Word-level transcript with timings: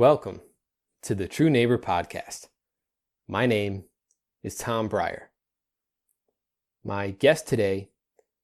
Welcome 0.00 0.40
to 1.02 1.14
the 1.14 1.28
True 1.28 1.50
Neighbor 1.50 1.76
Podcast. 1.76 2.48
My 3.28 3.44
name 3.44 3.84
is 4.42 4.56
Tom 4.56 4.88
Breyer. 4.88 5.24
My 6.82 7.10
guest 7.10 7.46
today 7.46 7.90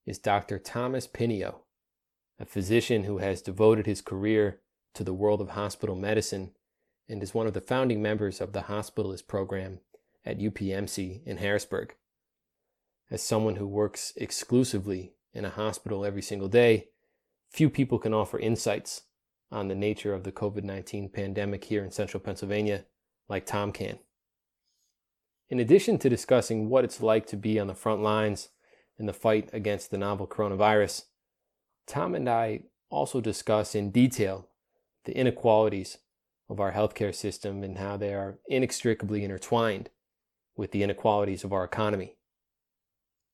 is 0.04 0.18
Dr. 0.18 0.58
Thomas 0.58 1.06
Pinio, 1.06 1.62
a 2.38 2.44
physician 2.44 3.04
who 3.04 3.16
has 3.18 3.40
devoted 3.40 3.86
his 3.86 4.02
career 4.02 4.60
to 4.92 5.02
the 5.02 5.14
world 5.14 5.40
of 5.40 5.48
hospital 5.48 5.96
medicine 5.96 6.50
and 7.08 7.22
is 7.22 7.32
one 7.32 7.46
of 7.46 7.54
the 7.54 7.62
founding 7.62 8.02
members 8.02 8.42
of 8.42 8.52
the 8.52 8.64
hospitalist 8.64 9.26
program 9.26 9.80
at 10.26 10.38
UPMC 10.38 11.24
in 11.24 11.38
Harrisburg. 11.38 11.94
As 13.10 13.22
someone 13.22 13.56
who 13.56 13.66
works 13.66 14.12
exclusively 14.18 15.14
in 15.32 15.46
a 15.46 15.56
hospital 15.56 16.04
every 16.04 16.20
single 16.20 16.48
day, 16.48 16.88
few 17.48 17.70
people 17.70 17.98
can 17.98 18.12
offer 18.12 18.38
insights 18.38 19.04
on 19.50 19.68
the 19.68 19.74
nature 19.74 20.12
of 20.12 20.24
the 20.24 20.32
COVID 20.32 20.64
19 20.64 21.08
pandemic 21.08 21.64
here 21.64 21.84
in 21.84 21.90
central 21.90 22.20
Pennsylvania 22.20 22.84
like 23.28 23.46
Tom 23.46 23.72
can. 23.72 23.98
In 25.48 25.60
addition 25.60 25.98
to 25.98 26.08
discussing 26.08 26.68
what 26.68 26.84
it's 26.84 27.00
like 27.00 27.26
to 27.28 27.36
be 27.36 27.58
on 27.58 27.66
the 27.66 27.74
front 27.74 28.02
lines 28.02 28.48
in 28.98 29.06
the 29.06 29.12
fight 29.12 29.48
against 29.52 29.90
the 29.90 29.98
novel 29.98 30.26
coronavirus, 30.26 31.04
Tom 31.86 32.14
and 32.14 32.28
I 32.28 32.62
also 32.90 33.20
discuss 33.20 33.74
in 33.74 33.90
detail 33.90 34.48
the 35.04 35.16
inequalities 35.16 35.98
of 36.48 36.60
our 36.60 36.72
healthcare 36.72 37.14
system 37.14 37.62
and 37.62 37.78
how 37.78 37.96
they 37.96 38.12
are 38.14 38.38
inextricably 38.48 39.24
intertwined 39.24 39.90
with 40.56 40.72
the 40.72 40.82
inequalities 40.82 41.44
of 41.44 41.52
our 41.52 41.64
economy. 41.64 42.16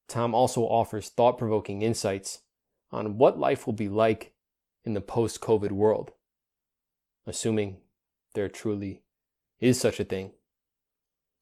Tom 0.09 0.35
also 0.35 0.63
offers 0.63 1.09
thought 1.09 1.39
provoking 1.39 1.83
insights 1.83 2.41
on 2.91 3.17
what 3.17 3.39
life 3.39 3.67
will 3.67 3.73
be 3.73 3.89
like 3.89 4.35
in 4.85 4.95
the 4.95 5.01
post 5.01 5.41
COVID 5.41 5.73
world, 5.73 6.13
assuming 7.27 7.79
there 8.35 8.49
truly 8.49 9.03
is 9.61 9.81
such 9.81 10.01
a 10.01 10.05
thing, 10.05 10.33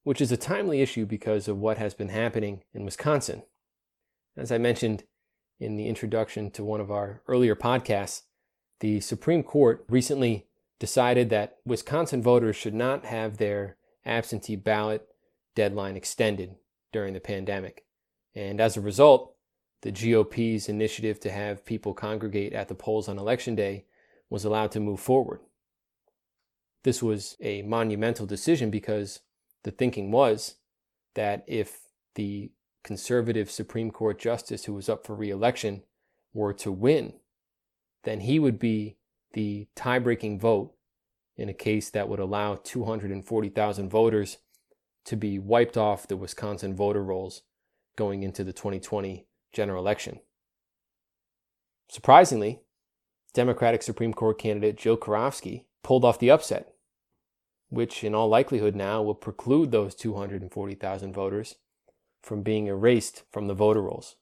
which 0.03 0.21
is 0.21 0.33
a 0.33 0.37
timely 0.37 0.81
issue 0.83 1.07
because 1.07 1.49
of 1.49 1.59
what 1.59 1.79
has 1.79 1.95
been 1.95 2.11
happening 2.11 2.63
in 2.75 2.85
Wisconsin. 2.85 3.43
As 4.37 4.53
I 4.53 4.59
mentioned 4.59 5.05
in 5.59 5.77
the 5.77 5.89
introduction 5.89 6.51
to 6.53 6.65
one 6.65 6.81
of 6.81 6.91
our 6.91 7.23
earlier 7.27 7.57
podcasts, 7.57 8.23
the 8.81 9.01
Supreme 9.01 9.43
Court 9.43 9.85
recently 9.89 10.47
decided 10.79 11.29
that 11.31 11.59
Wisconsin 11.67 12.23
voters 12.23 12.57
should 12.57 12.75
not 12.75 13.05
have 13.05 13.37
their 13.37 13.77
absentee 14.07 14.57
ballot 14.57 15.07
deadline 15.55 15.97
extended 15.97 16.57
during 16.93 17.13
the 17.13 17.21
pandemic. 17.21 17.85
And 18.35 18.61
as 18.61 18.77
a 18.77 18.81
result, 18.81 19.35
the 19.83 19.93
GOP's 19.93 20.69
initiative 20.69 21.21
to 21.21 21.31
have 21.31 21.65
people 21.65 21.95
congregate 21.95 22.53
at 22.53 22.69
the 22.69 22.75
polls 22.75 23.09
on 23.09 23.19
election 23.19 23.55
day 23.55 23.87
was 24.29 24.45
allowed 24.45 24.71
to 24.73 24.81
move 24.81 25.01
forward. 25.01 25.41
This 26.83 27.03
was 27.03 27.37
a 27.41 27.63
monumental 27.63 28.27
decision 28.27 28.71
because 28.71 29.21
the 29.65 29.71
thinking 29.71 30.11
was 30.11 30.57
that 31.15 31.45
if 31.47 31.81
the 32.15 32.53
conservative 32.83 33.51
Supreme 33.51 33.91
Court 33.91 34.19
justice 34.19 34.65
who 34.65 34.75
was 34.75 34.89
up 34.89 35.07
for 35.07 35.15
reelection 35.15 35.83
were 36.33 36.53
to 36.55 36.73
win, 36.73 37.15
then 38.05 38.21
he 38.21 38.39
would 38.39 38.59
be 38.59 38.97
the 39.33 39.69
tie 39.75 39.99
breaking 39.99 40.39
vote 40.39 40.75
in 41.37 41.49
a 41.49 41.55
case 41.55 41.91
that 41.91 42.09
would 42.09 42.21
allow 42.21 42.57
240,000 42.57 43.89
voters 43.89 44.39
to 45.05 45.17
be 45.17 45.39
wiped 45.39 45.77
off 45.77 46.07
the 46.07 46.17
Wisconsin 46.17 46.75
voter 46.75 47.03
rolls 47.03 47.43
going 47.97 48.23
into 48.23 48.45
the 48.45 48.53
2020 48.53 49.27
general 49.53 49.83
election. 49.83 50.21
Surprisingly, 51.89 52.61
Democratic 53.35 53.83
Supreme 53.83 54.15
Court 54.15 54.39
candidate 54.39 54.77
Joe 54.77 54.97
Karofsky 54.97 55.65
pulled 55.83 56.05
off 56.05 56.19
the 56.19 56.31
upset, 56.31 56.73
which 57.69 58.05
in 58.05 58.15
all 58.15 58.29
likelihood 58.29 58.75
now 58.75 59.03
will 59.03 59.15
preclude 59.15 59.71
those 59.71 59.95
240,000 59.95 61.13
voters 61.13 61.57
from 62.23 62.43
being 62.43 62.67
erased 62.67 63.23
from 63.31 63.47
the 63.47 63.55
voter 63.55 63.83
rolls. 63.83 64.17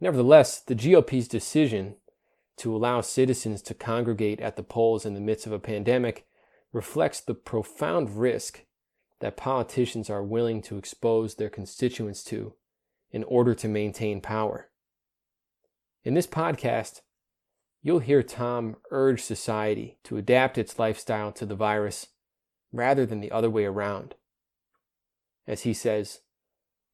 Nevertheless, 0.00 0.60
the 0.60 0.74
GOP's 0.74 1.28
decision 1.28 1.96
to 2.58 2.74
allow 2.74 3.00
citizens 3.00 3.62
to 3.62 3.74
congregate 3.74 4.40
at 4.40 4.56
the 4.56 4.62
polls 4.62 5.06
in 5.06 5.14
the 5.14 5.20
midst 5.20 5.46
of 5.46 5.52
a 5.52 5.58
pandemic 5.58 6.26
reflects 6.72 7.20
the 7.20 7.34
profound 7.34 8.18
risk 8.18 8.64
that 9.20 9.36
politicians 9.36 10.10
are 10.10 10.22
willing 10.22 10.60
to 10.62 10.76
expose 10.76 11.36
their 11.36 11.48
constituents 11.48 12.22
to 12.24 12.54
in 13.14 13.22
order 13.24 13.54
to 13.54 13.68
maintain 13.68 14.20
power. 14.20 14.70
In 16.02 16.14
this 16.14 16.26
podcast, 16.26 17.02
you'll 17.80 18.00
hear 18.00 18.24
Tom 18.24 18.74
urge 18.90 19.22
society 19.22 19.98
to 20.02 20.16
adapt 20.16 20.58
its 20.58 20.80
lifestyle 20.80 21.30
to 21.30 21.46
the 21.46 21.54
virus 21.54 22.08
rather 22.72 23.06
than 23.06 23.20
the 23.20 23.30
other 23.30 23.48
way 23.48 23.66
around. 23.66 24.16
As 25.46 25.62
he 25.62 25.72
says, 25.72 26.22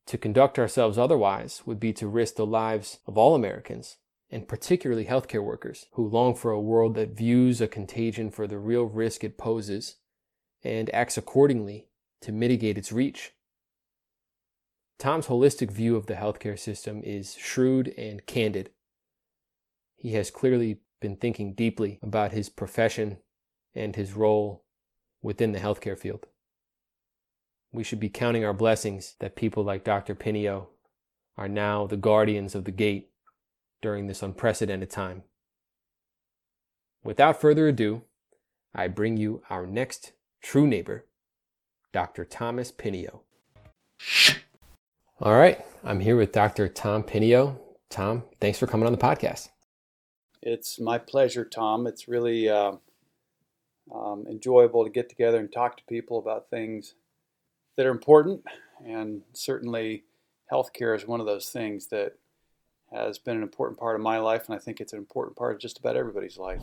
to 0.08 0.18
conduct 0.18 0.58
ourselves 0.58 0.98
otherwise 0.98 1.62
would 1.64 1.80
be 1.80 1.94
to 1.94 2.06
risk 2.06 2.34
the 2.34 2.44
lives 2.44 2.98
of 3.06 3.16
all 3.16 3.34
Americans, 3.34 3.96
and 4.30 4.46
particularly 4.46 5.06
healthcare 5.06 5.42
workers, 5.42 5.86
who 5.92 6.06
long 6.06 6.34
for 6.34 6.50
a 6.50 6.60
world 6.60 6.96
that 6.96 7.16
views 7.16 7.62
a 7.62 7.66
contagion 7.66 8.30
for 8.30 8.46
the 8.46 8.58
real 8.58 8.84
risk 8.84 9.24
it 9.24 9.38
poses 9.38 9.96
and 10.62 10.94
acts 10.94 11.16
accordingly 11.16 11.88
to 12.20 12.30
mitigate 12.30 12.76
its 12.76 12.92
reach. 12.92 13.32
Tom's 15.00 15.28
holistic 15.28 15.70
view 15.70 15.96
of 15.96 16.04
the 16.06 16.14
healthcare 16.14 16.58
system 16.58 17.02
is 17.02 17.34
shrewd 17.34 17.94
and 17.96 18.26
candid. 18.26 18.68
He 19.96 20.12
has 20.12 20.30
clearly 20.30 20.80
been 21.00 21.16
thinking 21.16 21.54
deeply 21.54 21.98
about 22.02 22.32
his 22.32 22.50
profession 22.50 23.16
and 23.74 23.96
his 23.96 24.12
role 24.12 24.62
within 25.22 25.52
the 25.52 25.58
healthcare 25.58 25.98
field. 25.98 26.26
We 27.72 27.82
should 27.82 27.98
be 27.98 28.10
counting 28.10 28.44
our 28.44 28.52
blessings 28.52 29.14
that 29.20 29.36
people 29.36 29.64
like 29.64 29.84
Dr. 29.84 30.14
Pinio 30.14 30.68
are 31.34 31.48
now 31.48 31.86
the 31.86 31.96
guardians 31.96 32.54
of 32.54 32.66
the 32.66 32.70
gate 32.70 33.08
during 33.80 34.06
this 34.06 34.22
unprecedented 34.22 34.90
time. 34.90 35.22
Without 37.02 37.40
further 37.40 37.68
ado, 37.68 38.02
I 38.74 38.88
bring 38.88 39.16
you 39.16 39.42
our 39.48 39.66
next 39.66 40.12
true 40.42 40.66
neighbor, 40.66 41.06
Dr. 41.90 42.26
Thomas 42.26 42.70
Pinio. 42.70 43.22
All 45.22 45.36
right. 45.36 45.62
I'm 45.84 46.00
here 46.00 46.16
with 46.16 46.32
Dr. 46.32 46.66
Tom 46.66 47.02
Pinio. 47.02 47.60
Tom, 47.90 48.24
thanks 48.40 48.58
for 48.58 48.66
coming 48.66 48.86
on 48.86 48.92
the 48.92 48.98
podcast. 48.98 49.50
It's 50.40 50.80
my 50.80 50.96
pleasure, 50.96 51.44
Tom. 51.44 51.86
It's 51.86 52.08
really 52.08 52.48
uh, 52.48 52.72
um, 53.94 54.24
enjoyable 54.30 54.82
to 54.82 54.88
get 54.88 55.10
together 55.10 55.38
and 55.38 55.52
talk 55.52 55.76
to 55.76 55.82
people 55.84 56.18
about 56.18 56.48
things 56.48 56.94
that 57.76 57.84
are 57.84 57.90
important. 57.90 58.42
And 58.86 59.20
certainly, 59.34 60.04
healthcare 60.50 60.96
is 60.96 61.06
one 61.06 61.20
of 61.20 61.26
those 61.26 61.50
things 61.50 61.88
that 61.88 62.14
has 62.90 63.18
been 63.18 63.36
an 63.36 63.42
important 63.42 63.78
part 63.78 63.96
of 63.96 64.00
my 64.00 64.16
life. 64.20 64.46
And 64.46 64.56
I 64.56 64.58
think 64.58 64.80
it's 64.80 64.94
an 64.94 64.98
important 64.98 65.36
part 65.36 65.54
of 65.54 65.60
just 65.60 65.78
about 65.78 65.96
everybody's 65.96 66.38
life. 66.38 66.62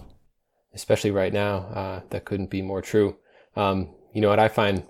Especially 0.74 1.12
right 1.12 1.32
now, 1.32 1.58
uh, 1.58 2.02
that 2.10 2.26
couldn't 2.26 2.50
be 2.50 2.64
more 2.64 2.82
true. 2.82 3.18
Um, 3.56 3.92
you 4.14 4.22
know 4.22 4.30
what 4.30 4.40
I 4.40 4.48
find 4.48 4.84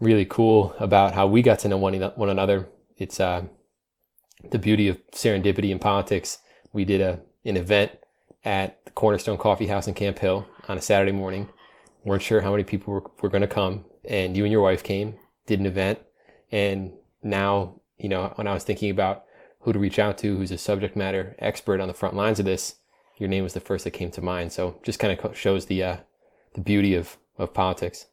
really 0.00 0.24
cool 0.24 0.74
about 0.78 1.14
how 1.14 1.26
we 1.26 1.42
got 1.42 1.58
to 1.60 1.68
know 1.68 1.76
one, 1.76 1.94
one 1.94 2.30
another. 2.30 2.68
It's 2.96 3.20
uh, 3.20 3.44
the 4.50 4.58
beauty 4.58 4.88
of 4.88 4.98
serendipity 5.12 5.70
in 5.70 5.78
politics. 5.78 6.38
We 6.72 6.84
did 6.84 7.00
a 7.00 7.20
an 7.44 7.56
event 7.56 7.92
at 8.44 8.84
the 8.84 8.90
Cornerstone 8.90 9.38
Coffee 9.38 9.66
House 9.66 9.88
in 9.88 9.94
Camp 9.94 10.18
Hill 10.18 10.46
on 10.68 10.76
a 10.76 10.82
Saturday 10.82 11.12
morning. 11.12 11.48
weren't 12.04 12.22
sure 12.22 12.40
how 12.40 12.50
many 12.50 12.64
people 12.64 12.92
were, 12.92 13.10
were 13.22 13.28
going 13.28 13.42
to 13.42 13.48
come, 13.48 13.84
and 14.04 14.36
you 14.36 14.44
and 14.44 14.52
your 14.52 14.62
wife 14.62 14.82
came, 14.82 15.14
did 15.46 15.60
an 15.60 15.66
event, 15.66 16.00
and 16.50 16.92
now 17.22 17.80
you 17.98 18.08
know 18.08 18.32
when 18.36 18.46
I 18.46 18.54
was 18.54 18.64
thinking 18.64 18.90
about 18.90 19.24
who 19.60 19.72
to 19.72 19.78
reach 19.78 19.98
out 19.98 20.18
to, 20.18 20.36
who's 20.36 20.50
a 20.50 20.58
subject 20.58 20.96
matter 20.96 21.36
expert 21.38 21.80
on 21.80 21.88
the 21.88 21.94
front 21.94 22.14
lines 22.14 22.38
of 22.38 22.46
this, 22.46 22.76
your 23.18 23.28
name 23.28 23.44
was 23.44 23.52
the 23.52 23.60
first 23.60 23.84
that 23.84 23.90
came 23.90 24.10
to 24.10 24.22
mind. 24.22 24.52
So 24.52 24.80
just 24.82 24.98
kind 24.98 25.18
of 25.18 25.36
shows 25.36 25.66
the 25.66 25.82
uh, 25.82 25.96
the 26.54 26.60
beauty 26.60 26.94
of 26.94 27.16
of 27.38 27.54
politics. 27.54 28.06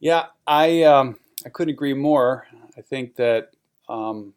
Yeah, 0.00 0.26
I 0.46 0.82
um, 0.84 1.18
I 1.44 1.50
couldn't 1.50 1.74
agree 1.74 1.92
more. 1.92 2.46
I 2.76 2.80
think 2.80 3.16
that 3.16 3.50
um, 3.88 4.32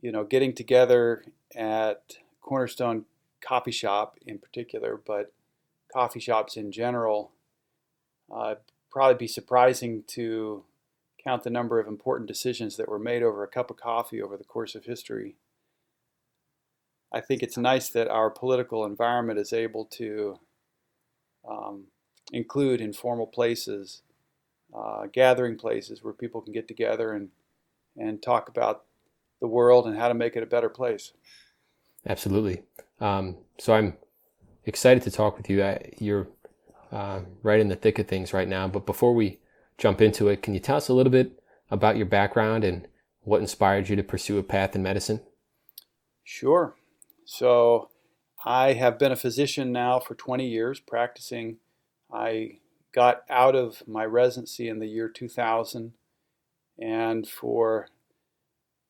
you 0.00 0.10
know 0.10 0.24
getting 0.24 0.54
together 0.54 1.24
at 1.54 2.16
Cornerstone 2.40 3.04
Coffee 3.42 3.70
Shop 3.70 4.18
in 4.26 4.38
particular, 4.38 4.98
but 5.06 5.32
coffee 5.92 6.20
shops 6.20 6.56
in 6.56 6.72
general, 6.72 7.32
uh, 8.34 8.54
probably 8.90 9.16
be 9.16 9.28
surprising 9.28 10.04
to 10.08 10.64
count 11.22 11.42
the 11.42 11.50
number 11.50 11.78
of 11.78 11.86
important 11.86 12.26
decisions 12.26 12.76
that 12.76 12.88
were 12.88 12.98
made 12.98 13.22
over 13.22 13.44
a 13.44 13.48
cup 13.48 13.70
of 13.70 13.76
coffee 13.76 14.22
over 14.22 14.38
the 14.38 14.44
course 14.44 14.74
of 14.74 14.86
history. 14.86 15.36
I 17.12 17.20
think 17.20 17.42
it's 17.42 17.58
nice 17.58 17.90
that 17.90 18.08
our 18.08 18.30
political 18.30 18.86
environment 18.86 19.38
is 19.38 19.52
able 19.52 19.84
to 19.86 20.38
um, 21.48 21.84
include 22.32 22.80
informal 22.80 23.26
places 23.26 24.02
uh, 24.76 25.06
gathering 25.12 25.56
places 25.56 26.02
where 26.02 26.12
people 26.12 26.40
can 26.40 26.52
get 26.52 26.68
together 26.68 27.12
and 27.12 27.30
and 27.96 28.22
talk 28.22 28.48
about 28.48 28.84
the 29.40 29.46
world 29.46 29.86
and 29.86 29.96
how 29.96 30.08
to 30.08 30.14
make 30.14 30.36
it 30.36 30.42
a 30.42 30.46
better 30.46 30.68
place. 30.68 31.12
Absolutely. 32.06 32.62
Um, 33.00 33.36
so 33.58 33.74
I'm 33.74 33.94
excited 34.64 35.02
to 35.04 35.10
talk 35.10 35.36
with 35.36 35.48
you. 35.48 35.62
I, 35.62 35.92
you're 35.98 36.28
uh, 36.92 37.20
right 37.42 37.60
in 37.60 37.68
the 37.68 37.76
thick 37.76 37.98
of 37.98 38.06
things 38.06 38.32
right 38.32 38.48
now. 38.48 38.68
But 38.68 38.86
before 38.86 39.14
we 39.14 39.38
jump 39.78 40.00
into 40.00 40.28
it, 40.28 40.42
can 40.42 40.54
you 40.54 40.60
tell 40.60 40.76
us 40.76 40.88
a 40.88 40.94
little 40.94 41.10
bit 41.10 41.40
about 41.70 41.96
your 41.96 42.06
background 42.06 42.64
and 42.64 42.86
what 43.22 43.40
inspired 43.40 43.88
you 43.88 43.96
to 43.96 44.02
pursue 44.02 44.38
a 44.38 44.42
path 44.42 44.76
in 44.76 44.82
medicine? 44.82 45.20
Sure. 46.22 46.76
So, 47.24 47.88
I 48.44 48.74
have 48.74 48.98
been 48.98 49.10
a 49.10 49.16
physician 49.16 49.72
now 49.72 49.98
for 49.98 50.14
20 50.14 50.46
years 50.46 50.78
practicing. 50.78 51.56
I 52.12 52.58
got 52.96 53.24
out 53.28 53.54
of 53.54 53.86
my 53.86 54.06
residency 54.06 54.68
in 54.68 54.78
the 54.78 54.88
year 54.88 55.06
2000, 55.06 55.92
and 56.78 57.28
for 57.28 57.88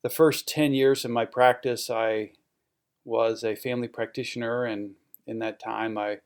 the 0.01 0.09
first 0.09 0.47
10 0.47 0.73
years 0.73 1.03
of 1.03 1.11
my 1.11 1.25
practice, 1.25 1.89
I 1.89 2.31
was 3.03 3.43
a 3.43 3.55
family 3.55 3.89
practitioner, 3.89 4.63
and 4.63 4.91
in 5.27 5.39
that 5.39 5.59
time, 5.59 5.97
I 5.97 6.19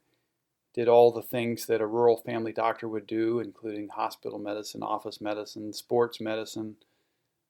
did 0.76 0.88
all 0.88 1.12
the 1.12 1.24
things 1.24 1.66
that 1.66 1.82
a 1.82 1.88
rural 1.88 2.18
family 2.18 2.54
doctor 2.54 2.88
would 2.88 3.08
do, 3.08 3.40
including 3.40 3.90
hospital 3.90 4.38
medicine, 4.38 4.84
office 4.84 5.20
medicine, 5.20 5.74
sports 5.74 6.22
medicine, 6.22 6.76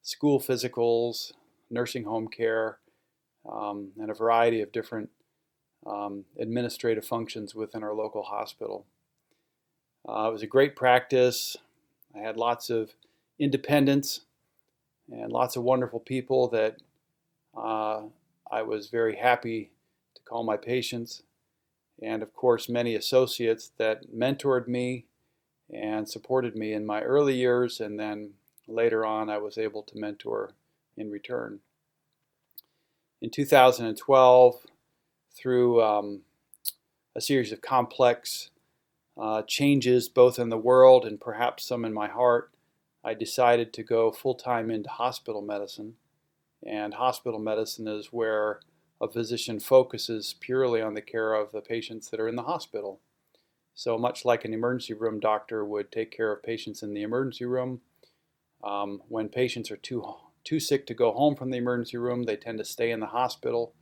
school 0.01 0.39
physicals, 0.39 1.33
nursing 1.69 2.05
home 2.05 2.29
care, 2.29 2.79
um, 3.49 3.89
and 3.99 4.09
a 4.09 4.13
variety 4.13 4.61
of 4.61 4.71
different 4.71 5.09
um, 5.85 6.23
administrative 6.39 7.05
functions 7.05 7.53
within 7.53 7.83
our 7.83 7.93
local 7.93 8.23
hospital. 8.23 8.85
Uh, 10.07 10.27
it 10.29 10.33
was 10.33 10.43
a 10.43 10.47
great 10.47 10.75
practice. 10.75 11.57
I 12.15 12.19
had 12.19 12.37
lots 12.37 12.69
of 12.69 12.93
independence 13.39 14.21
and 15.11 15.31
lots 15.31 15.55
of 15.55 15.63
wonderful 15.63 15.99
people 15.99 16.47
that 16.49 16.77
uh, 17.55 18.03
I 18.51 18.61
was 18.61 18.87
very 18.87 19.15
happy 19.15 19.71
to 20.15 20.21
call 20.23 20.43
my 20.43 20.57
patients 20.57 21.23
and 22.01 22.23
of 22.23 22.33
course 22.33 22.67
many 22.67 22.95
associates 22.95 23.71
that 23.77 24.13
mentored 24.13 24.67
me 24.67 25.05
and 25.71 26.09
supported 26.09 26.55
me 26.55 26.73
in 26.73 26.85
my 26.85 27.01
early 27.01 27.35
years 27.35 27.79
and 27.79 27.99
then 27.99 28.31
later 28.67 29.05
on 29.05 29.29
I 29.29 29.37
was 29.37 29.57
able 29.57 29.83
to 29.83 29.97
mentor 29.97 30.53
in 30.97 31.11
return. 31.11 31.59
In 33.21 33.29
2012, 33.29 34.65
through 35.33 35.81
um, 35.81 36.21
a 37.15 37.21
series 37.21 37.51
of 37.51 37.61
complex 37.61 38.49
uh, 39.17 39.43
changes 39.43 40.09
both 40.09 40.39
in 40.39 40.49
the 40.49 40.57
world 40.57 41.05
and 41.05 41.19
perhaps 41.19 41.67
some 41.67 41.85
in 41.85 41.93
my 41.93 42.07
heart, 42.07 42.51
I 43.03 43.13
decided 43.13 43.73
to 43.73 43.83
go 43.83 44.11
full 44.11 44.35
time 44.35 44.69
into 44.69 44.89
hospital 44.89 45.41
medicine. 45.41 45.95
And 46.65 46.93
hospital 46.93 47.39
medicine 47.39 47.87
is 47.87 48.07
where 48.07 48.59
a 49.01 49.07
physician 49.07 49.59
focuses 49.59 50.35
purely 50.39 50.81
on 50.81 50.93
the 50.93 51.01
care 51.01 51.33
of 51.33 51.51
the 51.51 51.61
patients 51.61 52.09
that 52.09 52.19
are 52.19 52.27
in 52.27 52.35
the 52.35 52.43
hospital. 52.43 52.99
So, 53.73 53.97
much 53.97 54.25
like 54.25 54.45
an 54.45 54.53
emergency 54.53 54.93
room 54.93 55.19
doctor 55.19 55.65
would 55.65 55.91
take 55.91 56.11
care 56.11 56.31
of 56.31 56.43
patients 56.43 56.83
in 56.83 56.93
the 56.93 57.01
emergency 57.01 57.45
room, 57.45 57.81
um, 58.63 59.01
when 59.07 59.29
patients 59.29 59.71
are 59.71 59.77
too, 59.77 60.03
too 60.43 60.59
sick 60.59 60.85
to 60.87 60.93
go 60.93 61.11
home 61.11 61.35
from 61.35 61.49
the 61.49 61.57
emergency 61.57 61.97
room, 61.97 62.23
they 62.23 62.35
tend 62.35 62.59
to 62.59 62.65
stay 62.65 62.91
in 62.91 62.99
the 62.99 63.07
hospital, 63.07 63.73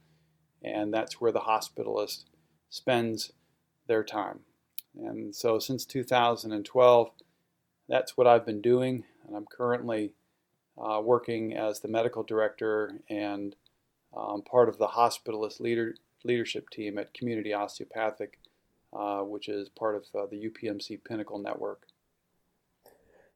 and 0.63 0.93
that's 0.93 1.19
where 1.19 1.31
the 1.33 1.41
hospitalist 1.41 2.25
spends 2.69 3.33
their 3.87 4.03
time. 4.03 4.41
And 4.95 5.35
so, 5.35 5.59
since 5.59 5.85
2012, 5.85 7.11
that's 7.87 8.17
what 8.17 8.27
I've 8.27 8.45
been 8.45 8.61
doing, 8.61 9.03
and 9.25 9.35
I'm 9.35 9.45
currently 9.45 10.13
uh, 10.77 11.01
working 11.03 11.53
as 11.55 11.79
the 11.79 11.87
medical 11.87 12.23
director 12.23 12.99
and 13.09 13.55
um, 14.15 14.41
part 14.41 14.69
of 14.69 14.77
the 14.77 14.87
hospitalist 14.87 15.59
leader, 15.59 15.95
leadership 16.23 16.69
team 16.69 16.97
at 16.97 17.13
Community 17.13 17.53
Osteopathic, 17.53 18.39
uh, 18.93 19.19
which 19.19 19.47
is 19.47 19.69
part 19.69 19.95
of 19.95 20.03
uh, 20.15 20.25
the 20.29 20.49
UPMC 20.49 21.03
Pinnacle 21.03 21.39
Network. 21.39 21.83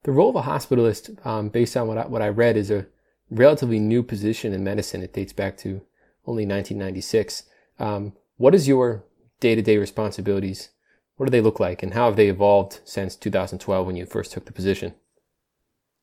The 0.04 0.12
role 0.12 0.30
of 0.30 0.36
a 0.36 0.50
hospitalist, 0.50 1.26
um, 1.26 1.50
based 1.50 1.78
on 1.78 1.88
what 1.88 1.98
I, 1.98 2.06
what 2.08 2.22
I 2.22 2.30
read, 2.30 2.58
is 2.58 2.70
a 2.72 2.88
relatively 3.30 3.80
new 3.80 4.04
position 4.04 4.54
in 4.54 4.64
medicine. 4.64 5.02
It 5.02 5.14
dates 5.14 5.34
back 5.34 5.58
to 5.58 5.82
only 6.26 6.46
1996. 6.46 7.44
Um, 7.80 8.14
what 8.38 8.54
is 8.54 8.68
your 8.68 9.04
day 9.40 9.56
to 9.56 9.62
day 9.62 9.78
responsibilities? 9.78 10.70
What 11.18 11.28
do 11.28 11.32
they 11.32 11.42
look 11.42 11.60
like, 11.60 11.84
and 11.84 11.94
how 11.94 12.06
have 12.06 12.16
they 12.16 12.28
evolved 12.28 12.80
since 12.84 13.16
2012 13.16 13.86
when 13.86 13.96
you 13.96 14.06
first 14.06 14.32
took 14.32 14.46
the 14.46 14.52
position? 14.52 14.96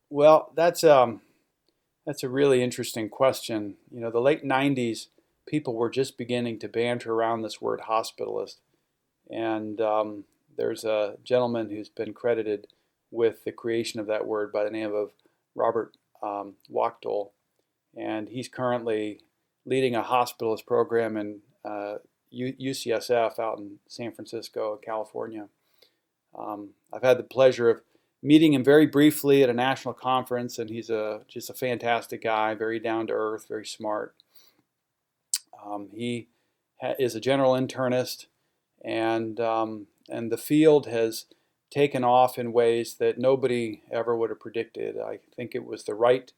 Well, 0.08 0.52
that's 0.54 0.84
um, 0.84 1.20
that's 2.06 2.22
a 2.22 2.28
really 2.28 2.62
interesting 2.62 3.08
question. 3.08 3.76
You 3.90 4.00
know, 4.00 4.10
the 4.10 4.20
late 4.20 4.44
90s, 4.44 5.06
people 5.46 5.74
were 5.74 5.90
just 5.90 6.18
beginning 6.18 6.58
to 6.60 6.68
banter 6.68 7.12
around 7.12 7.42
this 7.42 7.60
word 7.60 7.82
hospitalist. 7.88 8.56
And 9.30 9.80
um, 9.80 10.24
there's 10.56 10.84
a 10.84 11.16
gentleman 11.22 11.70
who's 11.70 11.88
been 11.88 12.12
credited 12.12 12.66
with 13.10 13.44
the 13.44 13.52
creation 13.52 14.00
of 14.00 14.06
that 14.06 14.26
word 14.26 14.52
by 14.52 14.64
the 14.64 14.70
name 14.70 14.94
of 14.94 15.10
Robert 15.54 15.96
um, 16.22 16.54
Wachter. 16.72 17.30
And 17.96 18.28
he's 18.28 18.48
currently 18.48 19.20
leading 19.64 19.94
a 19.94 20.02
hospitalist 20.02 20.66
program 20.66 21.16
in 21.16 21.40
uh, 21.64 21.96
UCSF 22.32 23.38
out 23.38 23.58
in 23.58 23.78
San 23.88 24.12
Francisco, 24.12 24.78
California. 24.82 25.48
Um, 26.36 26.70
I've 26.92 27.02
had 27.02 27.18
the 27.18 27.24
pleasure 27.24 27.68
of 27.68 27.82
meeting 28.22 28.52
him 28.52 28.62
very 28.62 28.86
briefly 28.86 29.42
at 29.42 29.50
a 29.50 29.54
national 29.54 29.94
conference, 29.94 30.58
and 30.58 30.70
he's 30.70 30.90
a 30.90 31.22
just 31.28 31.50
a 31.50 31.54
fantastic 31.54 32.22
guy, 32.22 32.54
very 32.54 32.78
down 32.78 33.06
to 33.08 33.12
earth, 33.12 33.46
very 33.48 33.66
smart. 33.66 34.14
Um, 35.64 35.88
he 35.94 36.28
ha- 36.80 36.94
is 36.98 37.14
a 37.14 37.20
general 37.20 37.52
internist, 37.52 38.26
and 38.84 39.40
um, 39.40 39.86
and 40.08 40.30
the 40.30 40.36
field 40.36 40.86
has 40.86 41.26
taken 41.70 42.02
off 42.02 42.36
in 42.38 42.52
ways 42.52 42.96
that 42.96 43.18
nobody 43.18 43.82
ever 43.90 44.16
would 44.16 44.30
have 44.30 44.40
predicted. 44.40 44.96
I 44.98 45.20
think 45.36 45.54
it 45.54 45.64
was 45.64 45.84
the 45.84 45.94
right 45.94 46.32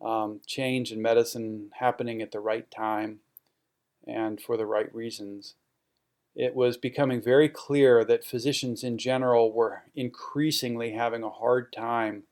um, 0.00 0.40
change 0.46 0.92
in 0.92 1.00
medicine 1.00 1.70
happening 1.78 2.20
at 2.20 2.32
the 2.32 2.40
right 2.40 2.68
time, 2.70 3.20
and 4.08 4.40
for 4.40 4.56
the 4.56 4.66
right 4.66 4.92
reasons 4.94 5.54
it 6.38 6.54
was 6.54 6.76
becoming 6.76 7.20
very 7.20 7.48
clear 7.48 8.04
that 8.04 8.24
physicians 8.24 8.84
in 8.84 8.96
general 8.96 9.52
were 9.52 9.82
increasingly 9.96 10.92
having 10.92 11.24
a 11.24 11.30
hard 11.30 11.72
time 11.72 12.22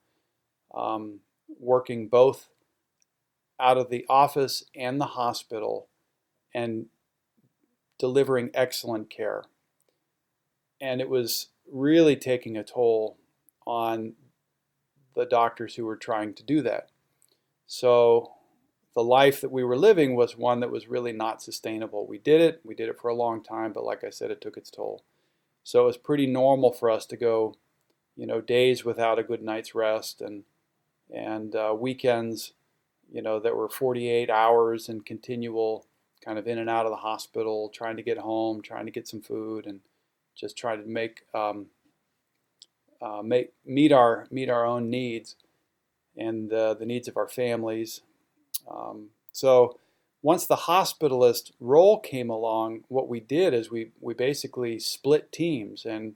um, 0.72 1.18
working 1.58 2.06
both 2.06 2.48
out 3.58 3.76
of 3.76 3.90
the 3.90 4.06
office 4.08 4.62
and 4.76 5.00
the 5.00 5.06
hospital 5.06 5.88
and 6.54 6.86
delivering 7.98 8.50
excellent 8.54 9.10
care. 9.10 9.42
And 10.80 11.00
it 11.00 11.08
was 11.08 11.48
really 11.68 12.14
taking 12.14 12.56
a 12.56 12.62
toll 12.62 13.18
on 13.66 14.12
the 15.16 15.26
doctors 15.26 15.74
who 15.74 15.84
were 15.84 15.96
trying 15.96 16.32
to 16.34 16.44
do 16.44 16.62
that. 16.62 16.90
So 17.66 18.34
the 18.96 19.04
life 19.04 19.42
that 19.42 19.52
we 19.52 19.62
were 19.62 19.76
living 19.76 20.16
was 20.16 20.38
one 20.38 20.60
that 20.60 20.70
was 20.70 20.88
really 20.88 21.12
not 21.12 21.42
sustainable. 21.42 22.06
We 22.06 22.16
did 22.16 22.40
it, 22.40 22.62
we 22.64 22.74
did 22.74 22.88
it 22.88 22.98
for 22.98 23.08
a 23.08 23.14
long 23.14 23.42
time, 23.42 23.74
but 23.74 23.84
like 23.84 24.02
I 24.02 24.08
said, 24.08 24.30
it 24.30 24.40
took 24.40 24.56
its 24.56 24.70
toll. 24.70 25.04
So 25.62 25.82
it 25.82 25.86
was 25.86 25.98
pretty 25.98 26.26
normal 26.26 26.72
for 26.72 26.90
us 26.90 27.04
to 27.06 27.16
go, 27.18 27.56
you 28.16 28.26
know, 28.26 28.40
days 28.40 28.86
without 28.86 29.18
a 29.18 29.22
good 29.22 29.42
night's 29.42 29.74
rest 29.74 30.22
and 30.22 30.44
and 31.14 31.54
uh, 31.54 31.76
weekends, 31.78 32.54
you 33.12 33.20
know, 33.20 33.38
that 33.38 33.54
were 33.54 33.68
48 33.68 34.30
hours 34.30 34.88
and 34.88 35.04
continual 35.04 35.84
kind 36.24 36.38
of 36.38 36.46
in 36.48 36.58
and 36.58 36.70
out 36.70 36.86
of 36.86 36.90
the 36.90 36.96
hospital, 36.96 37.68
trying 37.68 37.96
to 37.96 38.02
get 38.02 38.16
home, 38.16 38.62
trying 38.62 38.86
to 38.86 38.90
get 38.90 39.06
some 39.06 39.20
food, 39.20 39.66
and 39.66 39.80
just 40.34 40.56
trying 40.56 40.82
to 40.82 40.88
make 40.88 41.20
um, 41.34 41.66
uh, 43.02 43.20
make 43.22 43.52
meet 43.66 43.92
our 43.92 44.26
meet 44.30 44.48
our 44.48 44.64
own 44.64 44.88
needs 44.88 45.36
and 46.16 46.50
uh, 46.50 46.72
the 46.72 46.86
needs 46.86 47.08
of 47.08 47.18
our 47.18 47.28
families 47.28 48.00
um, 48.70 49.08
so 49.32 49.78
once 50.22 50.46
the 50.46 50.56
hospitalist 50.56 51.52
role 51.60 51.98
came 51.98 52.30
along, 52.30 52.84
what 52.88 53.08
we 53.08 53.20
did 53.20 53.54
is 53.54 53.70
we, 53.70 53.92
we 54.00 54.14
basically 54.14 54.78
split 54.78 55.30
teams 55.30 55.84
and 55.84 56.14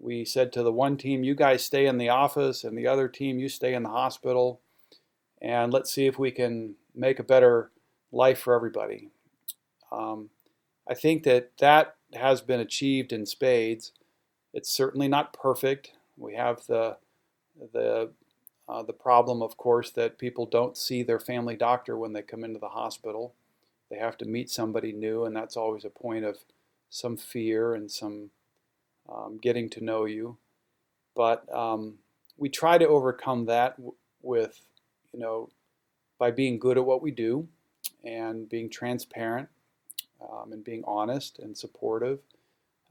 we 0.00 0.24
said 0.24 0.52
to 0.52 0.62
the 0.62 0.72
one 0.72 0.96
team, 0.96 1.24
you 1.24 1.34
guys 1.34 1.64
stay 1.64 1.86
in 1.86 1.98
the 1.98 2.08
office, 2.08 2.64
and 2.64 2.76
the 2.76 2.86
other 2.86 3.08
team, 3.08 3.38
you 3.38 3.48
stay 3.48 3.74
in 3.74 3.82
the 3.82 3.90
hospital, 3.90 4.60
and 5.42 5.72
let's 5.72 5.92
see 5.92 6.06
if 6.06 6.18
we 6.18 6.30
can 6.30 6.74
make 6.94 7.18
a 7.18 7.24
better 7.24 7.70
life 8.12 8.38
for 8.38 8.54
everybody. 8.54 9.10
Um, 9.92 10.30
I 10.88 10.94
think 10.94 11.24
that 11.24 11.50
that 11.58 11.96
has 12.14 12.40
been 12.40 12.60
achieved 12.60 13.12
in 13.12 13.26
spades. 13.26 13.92
It's 14.52 14.70
certainly 14.70 15.08
not 15.08 15.32
perfect. 15.32 15.92
We 16.16 16.34
have 16.34 16.66
the 16.66 16.96
the 17.72 18.10
uh, 18.68 18.82
the 18.82 18.92
problem, 18.92 19.42
of 19.42 19.56
course, 19.56 19.90
that 19.92 20.18
people 20.18 20.46
don't 20.46 20.76
see 20.76 21.02
their 21.02 21.20
family 21.20 21.56
doctor 21.56 21.96
when 21.98 22.12
they 22.14 22.22
come 22.22 22.44
into 22.44 22.60
the 22.60 22.70
hospital. 22.70 23.34
They 23.90 23.98
have 23.98 24.18
to 24.18 24.26
meet 24.26 24.50
somebody 24.50 24.92
new, 24.92 25.24
and 25.24 25.36
that's 25.36 25.56
always 25.56 25.84
a 25.84 25.90
point 25.90 26.24
of 26.24 26.38
some 26.90 27.16
fear 27.16 27.74
and 27.74 27.90
some 27.90 28.30
um, 29.08 29.38
getting 29.42 29.70
to 29.70 29.84
know 29.84 30.04
you. 30.06 30.38
But 31.16 31.52
um, 31.54 31.98
we 32.38 32.48
try 32.50 32.78
to 32.78 32.88
overcome 32.88 33.46
that 33.46 33.76
w- 33.76 33.94
with, 34.22 34.60
you 35.12 35.20
know, 35.20 35.50
by 36.18 36.30
being 36.32 36.58
good 36.58 36.78
at 36.78 36.86
what 36.86 37.02
we 37.02 37.10
do 37.12 37.48
and 38.04 38.48
being 38.48 38.70
transparent 38.70 39.48
um, 40.22 40.52
and 40.52 40.64
being 40.64 40.84
honest 40.86 41.38
and 41.40 41.56
supportive. 41.58 42.20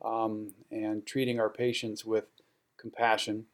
um, 0.04 0.54
and 0.72 1.06
treating 1.06 1.40
our 1.40 1.50
patients 1.50 2.06
with 2.06 2.26
compassion 2.78 3.46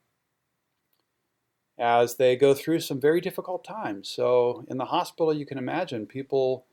as 1.79 2.15
they 2.15 2.35
go 2.35 2.53
through 2.53 2.81
some 2.81 2.99
very 2.99 3.21
difficult 3.21 3.63
times. 3.63 4.09
So, 4.09 4.65
in 4.67 4.77
the 4.77 4.85
hospital, 4.85 5.33
you 5.33 5.45
can 5.45 5.57
imagine 5.57 6.05
people 6.05 6.65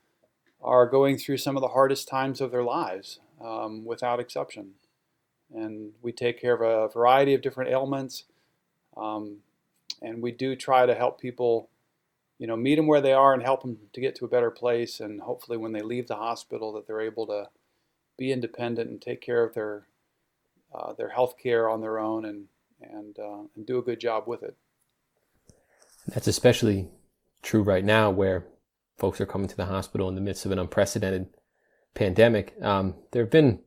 are 0.61 0.89
going 0.89 1.17
through 1.17 1.39
some 1.39 1.57
of 1.57 1.61
the 1.61 1.69
hardest 1.69 2.09
times 2.09 2.41
of 2.41 2.51
their 2.51 2.65
lives 2.65 3.21
um, 3.41 3.85
without 3.85 4.19
exception. 4.19 4.73
And 5.55 5.93
we 6.03 6.11
take 6.11 6.41
care 6.41 6.55
of 6.55 6.61
a 6.61 6.93
variety 6.93 7.35
of 7.35 7.41
different 7.43 7.71
ailments. 7.71 8.25
Um, 8.97 9.39
and 10.03 10.21
we 10.21 10.33
do 10.33 10.57
try 10.57 10.87
to 10.87 10.95
help 10.95 11.21
people, 11.21 11.69
you 12.39 12.49
know, 12.49 12.57
meet 12.57 12.75
them 12.75 12.89
where 12.89 13.01
they 13.01 13.13
are 13.13 13.33
and 13.33 13.43
help 13.43 13.63
them 13.63 13.79
to 13.93 14.01
get 14.01 14.17
to 14.17 14.25
a 14.25 14.29
better 14.29 14.51
place. 14.51 14.99
And 14.99 15.21
hopefully, 15.21 15.57
when 15.57 15.73
they 15.73 15.83
leave 15.83 16.09
the 16.09 16.17
hospital, 16.17 16.73
that 16.73 16.89
they're 16.89 17.01
able 17.01 17.27
to 17.29 17.49
be 18.19 18.33
independent 18.33 18.91
and 18.91 19.01
take 19.01 19.21
care 19.21 19.45
of 19.45 19.55
their 19.55 19.87
uh, 20.75 20.93
their 20.95 21.11
health 21.11 21.37
care 21.41 21.69
on 21.69 21.81
their 21.81 21.99
own 21.99 22.25
and 22.25 22.47
and 22.81 23.19
uh, 23.19 23.43
and 23.55 23.67
do 23.67 23.79
a 23.79 23.83
good 23.83 24.01
job 24.01 24.25
with 24.27 24.43
it. 24.43 24.57
That's 26.09 26.29
especially 26.29 26.89
true 27.43 27.63
right 27.63 27.85
now, 27.85 28.11
where 28.11 28.47
folks 28.97 29.21
are 29.21 29.27
coming 29.27 29.49
to 29.49 29.57
the 29.57 29.67
hospital 29.67 30.09
in 30.09 30.15
the 30.15 30.21
midst 30.21 30.47
of 30.47 30.53
an 30.53 30.59
unprecedented 30.59 31.29
pandemic. 31.95 32.55
Um, 32.63 32.95
there 33.13 33.23
have 33.23 33.31
been 33.31 33.61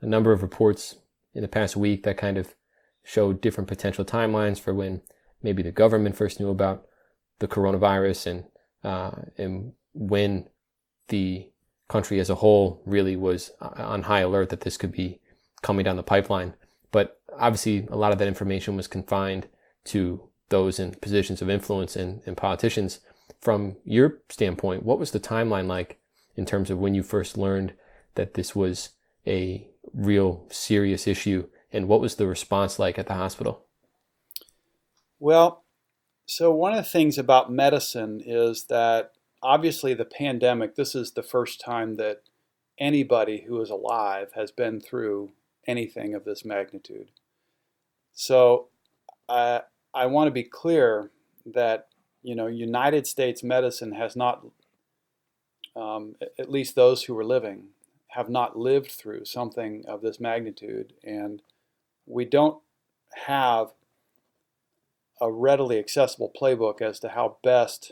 a 0.00 0.06
number 0.06 0.32
of 0.32 0.42
reports 0.42 0.96
in 1.34 1.42
the 1.42 1.48
past 1.48 1.76
week 1.76 2.02
that 2.02 2.16
kind 2.16 2.36
of 2.36 2.54
showed 3.04 3.40
different 3.40 3.68
potential 3.68 4.04
timelines 4.04 4.60
for 4.60 4.74
when 4.74 5.00
maybe 5.42 5.62
the 5.62 5.72
government 5.72 6.16
first 6.16 6.40
knew 6.40 6.50
about 6.50 6.86
the 7.38 7.48
coronavirus 7.48 8.26
and 8.26 8.44
uh, 8.84 9.10
and 9.36 9.72
when 9.94 10.48
the 11.08 11.50
country 11.88 12.20
as 12.20 12.30
a 12.30 12.36
whole 12.36 12.82
really 12.84 13.16
was 13.16 13.50
uh, 13.60 13.70
on 13.76 14.02
high 14.02 14.20
alert 14.20 14.50
that 14.50 14.60
this 14.60 14.76
could 14.76 14.92
be 14.92 15.20
coming 15.62 15.84
down 15.84 15.96
the 15.96 16.02
pipeline. 16.02 16.54
But 16.92 17.20
obviously, 17.36 17.86
a 17.90 17.96
lot 17.96 18.12
of 18.12 18.18
that 18.18 18.28
information 18.28 18.76
was 18.76 18.86
confined 18.86 19.48
to 19.86 20.28
those 20.48 20.78
in 20.78 20.92
positions 20.92 21.42
of 21.42 21.50
influence 21.50 21.96
and, 21.96 22.22
and 22.26 22.36
politicians. 22.36 23.00
From 23.40 23.76
your 23.84 24.18
standpoint, 24.28 24.82
what 24.82 24.98
was 24.98 25.10
the 25.10 25.20
timeline 25.20 25.66
like 25.66 25.98
in 26.36 26.46
terms 26.46 26.70
of 26.70 26.78
when 26.78 26.94
you 26.94 27.02
first 27.02 27.36
learned 27.36 27.74
that 28.14 28.34
this 28.34 28.54
was 28.54 28.90
a 29.26 29.68
real 29.92 30.46
serious 30.50 31.06
issue, 31.06 31.48
and 31.72 31.88
what 31.88 32.00
was 32.00 32.16
the 32.16 32.26
response 32.26 32.78
like 32.78 32.98
at 32.98 33.06
the 33.06 33.14
hospital? 33.14 33.64
Well, 35.20 35.64
so 36.26 36.50
one 36.50 36.72
of 36.72 36.84
the 36.84 36.90
things 36.90 37.18
about 37.18 37.50
medicine 37.50 38.20
is 38.24 38.64
that 38.64 39.12
obviously 39.42 39.94
the 39.94 40.04
pandemic, 40.04 40.74
this 40.74 40.94
is 40.94 41.12
the 41.12 41.22
first 41.22 41.60
time 41.60 41.96
that 41.96 42.22
anybody 42.78 43.44
who 43.46 43.60
is 43.60 43.70
alive 43.70 44.32
has 44.34 44.50
been 44.50 44.80
through 44.80 45.32
anything 45.66 46.14
of 46.14 46.24
this 46.24 46.44
magnitude. 46.44 47.10
So 48.12 48.68
uh, 49.28 49.60
I 49.98 50.06
want 50.06 50.28
to 50.28 50.32
be 50.32 50.44
clear 50.44 51.10
that 51.44 51.88
you 52.22 52.36
know 52.36 52.46
United 52.46 53.06
States 53.06 53.42
medicine 53.42 53.92
has 53.92 54.14
not, 54.14 54.46
um, 55.74 56.14
at 56.38 56.50
least 56.50 56.76
those 56.76 57.02
who 57.04 57.18
are 57.18 57.24
living, 57.24 57.70
have 58.08 58.28
not 58.28 58.56
lived 58.56 58.92
through 58.92 59.24
something 59.24 59.84
of 59.88 60.00
this 60.00 60.20
magnitude, 60.20 60.92
and 61.02 61.42
we 62.06 62.24
don't 62.24 62.62
have 63.26 63.72
a 65.20 65.32
readily 65.32 65.80
accessible 65.80 66.32
playbook 66.40 66.80
as 66.80 67.00
to 67.00 67.08
how 67.08 67.38
best 67.42 67.90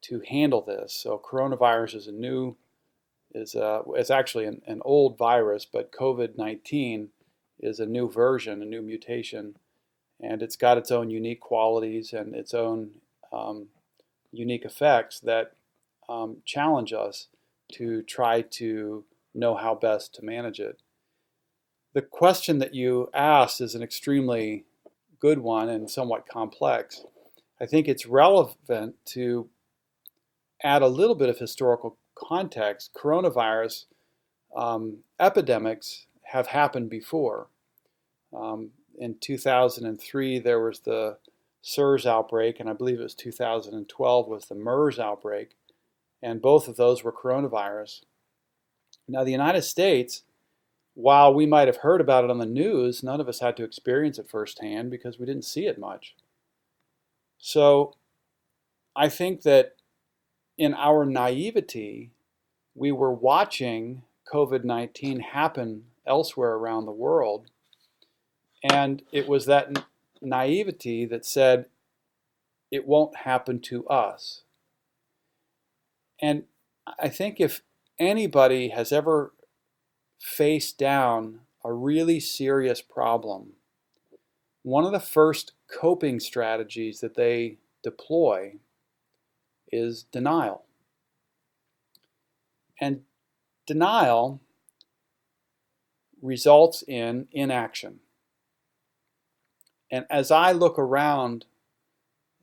to 0.00 0.20
handle 0.28 0.60
this. 0.60 0.92
So 0.92 1.22
coronavirus 1.24 1.94
is 1.94 2.06
a 2.08 2.12
new 2.12 2.56
is 3.32 3.54
a, 3.54 3.82
it's 3.94 4.10
actually 4.10 4.46
an, 4.46 4.62
an 4.66 4.80
old 4.84 5.16
virus, 5.16 5.66
but 5.70 5.92
COVID-19 5.92 7.08
is 7.60 7.78
a 7.78 7.86
new 7.86 8.10
version, 8.10 8.60
a 8.62 8.64
new 8.64 8.82
mutation, 8.82 9.54
and 10.20 10.42
it's 10.42 10.56
got 10.56 10.78
its 10.78 10.90
own 10.90 11.10
unique 11.10 11.40
qualities 11.40 12.12
and 12.12 12.34
its 12.34 12.54
own 12.54 12.90
um, 13.32 13.68
unique 14.32 14.64
effects 14.64 15.20
that 15.20 15.52
um, 16.08 16.38
challenge 16.44 16.92
us 16.92 17.28
to 17.72 18.02
try 18.02 18.40
to 18.40 19.04
know 19.34 19.54
how 19.54 19.74
best 19.74 20.14
to 20.14 20.24
manage 20.24 20.58
it. 20.58 20.80
The 21.94 22.02
question 22.02 22.58
that 22.58 22.74
you 22.74 23.10
asked 23.14 23.60
is 23.60 23.74
an 23.74 23.82
extremely 23.82 24.64
good 25.20 25.38
one 25.38 25.68
and 25.68 25.90
somewhat 25.90 26.28
complex. 26.28 27.04
I 27.60 27.66
think 27.66 27.88
it's 27.88 28.06
relevant 28.06 28.94
to 29.06 29.48
add 30.62 30.82
a 30.82 30.88
little 30.88 31.14
bit 31.14 31.28
of 31.28 31.38
historical 31.38 31.96
context. 32.14 32.90
Coronavirus 32.94 33.84
um, 34.56 34.98
epidemics 35.20 36.06
have 36.22 36.48
happened 36.48 36.90
before. 36.90 37.48
Um, 38.36 38.70
in 38.98 39.16
2003, 39.20 40.38
there 40.38 40.60
was 40.60 40.80
the 40.80 41.18
SARS 41.62 42.06
outbreak, 42.06 42.60
and 42.60 42.68
I 42.68 42.72
believe 42.72 43.00
it 43.00 43.04
was 43.04 43.14
2012 43.14 44.28
was 44.28 44.46
the 44.46 44.54
MERS 44.54 44.98
outbreak, 44.98 45.50
and 46.22 46.42
both 46.42 46.68
of 46.68 46.76
those 46.76 47.02
were 47.02 47.12
coronavirus. 47.12 48.02
Now, 49.06 49.24
the 49.24 49.32
United 49.32 49.62
States 49.62 50.22
while 50.98 51.32
we 51.32 51.46
might 51.46 51.68
have 51.68 51.76
heard 51.76 52.00
about 52.00 52.24
it 52.24 52.30
on 52.30 52.38
the 52.38 52.44
news, 52.44 53.04
none 53.04 53.20
of 53.20 53.28
us 53.28 53.38
had 53.38 53.56
to 53.56 53.62
experience 53.62 54.18
it 54.18 54.28
firsthand 54.28 54.90
because 54.90 55.16
we 55.16 55.26
didn't 55.26 55.44
see 55.44 55.64
it 55.64 55.78
much. 55.78 56.16
So 57.38 57.94
I 58.96 59.08
think 59.08 59.42
that 59.42 59.76
in 60.56 60.74
our 60.74 61.06
naivety, 61.06 62.10
we 62.74 62.90
were 62.90 63.12
watching 63.12 64.02
COVID 64.32 64.64
19 64.64 65.20
happen 65.20 65.84
elsewhere 66.04 66.54
around 66.54 66.86
the 66.86 66.90
world. 66.90 67.46
And 68.62 69.02
it 69.12 69.28
was 69.28 69.46
that 69.46 69.84
naivety 70.20 71.04
that 71.06 71.24
said, 71.24 71.66
it 72.70 72.86
won't 72.86 73.18
happen 73.18 73.60
to 73.60 73.86
us. 73.86 74.42
And 76.20 76.44
I 76.98 77.08
think 77.08 77.40
if 77.40 77.62
anybody 77.98 78.70
has 78.70 78.92
ever 78.92 79.32
faced 80.20 80.78
down 80.78 81.40
a 81.64 81.72
really 81.72 82.20
serious 82.20 82.82
problem, 82.82 83.52
one 84.62 84.84
of 84.84 84.92
the 84.92 85.00
first 85.00 85.52
coping 85.72 86.20
strategies 86.20 87.00
that 87.00 87.14
they 87.14 87.58
deploy 87.82 88.54
is 89.70 90.02
denial. 90.02 90.64
And 92.80 93.02
denial 93.66 94.40
results 96.20 96.82
in 96.86 97.28
inaction. 97.32 98.00
And 99.90 100.06
as 100.10 100.30
I 100.30 100.52
look 100.52 100.78
around 100.78 101.46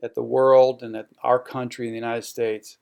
at 0.02 0.16
the 0.16 0.24
world 0.24 0.82
and 0.84 0.96
at 0.96 1.08
our 1.24 1.40
country 1.40 1.88
in 1.88 1.94
the 1.94 2.00
United 2.00 2.24
States, 2.24 2.78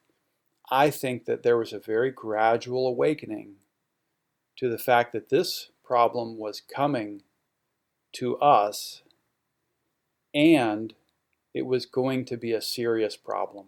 I 0.72 0.90
think 0.90 1.26
that 1.26 1.44
there 1.44 1.58
was 1.58 1.74
a 1.74 1.80
very 1.80 2.12
gradual 2.12 2.88
awakening 2.88 3.56
to 4.58 4.70
the 4.70 4.78
fact 4.78 5.12
that 5.14 5.30
this 5.30 5.70
problem 5.84 6.38
was 6.38 6.62
coming 6.62 7.24
to 8.14 8.38
us 8.38 9.04
and 10.34 10.94
it 11.54 11.66
was 11.66 11.86
going 11.86 12.26
to 12.26 12.38
be 12.38 12.54
a 12.54 12.62
serious 12.62 13.16
problem. 13.16 13.68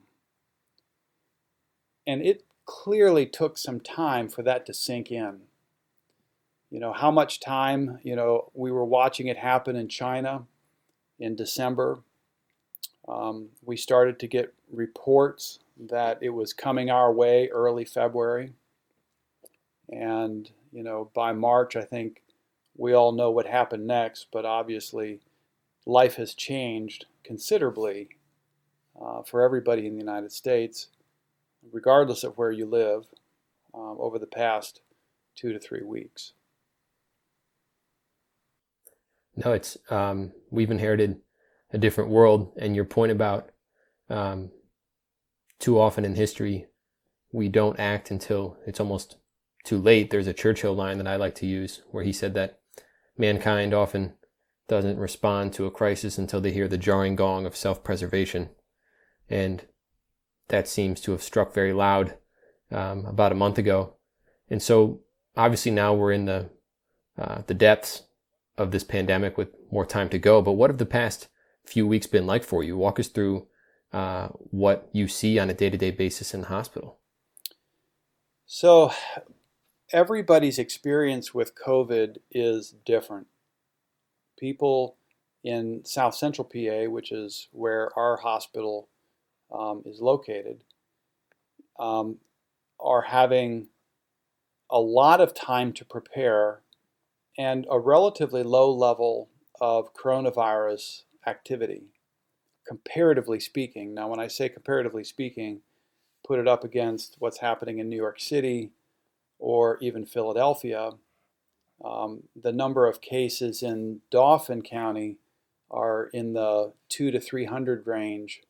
And 2.08 2.22
it 2.26 2.44
clearly 2.66 3.26
took 3.26 3.58
some 3.58 3.80
time 3.80 4.30
for 4.30 4.42
that 4.44 4.66
to 4.66 4.74
sink 4.74 5.12
in. 5.12 5.42
You 6.72 6.80
know, 6.80 6.94
how 6.94 7.12
much 7.12 7.40
time, 7.40 8.00
you 8.04 8.16
know, 8.16 8.52
we 8.54 8.72
were 8.72 8.86
watching 8.86 9.28
it 9.28 9.38
happen 9.38 9.76
in 9.76 9.88
China 9.88 10.46
in 11.20 11.36
December. 11.36 12.00
Um, 13.08 13.50
we 13.64 13.78
started 13.78 14.20
to 14.20 14.28
get 14.28 14.54
reports 14.72 15.60
that 15.78 16.18
it 16.22 16.30
was 16.30 16.54
coming 16.54 16.90
our 16.90 17.12
way 17.12 17.50
early 17.50 17.86
February. 17.86 18.54
And 19.90 20.50
you 20.72 20.84
know, 20.84 21.10
by 21.14 21.32
March, 21.32 21.76
I 21.76 21.84
think 21.84 22.22
we 22.78 22.94
all 22.94 23.12
know 23.12 23.32
what 23.32 23.46
happened 23.46 23.88
next, 23.88 24.28
but 24.32 24.46
obviously 24.46 25.20
life 25.86 26.16
has 26.16 26.34
changed 26.34 27.06
considerably 27.24 28.10
uh, 29.00 29.22
for 29.24 29.42
everybody 29.42 29.86
in 29.88 29.94
the 29.94 30.00
United 30.00 30.32
States, 30.32 30.88
regardless 31.72 32.24
of 32.24 32.38
where 32.38 32.52
you 32.52 32.66
live, 32.66 33.06
um, 33.74 33.98
over 34.00 34.18
the 34.20 34.26
past 34.26 34.82
two 35.36 35.54
to 35.54 35.60
three 35.60 35.84
weeks. 35.84 36.34
No, 39.36 39.54
it's 39.54 39.78
um, 39.90 40.32
we've 40.50 40.72
inherited 40.72 41.20
a 41.72 41.78
different 41.78 42.10
world, 42.10 42.54
and 42.58 42.76
your 42.76 42.86
point 42.86 43.12
about 43.12 43.50
um, 44.10 44.52
too 45.60 45.80
often 45.80 46.06
in 46.06 46.16
history 46.16 46.68
we 47.36 47.50
don't 47.50 47.80
act 47.80 48.12
until 48.12 48.58
it's 48.66 48.80
almost 48.80 49.18
too 49.66 49.78
late, 49.78 50.10
there's 50.10 50.28
a 50.28 50.34
Churchill 50.34 50.74
line 50.74 50.98
that 51.00 51.08
I 51.08 51.18
like 51.18 51.36
to 51.36 51.46
use 51.46 51.82
where 51.92 52.04
he 52.04 52.14
said 52.14 52.34
that 52.36 52.60
mankind 53.18 53.74
often 53.74 54.14
doesn't 54.68 54.98
respond 54.98 55.52
to 55.54 55.66
a 55.66 55.72
crisis 55.72 56.18
until 56.18 56.40
they 56.40 56.52
hear 56.52 56.68
the 56.68 56.78
jarring 56.78 57.16
gong 57.16 57.46
of 57.46 57.56
self 57.56 57.84
preservation. 57.84 58.50
And 59.30 59.66
that 60.48 60.68
seems 60.68 61.02
to 61.02 61.12
have 61.12 61.24
struck 61.24 61.54
very 61.54 61.74
loud 61.74 62.16
um, 62.72 63.06
about 63.06 63.32
a 63.32 63.36
month 63.36 63.58
ago. 63.58 63.96
And 64.50 64.62
so 64.62 65.02
obviously 65.36 65.72
now 65.72 65.94
we're 65.94 66.14
in 66.14 66.26
the 66.26 66.50
uh, 67.18 67.42
the 67.48 67.54
depths 67.54 68.04
of 68.58 68.72
this 68.72 68.84
pandemic 68.84 69.38
with 69.38 69.50
more 69.72 69.86
time 69.86 70.10
to 70.10 70.20
go. 70.20 70.42
But 70.42 70.54
what 70.54 70.70
have 70.70 70.78
the 70.78 70.86
past 70.86 71.28
few 71.66 71.86
weeks 71.88 72.08
been 72.08 72.26
like 72.26 72.44
for 72.44 72.64
you? 72.64 72.78
Walk 72.78 73.00
us 73.00 73.08
through 73.08 73.48
uh, 73.92 74.28
what 74.28 74.90
you 74.92 75.08
see 75.08 75.40
on 75.40 75.50
a 75.50 75.54
day 75.54 75.70
to 75.70 75.78
day 75.78 75.92
basis 75.92 76.34
in 76.34 76.42
the 76.42 76.48
hospital. 76.48 77.00
So, 78.46 78.92
everybody's 79.92 80.60
experience 80.60 81.34
with 81.34 81.56
COVID 81.56 82.18
is 82.30 82.76
different. 82.86 83.28
People 84.38 84.98
in 85.44 85.84
South 85.86 86.16
Central 86.16 86.46
PA, 86.46 86.90
which 86.90 87.12
is 87.12 87.48
where 87.52 87.90
our 87.98 88.18
hospital 88.18 88.90
um, 89.52 89.84
is 89.86 90.02
located, 90.02 90.64
um, 91.80 92.18
are 92.80 93.04
having 93.04 93.68
a 94.70 94.80
lot 94.80 95.22
of 95.22 95.34
time 95.34 95.72
to 95.74 95.86
prepare 95.86 96.62
and 97.38 97.66
a 97.70 97.80
relatively 97.80 98.44
low 98.44 98.72
level 98.72 99.30
of 99.60 99.94
coronavirus 99.94 101.04
activity, 101.28 101.84
comparatively 102.68 103.40
speaking. 103.40 103.94
Now, 103.94 104.08
when 104.08 104.20
I 104.20 104.28
say 104.28 104.50
comparatively 104.50 105.04
speaking, 105.04 105.62
put 106.26 106.40
it 106.40 106.48
up 106.48 106.64
against 106.64 107.16
what's 107.20 107.40
happening 107.40 107.80
in 107.80 107.90
New 107.90 107.96
York 107.96 108.20
City 108.20 108.72
or 109.40 109.78
even 109.82 110.06
Philadelphia. 110.06 110.92
Um, 111.84 112.24
the 112.42 112.52
number 112.54 112.88
of 112.88 113.02
cases 113.02 113.62
in 113.62 114.02
Dauphin 114.10 114.62
County 114.62 115.18
are 115.70 116.10
in 116.14 116.34
the 116.34 116.74
two 116.90 117.12
to 117.12 117.20
300 117.20 117.86
range. 117.86 118.42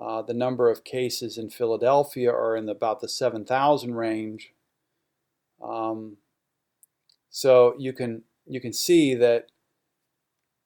Uh, 0.00 0.22
the 0.22 0.34
number 0.34 0.70
of 0.70 0.84
cases 0.84 1.38
in 1.38 1.50
Philadelphia 1.50 2.30
are 2.30 2.56
in 2.56 2.66
the, 2.66 2.72
about 2.72 3.00
the 3.00 3.08
7,000 3.08 3.94
range. 3.94 4.52
Um, 5.62 6.16
so 7.34 7.74
you 7.80 7.92
can 7.92 8.22
you 8.46 8.60
can 8.60 8.72
see 8.72 9.16
that 9.16 9.46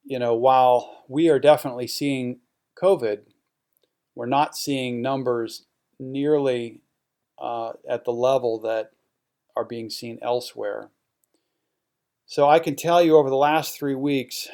you 0.04 0.18
know 0.18 0.34
while 0.34 1.04
we 1.08 1.30
are 1.30 1.38
definitely 1.38 1.86
seeing 1.86 2.40
COVID, 2.78 3.20
we're 4.14 4.26
not 4.26 4.54
seeing 4.54 5.00
numbers 5.00 5.64
nearly 5.98 6.82
uh, 7.38 7.72
at 7.88 8.04
the 8.04 8.12
level 8.12 8.60
that 8.60 8.90
are 9.56 9.64
being 9.64 9.88
seen 9.88 10.18
elsewhere. 10.20 10.90
So 12.26 12.46
I 12.46 12.58
can 12.58 12.76
tell 12.76 13.00
you 13.00 13.16
over 13.16 13.30
the 13.30 13.36
last 13.36 13.78
three 13.78 13.94
weeks, 13.94 14.48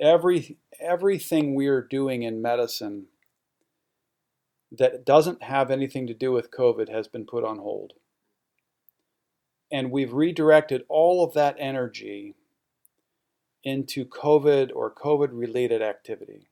every 0.00 0.56
everything 0.80 1.54
we 1.54 1.66
are 1.66 1.82
doing 1.82 2.22
in 2.22 2.40
medicine 2.40 3.08
that 4.72 5.04
doesn't 5.04 5.42
have 5.42 5.70
anything 5.70 6.06
to 6.06 6.14
do 6.14 6.32
with 6.32 6.50
COVID 6.50 6.88
has 6.88 7.06
been 7.06 7.26
put 7.26 7.44
on 7.44 7.58
hold. 7.58 7.92
And 9.70 9.90
we've 9.90 10.12
redirected 10.12 10.84
all 10.88 11.24
of 11.24 11.34
that 11.34 11.56
energy 11.58 12.34
into 13.64 14.04
COVID 14.04 14.70
or 14.74 14.92
COVID 14.92 15.30
related 15.32 15.82
activity. 15.82 16.48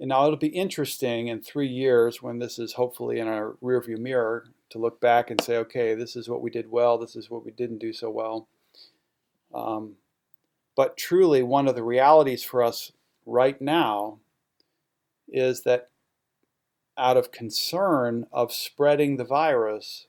And 0.00 0.08
now 0.08 0.26
it'll 0.26 0.36
be 0.36 0.48
interesting 0.48 1.28
in 1.28 1.42
three 1.42 1.66
years 1.68 2.22
when 2.22 2.38
this 2.38 2.58
is 2.58 2.74
hopefully 2.74 3.18
in 3.18 3.26
our 3.28 3.56
rearview 3.62 3.98
mirror 3.98 4.46
to 4.70 4.78
look 4.78 5.00
back 5.00 5.30
and 5.30 5.40
say, 5.40 5.56
okay, 5.56 5.94
this 5.94 6.14
is 6.14 6.28
what 6.28 6.40
we 6.40 6.50
did 6.50 6.70
well, 6.70 6.98
this 6.98 7.16
is 7.16 7.30
what 7.30 7.44
we 7.44 7.50
didn't 7.50 7.78
do 7.78 7.92
so 7.92 8.10
well. 8.10 8.48
Um, 9.52 9.94
but 10.76 10.96
truly, 10.96 11.42
one 11.42 11.66
of 11.66 11.74
the 11.74 11.82
realities 11.82 12.44
for 12.44 12.62
us 12.62 12.92
right 13.26 13.60
now 13.60 14.20
is 15.28 15.62
that 15.62 15.90
out 16.96 17.16
of 17.16 17.32
concern 17.32 18.26
of 18.32 18.52
spreading 18.52 19.16
the 19.16 19.24
virus, 19.24 20.06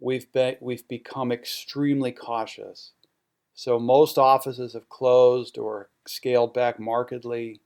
we've, 0.00 0.30
be, 0.32 0.56
we've 0.60 0.86
become 0.88 1.32
extremely 1.32 2.12
cautious. 2.12 2.92
So 3.54 3.78
most 3.78 4.18
offices 4.18 4.74
have 4.74 4.88
closed 4.88 5.58
or 5.58 5.90
scaled 6.06 6.54
back 6.54 6.78
markedly 6.78 7.60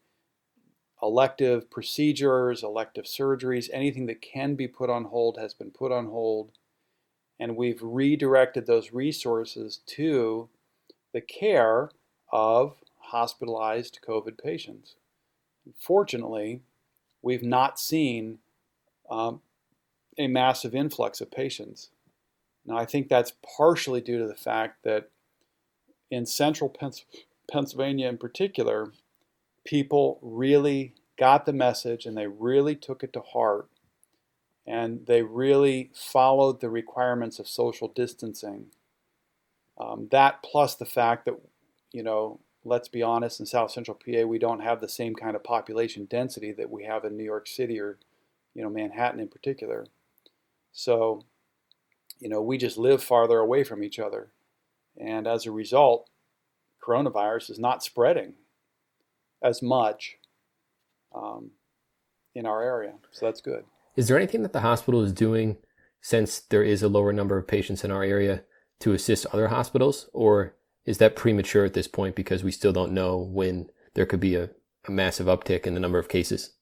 elective 1.03 1.71
procedures, 1.71 2.63
elective 2.63 3.05
surgeries, 3.05 3.69
anything 3.73 4.07
that 4.07 4.23
can 4.23 4.55
be 4.55 4.69
put 4.69 4.89
on 4.89 5.05
hold 5.05 5.37
has 5.37 5.53
been 5.53 5.71
put 5.71 5.93
on 5.93 6.07
hold. 6.07 6.53
And 7.39 7.57
we've 7.57 7.83
redirected 7.83 8.67
those 8.67 8.93
resources 8.93 9.81
to 9.87 10.49
the 11.13 11.21
care 11.21 11.91
of 12.33 12.77
hospitalized 12.99 13.99
COVID 14.07 14.43
patients. 14.43 14.95
Fortunately, 15.77 16.63
we've 17.21 17.43
not 17.43 17.79
seen 17.79 18.39
um, 19.11 19.41
a 20.17 20.27
massive 20.27 20.75
influx 20.75 21.21
of 21.21 21.31
patients. 21.31 21.91
Now, 22.65 22.77
I 22.77 22.85
think 22.85 23.09
that's 23.09 23.33
partially 23.57 24.01
due 24.01 24.19
to 24.19 24.27
the 24.27 24.35
fact 24.35 24.85
that 24.85 25.11
in 26.11 26.27
central 26.27 26.75
Pennsylvania 27.51 28.09
in 28.09 28.19
particular, 28.19 28.93
people 29.65 30.19
really 30.23 30.95
got 31.19 31.47
the 31.47 31.53
message 31.53 32.07
and 32.07 32.17
they 32.17 32.27
really 32.27 32.75
took 32.75 33.03
it 33.03 33.13
to 33.13 33.21
heart 33.21 33.69
and 34.67 35.07
they 35.07 35.23
really 35.23 35.91
followed 35.95 36.61
the 36.61 36.71
requirements 36.71 37.39
of 37.39 37.49
social 37.49 37.89
distancing. 37.89 38.67
Um, 39.79 40.09
that 40.11 40.43
plus 40.43 40.77
the 40.77 40.85
fact 40.85 41.25
that, 41.25 41.35
you 41.93 42.03
know, 42.03 42.41
let's 42.65 42.89
be 42.89 43.03
honest, 43.03 43.41
in 43.41 43.47
South 43.47 43.73
Central 43.73 43.99
PA, 43.99 44.23
we 44.23 44.39
don't 44.39 44.61
have 44.61 44.81
the 44.81 44.89
same 44.89 45.15
kind 45.15 45.35
of 45.35 45.43
population 45.43 46.05
density 46.05 46.53
that 46.53 46.71
we 46.71 46.85
have 46.85 47.05
in 47.05 47.17
New 47.17 47.25
York 47.25 47.49
City 47.49 47.81
or, 47.81 47.99
you 48.55 48.63
know, 48.63 48.71
Manhattan 48.71 49.19
in 49.19 49.29
particular. 49.29 49.87
So, 50.73 51.25
you 52.23 52.29
know, 52.29 52.41
we 52.41 52.57
just 52.57 52.79
live 52.79 53.03
farther 53.03 53.39
away 53.39 53.65
from 53.65 53.83
each 53.83 53.99
other. 53.99 54.31
And 54.97 55.27
as 55.27 55.45
a 55.45 55.51
result, 55.51 56.09
coronavirus 56.81 57.51
is 57.51 57.59
not 57.59 57.83
spreading 57.83 58.35
as 59.43 59.61
much 59.61 60.19
um, 61.13 61.51
in 62.33 62.47
our 62.47 62.63
area. 62.63 62.93
So 63.11 63.27
that's 63.27 63.41
good. 63.41 63.65
Is 63.97 64.07
there 64.07 64.17
anything 64.17 64.43
that 64.43 64.53
the 64.53 64.61
hospital 64.61 65.03
is 65.03 65.13
doing 65.13 65.57
since 66.01 66.39
there 66.39 66.63
is 66.63 66.83
a 66.83 66.89
lower 66.89 67.13
number 67.13 67.37
of 67.37 67.49
patients 67.49 67.83
in 67.83 67.91
our 67.91 68.05
area 68.05 68.45
to 68.81 68.93
assist 68.93 69.27
other 69.27 69.49
hospitals? 69.49 70.09
Or 70.13 70.55
is 70.85 70.99
that 70.99 71.17
premature 71.17 71.65
at 71.65 71.75
this 71.75 71.89
point 71.89 72.15
because 72.15 72.45
we 72.45 72.53
still 72.53 72.73
don't 72.73 72.93
know 72.93 73.19
when 73.19 73.69
there 73.95 74.07
could 74.07 74.21
be 74.21 74.37
a, 74.37 74.51
a 74.87 74.93
massive 74.93 75.27
uptick 75.27 75.67
in 75.67 75.75
the 75.75 75.81
number 75.81 75.99
of 75.99 76.09
cases? 76.09 76.53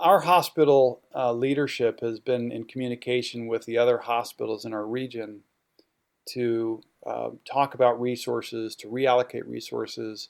Our 0.00 0.20
hospital 0.20 1.00
uh, 1.12 1.32
leadership 1.32 1.98
has 2.00 2.20
been 2.20 2.52
in 2.52 2.64
communication 2.66 3.48
with 3.48 3.64
the 3.64 3.78
other 3.78 3.98
hospitals 3.98 4.64
in 4.64 4.72
our 4.72 4.86
region 4.86 5.40
to 6.26 6.82
uh, 7.04 7.30
talk 7.44 7.74
about 7.74 8.00
resources, 8.00 8.76
to 8.76 8.86
reallocate 8.86 9.42
resources, 9.44 10.28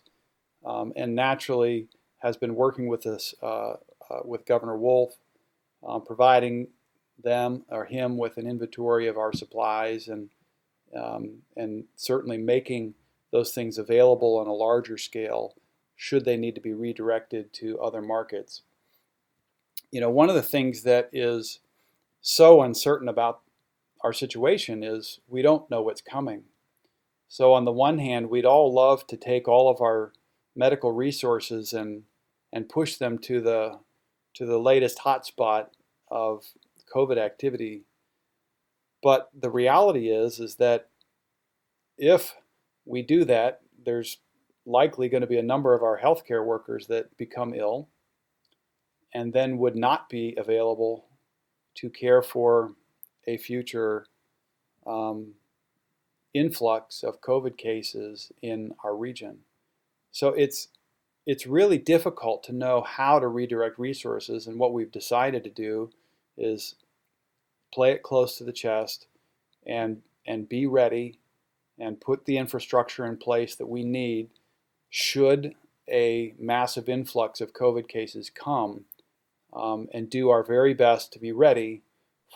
um, 0.65 0.95
and 0.97 1.15
naturally 1.15 1.89
has 2.21 2.39
been 2.39 2.55
working 2.55 2.89
with 2.89 3.05
us 3.05 3.35
uh, 3.43 3.73
uh, 4.11 4.21
with 4.25 4.47
Governor 4.47 4.79
Wolf, 4.79 5.17
uh, 5.87 5.99
providing 5.99 6.69
them 7.23 7.65
or 7.69 7.85
him 7.85 8.17
with 8.17 8.39
an 8.39 8.47
inventory 8.47 9.07
of 9.07 9.19
our 9.19 9.35
supplies 9.35 10.09
and 10.09 10.31
um, 10.97 11.43
and 11.59 11.85
certainly 11.95 12.39
making 12.39 12.95
those 13.33 13.53
things 13.53 13.77
available 13.77 14.39
on 14.39 14.47
a 14.47 14.53
larger 14.55 14.97
scale 14.97 15.55
should 15.95 16.25
they 16.25 16.39
need 16.39 16.55
to 16.55 16.61
be 16.63 16.73
redirected 16.73 17.53
to 17.53 17.79
other 17.81 18.01
markets. 18.01 18.63
You 19.91 20.01
know, 20.01 20.11
one 20.11 20.29
of 20.29 20.35
the 20.35 20.43
things 20.43 20.83
that 20.83 21.09
is 21.13 21.61
so 22.21 22.63
uncertain 22.63 23.09
about 23.09 23.41
our 24.03 24.13
situation 24.13 24.83
is 24.83 25.21
we 25.27 25.43
don't 25.43 25.71
know 25.71 25.83
what's 25.83 26.03
coming. 26.03 26.45
So, 27.29 27.53
on 27.53 27.65
the 27.65 27.73
one 27.73 27.99
hand, 27.99 28.31
we'd 28.31 28.45
all 28.45 28.73
love 28.73 29.07
to 29.09 29.17
take 29.17 29.49
all 29.49 29.71
of 29.71 29.81
our 29.81 30.13
medical 30.57 30.93
resources 30.93 31.73
and 31.73 32.05
and 32.53 32.69
push 32.69 32.97
them 32.97 33.19
to 33.19 33.41
the 33.41 33.79
to 34.35 34.47
the 34.47 34.59
latest 34.59 34.99
hotspot 34.99 35.67
of 36.11 36.45
COVID 36.95 37.19
activity. 37.19 37.85
But 39.03 39.29
the 39.39 39.51
reality 39.51 40.09
is 40.09 40.41
is 40.41 40.57
that 40.57 40.89
if 41.97 42.35
we 42.85 43.03
do 43.03 43.25
that, 43.25 43.61
there's 43.85 44.19
likely 44.65 45.09
going 45.09 45.23
to 45.23 45.27
be 45.27 45.39
a 45.39 45.43
number 45.43 45.75
of 45.75 45.83
our 45.83 45.99
healthcare 45.99 46.45
workers 46.45 46.87
that 46.87 47.17
become 47.17 47.55
ill 47.55 47.89
and 49.15 49.33
then 49.33 49.59
would 49.59 49.77
not 49.77 50.09
be 50.09 50.35
available 50.37 51.07
to 51.77 51.91
care 51.91 52.23
for 52.23 52.75
a 53.27 53.37
future 53.37 54.07
um, 54.87 55.35
influx 56.35 57.03
of 57.03 57.21
COVID 57.21 57.57
cases 57.57 58.33
in 58.43 58.73
our 58.85 58.97
region. 58.97 59.39
So 60.11 60.29
it's 60.29 60.69
it's 61.27 61.47
really 61.47 61.77
difficult 61.77 62.43
to 62.45 62.55
know 62.55 62.81
how 62.81 63.19
to 63.19 63.29
redirect 63.29 63.79
resources. 63.79 64.47
And 64.47 64.59
what 64.59 64.73
we've 64.73 64.91
decided 64.91 65.45
to 65.45 65.51
do 65.51 65.91
is 66.39 66.75
play 67.73 67.93
it 67.93 68.03
close 68.03 68.39
to 68.39 68.45
the 68.45 68.53
chest 68.53 69.07
and 69.67 70.03
and 70.27 70.49
be 70.49 70.67
ready 70.67 71.19
and 71.79 72.01
put 72.01 72.25
the 72.25 72.39
infrastructure 72.39 73.07
in 73.07 73.17
place 73.17 73.55
that 73.55 73.69
we 73.69 73.85
need 73.85 74.31
should 74.91 75.55
a 75.89 76.35
massive 76.39 76.89
influx 76.89 77.41
of 77.41 77.53
COVID 77.53 77.89
cases 77.89 78.31
come 78.31 78.85
um, 79.59 79.89
and 79.93 80.09
do 80.09 80.31
our 80.31 80.45
very 80.45 80.73
best 80.73 81.13
to 81.13 81.19
be 81.19 81.33
ready 81.33 81.83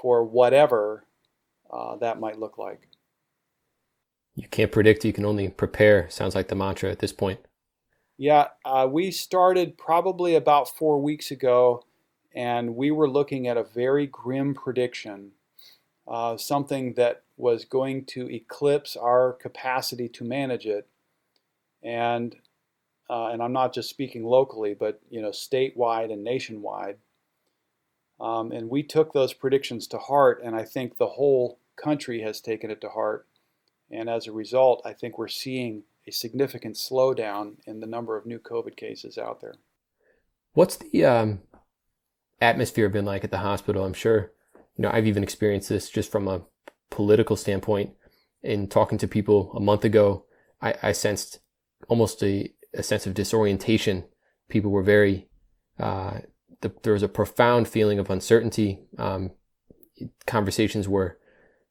for 0.00 0.24
whatever 0.24 1.06
uh, 1.70 1.96
that 1.96 2.20
might 2.20 2.38
look 2.38 2.58
like. 2.58 2.88
You 4.34 4.48
can't 4.48 4.72
predict, 4.72 5.04
you 5.04 5.12
can 5.12 5.24
only 5.24 5.48
prepare, 5.48 6.08
sounds 6.10 6.34
like 6.34 6.48
the 6.48 6.54
mantra 6.54 6.90
at 6.90 6.98
this 6.98 7.12
point. 7.12 7.40
Yeah, 8.18 8.48
uh, 8.64 8.88
we 8.90 9.10
started 9.10 9.78
probably 9.78 10.34
about 10.34 10.68
four 10.68 11.00
weeks 11.00 11.30
ago, 11.30 11.84
and 12.34 12.76
we 12.76 12.90
were 12.90 13.08
looking 13.08 13.46
at 13.46 13.56
a 13.56 13.64
very 13.64 14.06
grim 14.06 14.54
prediction, 14.54 15.32
uh, 16.08 16.36
something 16.36 16.94
that 16.94 17.22
was 17.36 17.64
going 17.64 18.04
to 18.06 18.32
eclipse 18.32 18.96
our 18.96 19.32
capacity 19.32 20.08
to 20.08 20.24
manage 20.24 20.66
it. 20.66 20.88
And 21.82 22.36
uh, 23.10 23.28
and 23.28 23.42
I'm 23.42 23.52
not 23.52 23.74
just 23.74 23.90
speaking 23.90 24.24
locally, 24.24 24.74
but 24.74 25.00
you 25.10 25.20
know, 25.20 25.30
statewide 25.30 26.12
and 26.12 26.24
nationwide. 26.24 26.96
Um, 28.22 28.52
and 28.52 28.70
we 28.70 28.84
took 28.84 29.12
those 29.12 29.32
predictions 29.32 29.88
to 29.88 29.98
heart, 29.98 30.40
and 30.44 30.54
I 30.54 30.62
think 30.62 30.96
the 30.96 31.08
whole 31.08 31.58
country 31.76 32.22
has 32.22 32.40
taken 32.40 32.70
it 32.70 32.80
to 32.82 32.88
heart. 32.88 33.26
And 33.90 34.08
as 34.08 34.26
a 34.26 34.32
result, 34.32 34.80
I 34.84 34.92
think 34.92 35.18
we're 35.18 35.26
seeing 35.26 35.82
a 36.06 36.12
significant 36.12 36.76
slowdown 36.76 37.56
in 37.66 37.80
the 37.80 37.86
number 37.86 38.16
of 38.16 38.24
new 38.24 38.38
COVID 38.38 38.76
cases 38.76 39.18
out 39.18 39.40
there. 39.40 39.56
What's 40.54 40.76
the 40.76 41.04
um, 41.04 41.40
atmosphere 42.40 42.88
been 42.88 43.04
like 43.04 43.24
at 43.24 43.32
the 43.32 43.38
hospital? 43.38 43.84
I'm 43.84 43.92
sure, 43.92 44.32
you 44.76 44.82
know, 44.82 44.90
I've 44.92 45.06
even 45.06 45.24
experienced 45.24 45.68
this 45.68 45.90
just 45.90 46.10
from 46.10 46.28
a 46.28 46.42
political 46.90 47.36
standpoint. 47.36 47.90
In 48.42 48.68
talking 48.68 48.98
to 48.98 49.06
people 49.06 49.52
a 49.56 49.60
month 49.60 49.84
ago, 49.84 50.26
I, 50.60 50.74
I 50.82 50.92
sensed 50.92 51.40
almost 51.88 52.22
a, 52.22 52.52
a, 52.74 52.82
sense 52.82 53.06
of 53.06 53.14
disorientation. 53.14 54.04
People 54.48 54.72
were 54.72 54.82
very, 54.82 55.28
uh, 55.78 56.18
the, 56.62 56.72
there 56.82 56.94
was 56.94 57.02
a 57.02 57.08
profound 57.08 57.68
feeling 57.68 57.98
of 57.98 58.10
uncertainty. 58.10 58.80
Um, 58.98 59.32
conversations 60.26 60.88
were 60.88 61.18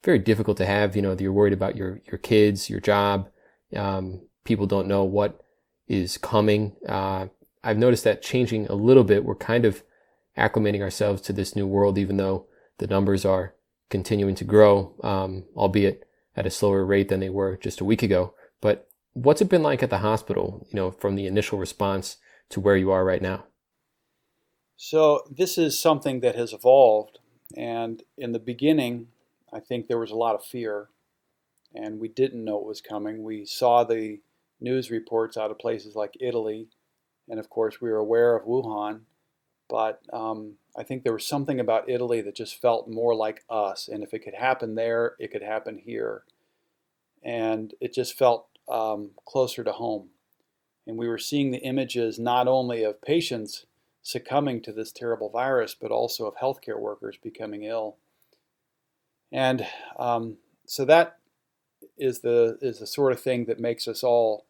very 0.04 0.18
difficult 0.18 0.56
to 0.58 0.66
have. 0.66 0.94
You 0.94 1.02
know, 1.02 1.16
you're 1.18 1.32
worried 1.32 1.52
about 1.52 1.76
your 1.76 2.00
your 2.06 2.18
kids, 2.18 2.70
your 2.70 2.80
job. 2.80 3.28
Um, 3.74 4.22
people 4.44 4.66
don't 4.66 4.88
know 4.88 5.04
what 5.04 5.40
is 5.88 6.18
coming. 6.18 6.76
Uh, 6.88 7.26
I've 7.64 7.78
noticed 7.78 8.04
that 8.04 8.22
changing 8.22 8.66
a 8.66 8.74
little 8.74 9.04
bit. 9.04 9.24
We're 9.24 9.34
kind 9.34 9.64
of 9.64 9.82
acclimating 10.36 10.80
ourselves 10.80 11.22
to 11.22 11.32
this 11.32 11.54
new 11.54 11.66
world, 11.66 11.98
even 11.98 12.16
though 12.16 12.46
the 12.78 12.86
numbers 12.86 13.24
are 13.24 13.54
continuing 13.90 14.34
to 14.36 14.44
grow, 14.44 14.94
um, 15.02 15.44
albeit 15.54 16.04
at 16.36 16.46
a 16.46 16.50
slower 16.50 16.84
rate 16.84 17.08
than 17.08 17.20
they 17.20 17.28
were 17.28 17.56
just 17.58 17.80
a 17.80 17.84
week 17.84 18.02
ago. 18.02 18.34
But 18.60 18.88
what's 19.12 19.42
it 19.42 19.50
been 19.50 19.62
like 19.62 19.82
at 19.82 19.90
the 19.90 19.98
hospital? 19.98 20.66
You 20.70 20.76
know, 20.76 20.90
from 20.90 21.14
the 21.14 21.26
initial 21.26 21.58
response 21.58 22.16
to 22.50 22.60
where 22.60 22.76
you 22.76 22.90
are 22.90 23.04
right 23.04 23.22
now. 23.22 23.44
So 24.84 25.22
this 25.30 25.58
is 25.58 25.78
something 25.78 26.18
that 26.22 26.34
has 26.34 26.52
evolved, 26.52 27.20
and 27.56 28.02
in 28.18 28.32
the 28.32 28.40
beginning, 28.40 29.06
I 29.52 29.60
think 29.60 29.86
there 29.86 30.00
was 30.00 30.10
a 30.10 30.16
lot 30.16 30.34
of 30.34 30.44
fear, 30.44 30.88
and 31.72 32.00
we 32.00 32.08
didn't 32.08 32.44
know 32.44 32.58
it 32.58 32.66
was 32.66 32.80
coming. 32.80 33.22
We 33.22 33.46
saw 33.46 33.84
the 33.84 34.18
news 34.60 34.90
reports 34.90 35.36
out 35.36 35.52
of 35.52 35.60
places 35.60 35.94
like 35.94 36.16
Italy, 36.18 36.66
and 37.28 37.38
of 37.38 37.48
course, 37.48 37.80
we 37.80 37.90
were 37.90 37.98
aware 37.98 38.34
of 38.34 38.44
Wuhan. 38.44 39.02
But 39.68 40.00
um, 40.12 40.54
I 40.76 40.82
think 40.82 41.04
there 41.04 41.12
was 41.12 41.28
something 41.28 41.60
about 41.60 41.88
Italy 41.88 42.20
that 42.20 42.34
just 42.34 42.60
felt 42.60 42.88
more 42.88 43.14
like 43.14 43.44
us, 43.48 43.86
and 43.86 44.02
if 44.02 44.12
it 44.12 44.24
could 44.24 44.34
happen 44.34 44.74
there, 44.74 45.14
it 45.20 45.30
could 45.30 45.44
happen 45.44 45.78
here, 45.78 46.24
and 47.22 47.72
it 47.80 47.94
just 47.94 48.18
felt 48.18 48.48
um, 48.68 49.12
closer 49.26 49.62
to 49.62 49.70
home. 49.70 50.08
And 50.88 50.98
we 50.98 51.06
were 51.06 51.18
seeing 51.18 51.52
the 51.52 51.62
images 51.62 52.18
not 52.18 52.48
only 52.48 52.82
of 52.82 53.00
patients 53.00 53.66
succumbing 54.02 54.62
to 54.62 54.72
this 54.72 54.92
terrible 54.92 55.30
virus, 55.30 55.74
but 55.80 55.90
also 55.90 56.26
of 56.26 56.36
healthcare 56.36 56.78
workers 56.78 57.16
becoming 57.22 57.62
ill. 57.62 57.96
And 59.30 59.66
um, 59.98 60.36
so 60.66 60.84
that 60.84 61.18
is 61.96 62.20
the 62.20 62.58
is 62.60 62.80
the 62.80 62.86
sort 62.86 63.12
of 63.12 63.20
thing 63.20 63.46
that 63.46 63.60
makes 63.60 63.88
us 63.88 64.02
all, 64.02 64.46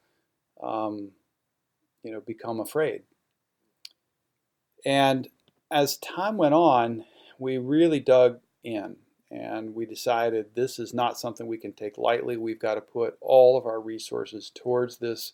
um, 0.62 1.11
you 2.03 2.11
know, 2.11 2.21
become 2.21 2.61
afraid. 2.61 3.03
And 4.85 5.29
as 5.71 5.97
time 5.99 6.37
went 6.37 6.55
on, 6.55 7.05
we 7.38 7.59
really 7.59 8.01
dug 8.01 8.41
in 8.65 8.97
and 9.31 9.75
we 9.75 9.87
decided 9.87 10.55
this 10.55 10.79
is 10.79 10.93
not 10.93 11.19
something 11.19 11.47
we 11.47 11.57
can 11.57 11.73
take 11.73 11.97
lightly. 11.97 12.37
We've 12.37 12.59
got 12.59 12.75
to 12.75 12.81
put 12.81 13.17
all 13.21 13.57
of 13.57 13.65
our 13.65 13.81
resources 13.81 14.51
towards 14.55 14.99
this 14.99 15.33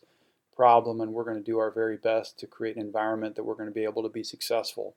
problem, 0.59 1.01
and 1.01 1.13
we're 1.13 1.23
going 1.25 1.37
to 1.37 1.43
do 1.53 1.59
our 1.59 1.71
very 1.71 1.97
best 1.97 2.37
to 2.41 2.47
create 2.49 2.75
an 2.75 2.83
environment 2.83 3.37
that 3.37 3.45
we're 3.45 3.55
going 3.55 3.69
to 3.69 3.75
be 3.75 3.85
able 3.85 4.03
to 4.03 4.09
be 4.09 4.25
successful 4.25 4.97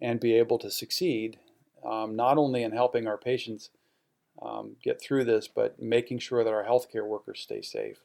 and 0.00 0.20
be 0.20 0.34
able 0.34 0.58
to 0.60 0.70
succeed 0.70 1.38
um, 1.84 2.14
not 2.14 2.38
only 2.38 2.62
in 2.62 2.70
helping 2.70 3.08
our 3.08 3.18
patients 3.18 3.70
um, 4.40 4.76
get 4.80 5.02
through 5.02 5.24
this, 5.24 5.48
but 5.48 5.82
making 5.82 6.20
sure 6.20 6.44
that 6.44 6.52
our 6.52 6.64
healthcare 6.64 7.04
workers 7.04 7.40
stay 7.40 7.60
safe. 7.60 7.98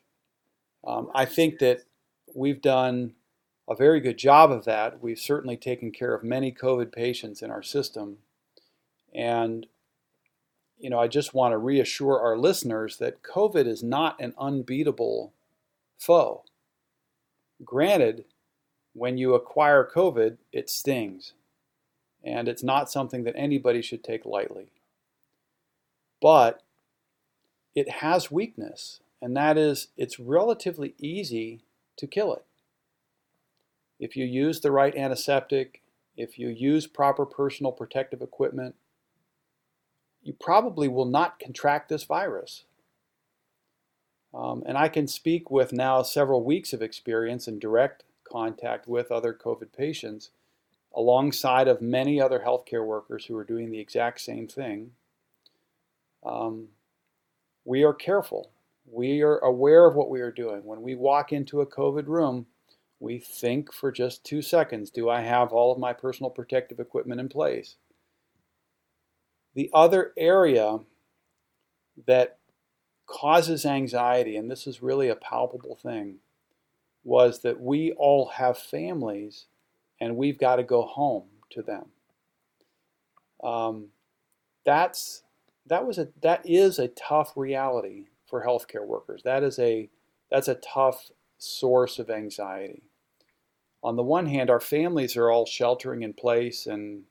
Um, 0.85 1.11
I 1.13 1.25
think 1.25 1.59
that 1.59 1.81
we've 2.33 2.61
done 2.61 3.13
a 3.69 3.75
very 3.75 3.99
good 3.99 4.17
job 4.17 4.51
of 4.51 4.65
that. 4.65 5.01
We've 5.01 5.19
certainly 5.19 5.57
taken 5.57 5.91
care 5.91 6.15
of 6.15 6.23
many 6.23 6.51
COVID 6.51 6.91
patients 6.91 7.43
in 7.43 7.51
our 7.51 7.63
system. 7.63 8.17
And, 9.13 9.67
you 10.79 10.89
know, 10.89 10.99
I 10.99 11.07
just 11.07 11.35
want 11.35 11.53
to 11.53 11.57
reassure 11.57 12.19
our 12.19 12.37
listeners 12.37 12.97
that 12.97 13.21
COVID 13.21 13.67
is 13.67 13.83
not 13.83 14.19
an 14.19 14.33
unbeatable 14.37 15.31
foe. 15.97 16.43
Granted, 17.63 18.25
when 18.93 19.17
you 19.17 19.33
acquire 19.33 19.89
COVID, 19.89 20.37
it 20.51 20.69
stings 20.69 21.33
and 22.25 22.47
it's 22.47 22.63
not 22.63 22.91
something 22.91 23.23
that 23.23 23.35
anybody 23.37 23.81
should 23.81 24.03
take 24.03 24.25
lightly. 24.25 24.71
But 26.21 26.63
it 27.75 27.89
has 27.89 28.31
weakness, 28.31 28.99
and 29.21 29.37
that 29.37 29.57
is 29.57 29.89
it's 29.95 30.19
relatively 30.19 30.95
easy 30.97 31.61
to 31.97 32.07
kill 32.07 32.33
it. 32.33 32.43
If 33.99 34.17
you 34.17 34.25
use 34.25 34.59
the 34.59 34.71
right 34.71 34.95
antiseptic, 34.95 35.81
if 36.17 36.39
you 36.39 36.49
use 36.49 36.87
proper 36.87 37.25
personal 37.25 37.71
protective 37.71 38.21
equipment, 38.21 38.75
you 40.23 40.33
probably 40.33 40.87
will 40.87 41.05
not 41.05 41.39
contract 41.39 41.89
this 41.89 42.03
virus. 42.03 42.63
Um, 44.35 44.63
and 44.65 44.77
I 44.77 44.89
can 44.89 45.07
speak 45.07 45.49
with 45.49 45.71
now 45.71 46.01
several 46.01 46.43
weeks 46.43 46.73
of 46.73 46.81
experience 46.81 47.47
in 47.47 47.57
direct 47.57 48.03
contact 48.29 48.87
with 48.87 49.11
other 49.11 49.33
COVID 49.33 49.71
patients 49.75 50.31
alongside 50.93 51.67
of 51.67 51.81
many 51.81 52.19
other 52.19 52.39
healthcare 52.39 52.85
workers 52.85 53.25
who 53.25 53.37
are 53.37 53.43
doing 53.43 53.71
the 53.71 53.79
exact 53.79 54.19
same 54.21 54.47
thing, 54.47 54.91
um, 56.25 56.67
we 57.63 57.83
are 57.83 57.93
careful. 57.93 58.51
We 58.85 59.21
are 59.21 59.39
aware 59.39 59.85
of 59.85 59.95
what 59.95 60.09
we 60.09 60.21
are 60.21 60.31
doing. 60.31 60.63
When 60.63 60.81
we 60.81 60.95
walk 60.95 61.31
into 61.31 61.61
a 61.61 61.65
COVID 61.65 62.07
room, 62.07 62.45
we 62.99 63.19
think 63.19 63.73
for 63.73 63.91
just 63.91 64.23
two 64.23 64.41
seconds 64.41 64.89
do 64.89 65.09
I 65.09 65.21
have 65.21 65.51
all 65.51 65.71
of 65.71 65.79
my 65.79 65.93
personal 65.93 66.29
protective 66.29 66.79
equipment 66.79 67.19
in 67.19 67.29
place? 67.29 67.75
The 69.53 69.69
other 69.73 70.13
area 70.17 70.79
that 72.05 72.37
causes 73.05 73.65
anxiety, 73.65 74.35
and 74.37 74.49
this 74.49 74.67
is 74.67 74.81
really 74.81 75.09
a 75.09 75.15
palpable 75.15 75.75
thing, 75.75 76.17
was 77.03 77.41
that 77.41 77.61
we 77.61 77.91
all 77.93 78.27
have 78.29 78.57
families 78.57 79.45
and 79.99 80.17
we've 80.17 80.39
got 80.39 80.57
to 80.57 80.63
go 80.63 80.81
home 80.81 81.25
to 81.51 81.61
them. 81.61 81.85
Um, 83.43 83.87
that's 84.65 85.23
that 85.67 85.85
was 85.85 85.97
a 85.97 86.09
that 86.21 86.41
is 86.45 86.79
a 86.79 86.87
tough 86.89 87.33
reality 87.35 88.05
for 88.27 88.43
healthcare 88.43 88.85
workers. 88.85 89.21
That 89.23 89.43
is 89.43 89.59
a 89.59 89.89
that's 90.31 90.47
a 90.47 90.55
tough 90.55 91.09
source 91.37 91.99
of 91.99 92.09
anxiety. 92.09 92.83
On 93.83 93.95
the 93.95 94.03
one 94.03 94.25
hand, 94.25 94.49
our 94.49 94.59
families 94.59 95.15
are 95.15 95.29
all 95.29 95.45
sheltering 95.45 96.01
in 96.01 96.13
place 96.13 96.65
and 96.65 97.03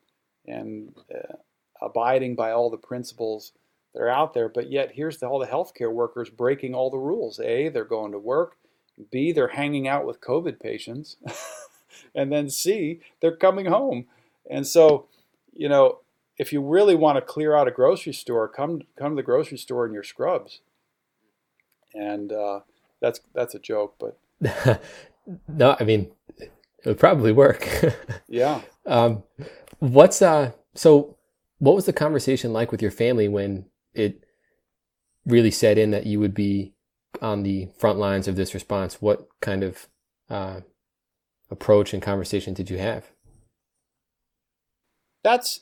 and 0.47 0.95
uh, 1.15 1.37
abiding 1.81 2.35
by 2.35 2.51
all 2.51 2.71
the 2.71 2.77
principles 2.77 3.53
that 3.95 4.03
are 4.03 4.09
out 4.09 4.35
there, 4.35 4.49
but 4.49 4.71
yet 4.71 4.93
here's 4.93 5.19
the, 5.19 5.27
all 5.27 5.39
the 5.39 5.47
healthcare 5.47 5.93
workers 5.93 6.29
breaking 6.29 6.75
all 6.75 6.91
the 6.91 6.99
rules. 6.99 7.39
A, 7.41 7.69
they're 7.69 7.85
going 7.85 8.13
to 8.13 8.19
work. 8.19 8.57
B, 9.11 9.33
they're 9.33 9.49
hanging 9.49 9.89
out 9.89 10.07
with 10.07 10.21
COVID 10.21 10.61
patients. 10.61 11.17
and 12.15 12.33
then 12.33 12.51
C, 12.51 13.01
they're 13.21 13.37
coming 13.37 13.67
home. 13.67 14.07
And 14.51 14.67
so, 14.67 15.07
you 15.53 15.69
know, 15.69 16.01
if 16.39 16.53
you 16.53 16.61
really 16.61 16.95
want 16.95 17.17
to 17.17 17.23
clear 17.23 17.57
out 17.57 17.69
a 17.69 17.71
grocery 17.71 18.13
store, 18.13 18.49
come 18.49 18.83
come 18.99 19.13
to 19.13 19.17
the 19.17 19.23
grocery 19.23 19.59
store 19.59 19.87
in 19.87 19.93
your 19.93 20.03
scrubs. 20.03 20.61
And 21.95 22.33
uh, 22.33 22.61
that's 23.01 23.21
that's 23.35 23.55
a 23.55 23.61
joke, 23.61 23.95
but 23.99 24.19
no, 25.49 25.77
I 25.79 25.85
mean, 25.85 26.11
it 26.39 26.51
would 26.85 26.99
probably 26.99 27.33
work. 27.33 27.69
yeah. 28.29 28.63
Um, 28.87 29.23
what's 29.79 30.21
uh? 30.21 30.53
So, 30.75 31.17
what 31.59 31.77
was 31.77 31.87
the 31.87 31.93
conversation 31.93 32.53
like 32.53 32.73
with 32.73 32.83
your 32.83 32.91
family 32.91 33.29
when 33.29 33.67
it 33.95 34.25
really 35.27 35.51
set 35.51 35.79
in 35.79 35.91
that 35.93 36.07
you 36.07 36.21
would 36.21 36.35
be 36.35 36.75
on 37.23 37.43
the 37.43 37.69
front 37.79 37.99
lines 37.99 38.29
of 38.29 38.37
this 38.37 38.55
response? 38.55 39.01
What 39.01 39.29
kind 39.41 39.63
of 39.63 39.89
uh, 40.29 40.61
approach 41.51 41.93
and 41.93 42.03
conversation 42.03 42.55
did 42.55 42.71
you 42.71 42.79
have? 42.79 43.11
That's 45.23 45.61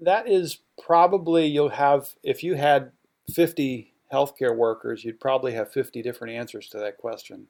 that 0.00 0.28
is 0.28 0.58
probably 0.82 1.46
you'll 1.46 1.70
have 1.70 2.14
if 2.22 2.42
you 2.42 2.54
had 2.54 2.92
50 3.34 3.94
healthcare 4.12 4.56
workers, 4.56 5.04
you'd 5.04 5.20
probably 5.20 5.52
have 5.52 5.72
50 5.72 6.02
different 6.02 6.34
answers 6.34 6.68
to 6.68 6.78
that 6.78 6.98
question. 6.98 7.48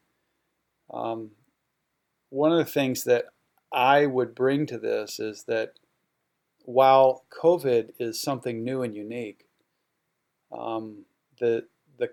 Um, 0.93 1.33
one 2.31 2.53
of 2.53 2.59
the 2.59 2.71
things 2.71 3.05
that 3.05 3.27
I 3.73 4.07
would 4.07 4.35
bring 4.35 4.67
to 4.67 4.79
this 4.79 5.21
is 5.21 5.45
that 5.45 5.75
while 6.65 7.25
COVID 7.43 7.91
is 7.99 8.21
something 8.21 8.65
new 8.65 8.83
and 8.83 8.95
unique, 8.95 9.48
um, 10.57 11.05
the, 11.39 11.67
the, 11.99 12.11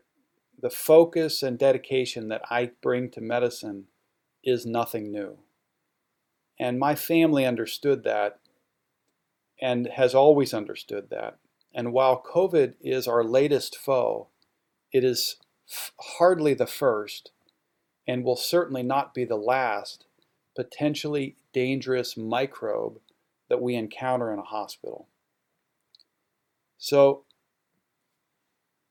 the 0.62 0.69
focus 0.69 1.43
and 1.43 1.58
dedication 1.58 2.28
that 2.30 2.41
I 2.50 2.71
bring 2.82 3.10
to 3.12 3.21
medicine 3.21 3.86
is 4.43 4.65
nothing 4.65 5.12
new. 5.12 5.39
And 6.60 6.80
my 6.80 6.95
family 6.95 7.45
understood 7.45 8.04
that 8.04 8.39
and 9.62 9.88
has 9.88 10.13
always 10.13 10.54
understood 10.54 11.10
that. 11.10 11.38
And 11.74 11.91
while 11.91 12.21
COVID 12.21 12.76
is 12.82 13.08
our 13.08 13.24
latest 13.24 13.78
foe, 13.78 14.30
it 14.91 15.04
is 15.04 15.38
f- 15.69 15.91
hardly 16.17 16.54
the 16.54 16.67
first 16.67 17.32
and 18.08 18.24
will 18.24 18.36
certainly 18.36 18.84
not 18.84 19.13
be 19.13 19.26
the 19.26 19.36
last 19.36 20.06
potentially 20.56 21.36
dangerous 21.52 22.15
microbe 22.15 23.00
that 23.50 23.62
we 23.62 23.76
encounter 23.76 24.32
in 24.32 24.39
a 24.39 24.43
hospital. 24.43 25.08
So 26.78 27.24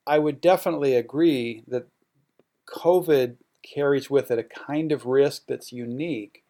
I 0.06 0.18
would 0.18 0.40
definitely 0.40 0.94
agree 0.94 1.64
that 1.68 1.86
COVID 2.68 3.36
carries 3.62 4.10
with 4.10 4.30
it 4.30 4.38
a 4.38 4.44
kind 4.44 4.92
of 4.92 5.06
risk 5.06 5.44
that's 5.48 5.72
unique, 5.72 6.44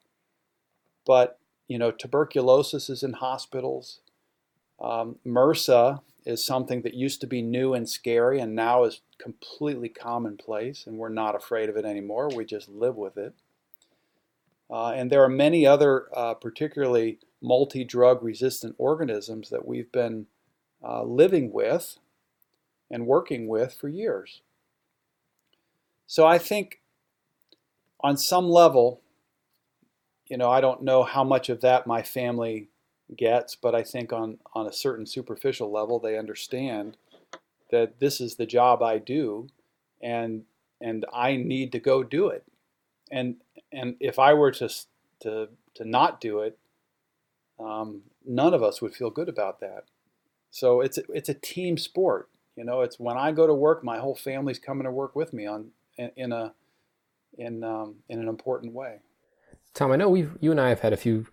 but 1.07 1.39
you 1.69 1.79
know, 1.79 1.91
tuberculosis 1.91 2.91
is 2.91 3.03
in 3.03 3.15
hospitals. 3.15 4.01
Um, 4.81 5.17
MRSA 5.27 6.01
is 6.27 6.45
something 6.45 6.83
that 6.83 6.95
used 6.95 7.21
to 7.21 7.27
be 7.27 7.43
new 7.43 7.75
and 7.75 7.89
scary 7.89 8.41
and 8.41 8.55
now 8.55 8.85
is 8.85 9.01
completely 9.19 9.89
commonplace, 9.89 10.87
and 10.87 10.99
we're 10.99 11.09
not 11.09 11.35
afraid 11.35 11.69
of 11.69 11.77
it 11.77 11.85
anymore. 11.85 12.29
We 12.35 12.45
just 12.45 12.69
live 12.69 12.97
with 12.97 13.17
it. 13.17 13.35
Uh, 14.71 14.91
and 14.91 15.11
there 15.11 15.23
are 15.23 15.29
many 15.29 15.67
other, 15.67 16.09
uh, 16.17 16.35
particularly 16.35 17.19
multi 17.41 17.85
drug 17.85 18.23
resistant 18.23 18.75
organisms 18.79 19.51
that 19.51 19.67
we've 19.67 19.93
been 19.93 20.27
uh, 20.83 21.03
living 21.03 21.53
with 21.53 21.99
and 22.91 23.07
working 23.07 23.49
with 23.49 23.75
for 23.75 23.89
years. 23.89 24.43
So 26.07 26.27
I 26.27 26.39
think 26.39 26.81
on 28.01 28.17
some 28.17 28.49
level, 28.49 29.01
you 30.27 30.37
know, 30.37 30.51
I 30.51 30.61
don't 30.61 30.83
know 30.83 31.03
how 31.03 31.25
much 31.25 31.49
of 31.49 31.61
that 31.63 31.87
my 31.87 32.03
family 32.03 32.69
gets, 33.17 33.57
but 33.57 33.75
I 33.75 33.83
think 33.83 34.13
on, 34.13 34.39
on 34.55 34.67
a 34.67 34.73
certain 34.73 35.07
superficial 35.07 35.71
level, 35.71 35.99
they 35.99 36.19
understand 36.19 36.97
that 37.71 37.99
this 38.01 38.21
is 38.21 38.37
the 38.37 38.47
job 38.47 38.83
I 38.83 38.99
do 38.99 39.49
and 40.03 40.45
and 40.81 41.07
I 41.13 41.37
need 41.37 41.73
to 41.73 41.79
go 41.79 42.03
do 42.03 42.29
it. 42.29 42.45
And 43.11 43.37
and 43.73 43.97
if 44.01 44.19
I 44.19 44.35
were 44.35 44.53
to 44.53 44.69
to 45.21 45.49
to 45.75 45.85
not 45.85 46.21
do 46.21 46.41
it, 46.41 46.59
um, 47.59 48.03
none 48.25 48.55
of 48.55 48.63
us 48.63 48.81
would 48.83 48.95
feel 48.95 49.11
good 49.11 49.29
about 49.29 49.61
that. 49.61 49.85
So 50.51 50.81
it's 50.81 50.99
it's 51.09 51.29
a 51.29 51.35
team 51.35 51.79
sport. 51.79 52.29
You 52.57 52.65
know, 52.65 52.83
it's 52.83 52.99
when 52.99 53.17
I 53.17 53.33
go 53.33 53.47
to 53.47 53.55
work, 53.55 53.83
my 53.83 53.99
whole 53.99 54.15
family's 54.15 54.59
coming 54.59 54.85
to 54.85 54.91
work 54.91 55.17
with 55.17 55.33
me 55.33 55.47
on 55.47 55.71
in, 55.97 56.11
in 56.17 56.33
a 56.33 56.55
in 57.37 57.65
um, 57.65 57.97
in 58.09 58.21
an 58.21 58.29
important 58.29 58.73
way. 58.73 59.01
Tom, 59.73 59.91
I 59.91 59.97
know 59.97 60.09
we 60.09 60.29
you 60.41 60.51
and 60.51 60.61
I 60.61 60.69
have 60.69 60.81
had 60.81 60.93
a 60.93 60.99
few 60.99 61.27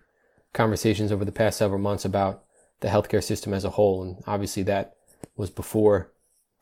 conversations 0.52 1.12
over 1.12 1.24
the 1.24 1.32
past 1.32 1.58
several 1.58 1.80
months 1.80 2.04
about 2.04 2.44
the 2.80 2.88
healthcare 2.88 3.22
system 3.22 3.54
as 3.54 3.64
a 3.64 3.70
whole, 3.70 4.02
and 4.02 4.22
obviously 4.26 4.62
that 4.64 4.96
was 5.36 5.50
before 5.50 6.12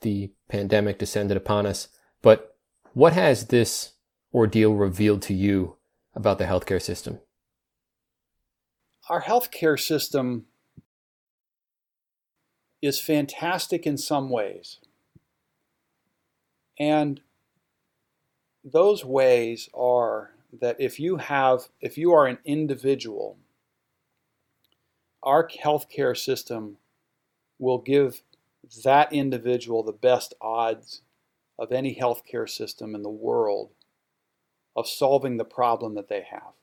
the 0.01 0.31
pandemic 0.47 0.99
descended 0.99 1.37
upon 1.37 1.65
us. 1.65 1.87
But 2.21 2.55
what 2.93 3.13
has 3.13 3.47
this 3.47 3.93
ordeal 4.33 4.73
revealed 4.73 5.21
to 5.23 5.33
you 5.33 5.77
about 6.13 6.37
the 6.37 6.45
healthcare 6.45 6.81
system? 6.81 7.19
Our 9.09 9.21
healthcare 9.21 9.79
system 9.79 10.45
is 12.81 12.99
fantastic 12.99 13.85
in 13.85 13.97
some 13.97 14.29
ways. 14.29 14.79
And 16.79 17.21
those 18.63 19.05
ways 19.05 19.69
are 19.73 20.31
that 20.61 20.75
if 20.79 20.99
you 20.99 21.17
have 21.17 21.69
if 21.79 21.97
you 21.97 22.11
are 22.11 22.27
an 22.27 22.37
individual 22.45 23.37
our 25.23 25.47
healthcare 25.47 26.17
system 26.17 26.77
will 27.59 27.77
give 27.77 28.23
that 28.83 29.11
individual 29.13 29.83
the 29.83 29.91
best 29.91 30.33
odds 30.41 31.01
of 31.59 31.71
any 31.71 31.95
healthcare 31.95 32.49
system 32.49 32.95
in 32.95 33.03
the 33.03 33.09
world 33.09 33.71
of 34.75 34.87
solving 34.87 35.37
the 35.37 35.45
problem 35.45 35.95
that 35.95 36.09
they 36.09 36.25
have. 36.31 36.53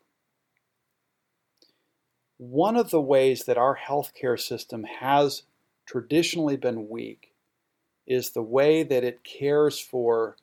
One 2.38 2.76
of 2.76 2.90
the 2.90 3.00
ways 3.00 3.44
that 3.44 3.58
our 3.58 3.76
healthcare 3.76 4.38
system 4.38 4.84
has 4.84 5.42
traditionally 5.88 6.56
been 6.58 6.88
weak 6.90 7.32
is 8.06 8.30
the 8.30 8.42
way 8.42 8.82
that 8.82 9.04
it 9.04 9.24
cares 9.24 9.80
for 9.80 10.36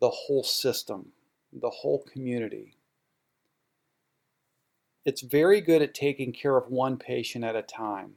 the 0.00 0.10
whole 0.10 0.42
system, 0.42 1.12
the 1.52 1.70
whole 1.70 2.02
community. 2.02 2.74
It's 5.04 5.20
very 5.20 5.60
good 5.60 5.80
at 5.80 5.94
taking 5.94 6.32
care 6.32 6.56
of 6.56 6.70
one 6.70 6.96
patient 6.96 7.44
at 7.44 7.54
a 7.54 7.62
time. 7.62 8.14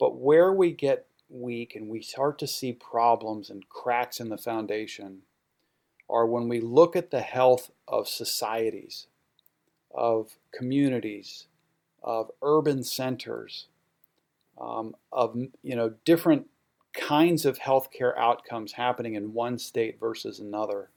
But 0.00 0.18
where 0.18 0.52
we 0.52 0.72
get 0.72 1.06
weak 1.30 1.76
and 1.76 1.88
we 1.88 2.02
start 2.02 2.36
to 2.40 2.48
see 2.48 2.72
problems 2.72 3.48
and 3.48 3.68
cracks 3.68 4.18
in 4.18 4.30
the 4.30 4.36
foundation 4.36 5.20
are 6.10 6.26
when 6.26 6.48
we 6.48 6.60
look 6.60 6.96
at 6.96 7.12
the 7.12 7.20
health 7.20 7.70
of 7.86 8.08
societies, 8.08 9.06
of 9.92 10.32
communities, 10.52 11.46
of 12.02 12.32
urban 12.42 12.82
centers, 12.82 13.68
um, 14.60 14.94
of 15.12 15.36
you 15.62 15.76
know 15.76 15.94
different 16.04 16.46
kinds 16.94 17.44
of 17.44 17.58
healthcare 17.58 18.16
outcomes 18.16 18.72
happening 18.72 19.14
in 19.14 19.32
one 19.32 19.58
state 19.58 19.98
versus 19.98 20.38
another. 20.38 20.90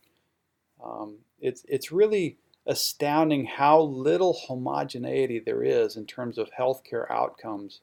Um, 0.83 1.17
it's 1.39 1.65
it's 1.67 1.91
really 1.91 2.37
astounding 2.65 3.45
how 3.45 3.81
little 3.81 4.33
homogeneity 4.33 5.39
there 5.39 5.63
is 5.63 5.95
in 5.95 6.05
terms 6.05 6.37
of 6.37 6.49
healthcare 6.57 7.09
outcomes 7.09 7.81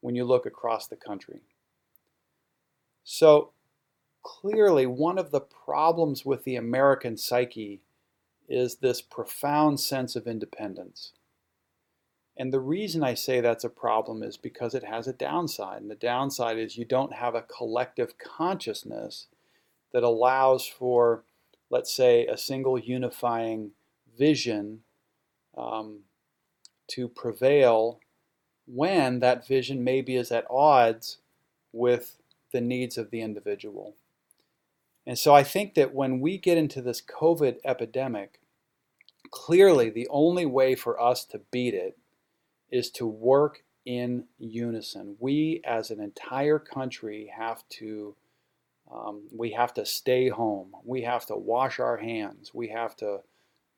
when 0.00 0.14
you 0.14 0.24
look 0.24 0.44
across 0.44 0.86
the 0.86 0.96
country. 0.96 1.40
So 3.04 3.52
clearly, 4.22 4.86
one 4.86 5.18
of 5.18 5.30
the 5.30 5.40
problems 5.40 6.24
with 6.24 6.44
the 6.44 6.56
American 6.56 7.16
psyche 7.16 7.80
is 8.48 8.76
this 8.76 9.00
profound 9.00 9.80
sense 9.80 10.16
of 10.16 10.26
independence. 10.26 11.12
And 12.38 12.52
the 12.52 12.60
reason 12.60 13.02
I 13.02 13.14
say 13.14 13.40
that's 13.40 13.64
a 13.64 13.68
problem 13.68 14.22
is 14.22 14.36
because 14.36 14.72
it 14.72 14.84
has 14.84 15.08
a 15.08 15.12
downside. 15.12 15.82
And 15.82 15.90
the 15.90 15.96
downside 15.96 16.56
is 16.56 16.78
you 16.78 16.84
don't 16.84 17.12
have 17.12 17.34
a 17.34 17.42
collective 17.42 18.16
consciousness 18.16 19.26
that 19.92 20.04
allows 20.04 20.64
for, 20.64 21.24
let's 21.68 21.92
say, 21.92 22.26
a 22.26 22.38
single 22.38 22.78
unifying 22.78 23.72
vision 24.16 24.80
um, 25.56 26.00
to 26.88 27.08
prevail 27.08 27.98
when 28.66 29.18
that 29.18 29.46
vision 29.46 29.82
maybe 29.82 30.14
is 30.14 30.30
at 30.30 30.46
odds 30.48 31.18
with 31.72 32.18
the 32.52 32.60
needs 32.60 32.96
of 32.96 33.10
the 33.10 33.20
individual. 33.20 33.96
And 35.06 35.18
so 35.18 35.34
I 35.34 35.42
think 35.42 35.74
that 35.74 35.94
when 35.94 36.20
we 36.20 36.38
get 36.38 36.58
into 36.58 36.82
this 36.82 37.02
COVID 37.02 37.56
epidemic, 37.64 38.40
clearly 39.30 39.90
the 39.90 40.06
only 40.08 40.46
way 40.46 40.76
for 40.76 41.00
us 41.00 41.24
to 41.24 41.40
beat 41.50 41.74
it 41.74 41.98
is 42.70 42.90
to 42.92 43.06
work 43.06 43.62
in 43.84 44.24
unison. 44.38 45.16
We, 45.18 45.62
as 45.64 45.90
an 45.90 46.00
entire 46.00 46.58
country, 46.58 47.32
have 47.36 47.62
to 47.70 48.14
um, 48.90 49.24
we 49.30 49.50
have 49.52 49.74
to 49.74 49.84
stay 49.84 50.30
home. 50.30 50.72
We 50.82 51.02
have 51.02 51.26
to 51.26 51.36
wash 51.36 51.78
our 51.78 51.98
hands. 51.98 52.52
We 52.54 52.68
have 52.68 52.96
to 52.96 53.20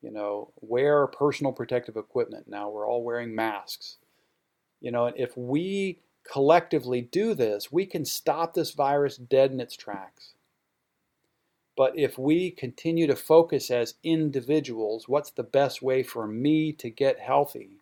you 0.01 0.11
know, 0.11 0.51
wear 0.61 1.07
personal 1.07 1.53
protective 1.53 1.95
equipment. 1.95 2.47
Now 2.47 2.69
we're 2.69 2.87
all 2.87 3.03
wearing 3.03 3.35
masks. 3.35 3.97
You 4.79 4.91
know, 4.91 5.11
if 5.15 5.37
we 5.37 5.99
collectively 6.29 7.01
do 7.01 7.33
this, 7.35 7.71
we 7.71 7.85
can 7.85 8.03
stop 8.03 8.53
this 8.53 8.71
virus 8.71 9.17
dead 9.17 9.51
in 9.51 9.59
its 9.59 9.75
tracks. 9.75 10.33
But 11.77 11.97
if 11.97 12.17
we 12.17 12.51
continue 12.51 13.07
to 13.07 13.15
focus 13.15 13.71
as 13.71 13.95
individuals, 14.03 15.07
what's 15.07 15.31
the 15.31 15.43
best 15.43 15.81
way 15.81 16.03
for 16.03 16.27
me 16.27 16.73
to 16.73 16.89
get 16.89 17.19
healthy? 17.19 17.80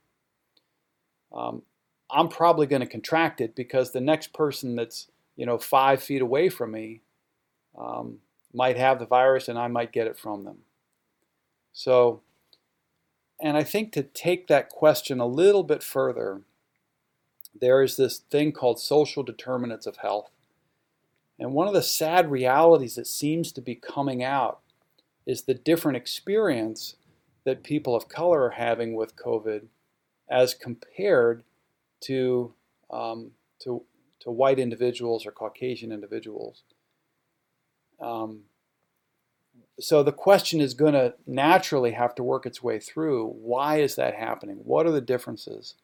Um, 1.34 1.64
I'm 2.12 2.28
probably 2.28 2.68
going 2.68 2.82
to 2.82 2.88
contract 2.88 3.40
it 3.40 3.56
because 3.56 3.92
the 3.92 4.02
next 4.02 4.34
person 4.34 4.76
that's 4.76 5.08
you 5.36 5.46
know 5.46 5.58
five 5.58 6.02
feet 6.02 6.22
away 6.22 6.50
from 6.50 6.72
me 6.72 7.02
um, 7.78 8.20
might 8.54 8.78
have 8.78 9.00
the 9.00 9.06
virus 9.06 9.48
and 9.48 9.58
I 9.58 9.68
might 9.68 9.92
get 9.92 10.08
it 10.08 10.18
from 10.18 10.44
them. 10.44 10.60
So, 11.72 12.22
and 13.40 13.56
I 13.56 13.64
think 13.64 13.92
to 13.94 14.04
take 14.04 14.48
that 14.48 14.70
question 14.70 15.20
a 15.20 15.28
little 15.28 15.64
bit 15.64 15.84
further, 15.84 16.42
there 17.60 17.82
is 17.84 17.96
this 17.96 18.18
thing 18.18 18.52
called 18.52 18.80
social 18.80 19.24
determinants 19.24 19.86
of 19.86 19.98
health. 19.98 20.32
And 21.38 21.54
one 21.54 21.68
of 21.68 21.74
the 21.74 21.84
sad 21.84 22.30
realities 22.30 22.96
that 22.96 23.08
seems 23.08 23.52
to 23.54 23.62
be 23.62 23.76
coming 23.76 24.24
out 24.24 24.60
is 25.26 25.44
the 25.44 25.54
different 25.54 25.96
experience 25.96 26.96
that 27.46 27.64
people 27.64 27.96
of 27.96 28.10
color 28.10 28.44
are 28.44 28.52
having 28.52 28.94
with 28.94 29.16
COVID 29.16 29.68
as 30.30 30.54
compared 30.54 31.44
to, 32.02 32.54
um, 32.90 33.32
to, 33.60 33.84
to 34.22 34.32
white 34.32 34.60
individuals 34.60 35.26
or 35.26 35.32
Caucasian 35.32 35.92
individuals. 35.92 36.64
Um, 38.00 38.44
so 39.80 40.04
the 40.04 40.12
question 40.12 40.60
is 40.60 40.74
going 40.74 40.94
to 40.94 41.14
naturally 41.26 41.92
have 41.92 42.14
to 42.16 42.24
work 42.24 42.46
its 42.46 42.62
way 42.62 42.80
through 42.80 43.28
why 43.28 43.78
is 43.78 43.96
that 43.96 44.16
happening? 44.16 44.58
What 44.64 44.86
are 44.86 44.92
the 44.92 45.02
differences? 45.02 45.76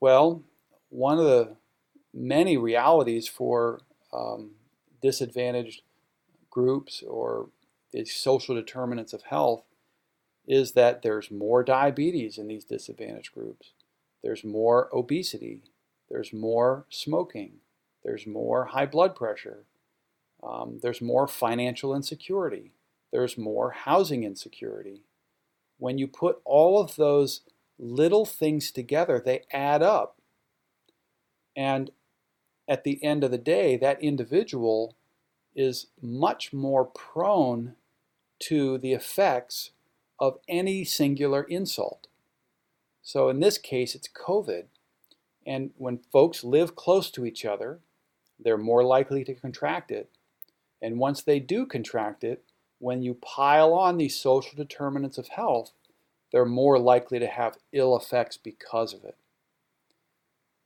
Well, 0.00 0.42
one 0.88 1.18
of 1.18 1.24
the 1.24 1.56
many 2.12 2.56
realities 2.56 3.28
for 3.28 3.80
um, 4.12 4.52
disadvantaged 5.00 5.82
groups 6.50 7.02
or 7.06 7.48
the 7.92 8.04
social 8.04 8.54
determinants 8.54 9.12
of 9.12 9.22
health 9.22 9.64
is 10.52 10.72
that 10.72 11.00
there's 11.00 11.30
more 11.30 11.64
diabetes 11.64 12.36
in 12.36 12.46
these 12.46 12.66
disadvantaged 12.66 13.32
groups. 13.32 13.72
There's 14.22 14.44
more 14.44 14.90
obesity. 14.92 15.62
There's 16.10 16.30
more 16.30 16.84
smoking. 16.90 17.52
There's 18.04 18.26
more 18.26 18.66
high 18.66 18.84
blood 18.84 19.16
pressure. 19.16 19.64
Um, 20.42 20.80
there's 20.82 21.00
more 21.00 21.26
financial 21.26 21.96
insecurity. 21.96 22.72
There's 23.12 23.38
more 23.38 23.70
housing 23.70 24.24
insecurity. 24.24 25.04
When 25.78 25.96
you 25.96 26.06
put 26.06 26.42
all 26.44 26.78
of 26.78 26.96
those 26.96 27.40
little 27.78 28.26
things 28.26 28.70
together, 28.70 29.22
they 29.24 29.44
add 29.52 29.82
up. 29.82 30.18
And 31.56 31.92
at 32.68 32.84
the 32.84 33.02
end 33.02 33.24
of 33.24 33.30
the 33.30 33.38
day, 33.38 33.78
that 33.78 34.02
individual 34.02 34.96
is 35.56 35.86
much 36.02 36.52
more 36.52 36.84
prone 36.84 37.76
to 38.40 38.76
the 38.76 38.92
effects 38.92 39.70
of 40.18 40.38
any 40.48 40.84
singular 40.84 41.42
insult. 41.44 42.06
So 43.02 43.28
in 43.28 43.40
this 43.40 43.58
case, 43.58 43.94
it's 43.94 44.08
COVID. 44.08 44.64
And 45.44 45.70
when 45.76 45.98
folks 46.12 46.44
live 46.44 46.76
close 46.76 47.10
to 47.12 47.26
each 47.26 47.44
other, 47.44 47.80
they're 48.38 48.56
more 48.56 48.84
likely 48.84 49.24
to 49.24 49.34
contract 49.34 49.90
it. 49.90 50.10
And 50.80 50.98
once 50.98 51.22
they 51.22 51.40
do 51.40 51.66
contract 51.66 52.24
it, 52.24 52.44
when 52.78 53.02
you 53.02 53.14
pile 53.14 53.72
on 53.72 53.96
these 53.96 54.16
social 54.16 54.56
determinants 54.56 55.18
of 55.18 55.28
health, 55.28 55.72
they're 56.32 56.44
more 56.44 56.78
likely 56.78 57.18
to 57.18 57.26
have 57.26 57.58
ill 57.72 57.96
effects 57.96 58.36
because 58.36 58.92
of 58.92 59.04
it. 59.04 59.16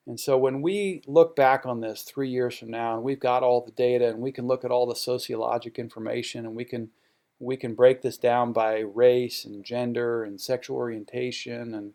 And 0.07 0.21
so 0.21 0.39
when 0.39 0.63
we 0.63 1.03
look 1.07 1.35
back 1.35 1.67
on 1.67 1.81
this 1.81 2.03
three 2.03 2.31
years 2.31 2.57
from 2.57 2.71
now, 2.71 2.95
and 2.95 3.03
we've 3.03 3.21
got 3.21 3.43
all 3.43 3.61
the 3.61 3.73
data, 3.73 4.09
and 4.09 4.21
we 4.21 4.31
can 4.31 4.47
look 4.47 4.65
at 4.65 4.71
all 4.71 4.87
the 4.87 4.95
sociologic 4.95 5.77
information, 5.77 6.47
and 6.47 6.55
we 6.55 6.65
can 6.65 6.91
we 7.39 7.57
can 7.57 7.75
break 7.75 8.03
this 8.03 8.17
down 8.17 8.53
by 8.53 8.79
race 8.79 9.45
and 9.45 9.65
gender 9.65 10.25
and 10.25 10.41
sexual 10.41 10.77
orientation 10.77 11.75
and 11.75 11.93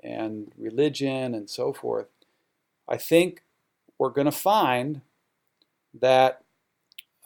and 0.00 0.52
religion 0.56 1.34
and 1.34 1.50
so 1.50 1.72
forth. 1.72 2.06
I 2.88 2.96
think 2.96 3.42
we're 3.98 4.10
going 4.10 4.26
to 4.26 4.32
find 4.32 5.00
that 5.92 6.42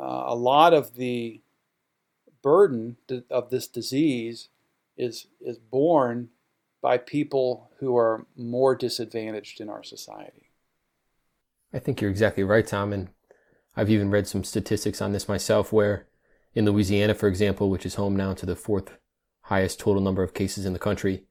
uh, 0.00 0.24
a 0.26 0.34
lot 0.34 0.72
of 0.72 0.96
the 0.96 1.40
burden 2.40 2.96
of 3.30 3.50
this 3.50 3.66
disease 3.66 4.48
is 4.96 5.26
is 5.40 5.58
borne 5.58 6.30
by 6.80 6.98
people 6.98 7.70
who 7.78 7.96
are 7.96 8.26
more 8.36 8.74
disadvantaged 8.74 9.60
in 9.60 9.68
our 9.68 9.84
society. 9.84 10.50
I 11.72 11.78
think 11.78 12.00
you're 12.00 12.10
exactly 12.10 12.42
right, 12.42 12.66
Tom. 12.66 12.92
And 12.92 13.08
I've 13.76 13.90
even 13.90 14.10
read 14.10 14.26
some 14.26 14.44
statistics 14.44 15.00
on 15.00 15.12
this 15.12 15.28
myself 15.28 15.72
where 15.72 16.06
in 16.54 16.64
Louisiana, 16.64 17.14
for 17.14 17.28
example, 17.28 17.70
which 17.70 17.86
is 17.86 17.94
home 17.94 18.16
now 18.16 18.34
to 18.34 18.46
the 18.46 18.56
fourth 18.56 18.98
highest 19.42 19.80
total 19.80 20.02
number 20.02 20.22
of 20.22 20.34
cases 20.34 20.64
in 20.64 20.72
the 20.72 20.78
country, 20.78 21.24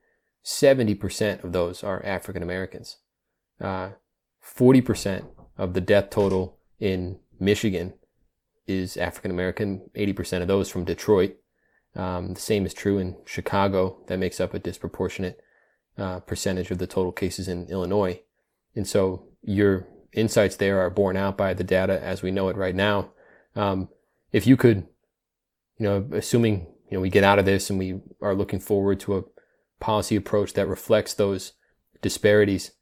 70% 0.43 1.43
of 1.43 1.51
those 1.51 1.83
are 1.83 2.03
African 2.05 2.41
Americans. 2.41 2.97
Uh, 3.59 3.91
40% 4.43 5.25
of 5.57 5.73
the 5.73 5.81
death 5.81 6.09
total 6.09 6.57
in 6.79 7.19
Michigan 7.39 7.93
is 8.67 8.97
African 8.97 9.31
American, 9.31 9.89
80% 9.95 10.41
of 10.41 10.47
those 10.47 10.69
from 10.69 10.83
Detroit. 10.83 11.37
Um, 11.95 12.33
the 12.33 12.39
same 12.39 12.65
is 12.65 12.73
true 12.73 12.97
in 12.97 13.17
Chicago. 13.25 13.97
That 14.07 14.17
makes 14.17 14.39
up 14.39 14.53
a 14.53 14.59
disproportionate 14.59 15.41
uh, 15.97 16.19
percentage 16.21 16.71
of 16.71 16.77
the 16.77 16.87
total 16.87 17.11
cases 17.11 17.47
in 17.47 17.67
Illinois. 17.67 18.21
And 18.75 18.87
so 18.87 19.25
your 19.43 19.87
insights 20.13 20.55
there 20.55 20.79
are 20.79 20.89
borne 20.89 21.17
out 21.17 21.37
by 21.37 21.53
the 21.53 21.63
data 21.63 22.01
as 22.01 22.21
we 22.21 22.31
know 22.31 22.49
it 22.49 22.55
right 22.55 22.75
now. 22.75 23.11
Um, 23.55 23.89
if 24.31 24.47
you 24.47 24.55
could, 24.55 24.87
you 25.81 25.87
know, 25.87 26.07
assuming 26.11 26.67
you 26.91 26.95
know 26.97 27.01
we 27.01 27.09
get 27.09 27.23
out 27.23 27.39
of 27.39 27.45
this 27.45 27.71
and 27.71 27.79
we 27.79 27.99
are 28.21 28.35
looking 28.35 28.59
forward 28.59 28.99
to 28.99 29.17
a 29.17 29.23
policy 29.79 30.15
approach 30.15 30.53
that 30.53 30.67
reflects 30.67 31.15
those 31.15 31.53
disparities 32.03 32.73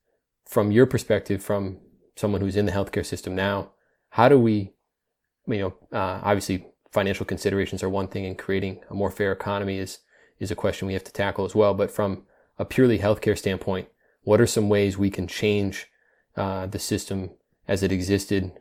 from 0.46 0.74
your 0.74 0.86
perspective, 0.86 1.42
from 1.42 1.80
someone 2.18 2.42
who's 2.42 2.58
in 2.58 2.66
the 2.66 2.74
healthcare 2.74 3.06
system 3.06 3.34
now, 3.34 3.72
how 4.10 4.28
do 4.28 4.38
we, 4.38 4.74
you 5.48 5.60
know, 5.60 5.74
uh, 5.98 6.20
obviously 6.24 6.66
financial 6.92 7.26
considerations 7.26 7.82
are 7.82 7.90
one 7.90 8.10
thing 8.10 8.26
and 8.26 8.38
creating 8.38 8.82
a 8.90 8.94
more 8.94 9.12
fair 9.12 9.32
economy 9.32 9.78
is 9.78 10.00
is 10.38 10.52
a 10.52 10.56
question 10.56 10.86
we 10.86 10.94
have 10.94 11.06
to 11.06 11.14
tackle 11.14 11.46
as 11.46 11.56
well. 11.56 11.74
But 11.74 11.92
from 11.92 12.24
a 12.58 12.66
purely 12.66 13.00
healthcare 13.00 13.38
standpoint, 13.38 13.88
what 14.24 14.42
are 14.42 14.48
some 14.48 14.68
ways 14.68 14.98
we 14.98 15.10
can 15.10 15.26
change 15.26 15.88
uh, 16.36 16.66
the 16.66 16.80
system 16.80 17.30
as 17.66 17.82
it 17.82 17.94
existed 17.94 18.52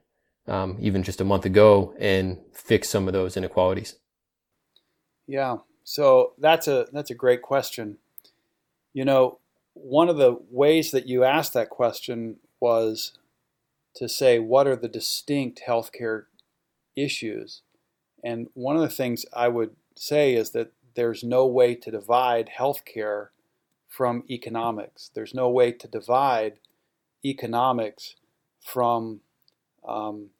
um, 0.47 0.77
even 0.81 1.03
just 1.03 1.21
a 1.21 1.25
month 1.25 1.45
ago 1.45 1.93
and 1.99 2.39
fix 2.53 2.89
some 2.89 3.09
of 3.09 3.13
those 3.13 3.37
inequalities? 3.37 3.97
Yeah, 5.29 5.59
so 5.85 6.33
that's 6.39 6.67
a 6.69 6.89
that's 6.93 7.11
a 7.13 7.15
great 7.15 7.43
question. 7.43 7.99
You 8.95 9.05
know, 9.05 9.39
one 9.75 10.09
of 10.09 10.17
the 10.17 10.39
ways 10.51 10.91
that 10.91 11.07
you 11.07 11.23
asked 11.23 11.55
that 11.55 11.71
question 11.71 12.39
was 12.61 13.13
to 13.97 14.09
say 14.09 14.41
what 14.41 14.67
are 14.67 14.77
the 14.77 14.89
distinct 14.89 15.63
healthcare 15.67 16.25
issues 16.97 17.63
and 18.25 18.49
one 18.55 18.77
of 18.77 18.83
the 18.83 18.89
things 18.89 19.25
I 19.33 19.49
would 19.49 19.77
say 19.97 20.35
is 20.35 20.51
that 20.51 20.73
there's 20.95 21.23
no 21.23 21.47
way 21.47 21.75
to 21.77 21.91
divide 21.91 22.51
healthcare 22.59 23.29
from 23.89 24.25
economics. 24.29 25.11
There's 25.15 25.35
no 25.35 25.49
way 25.49 25.73
to 25.73 25.89
divide 25.89 26.59
economics 27.25 28.17
from 28.65 29.21
um, 29.87 30.31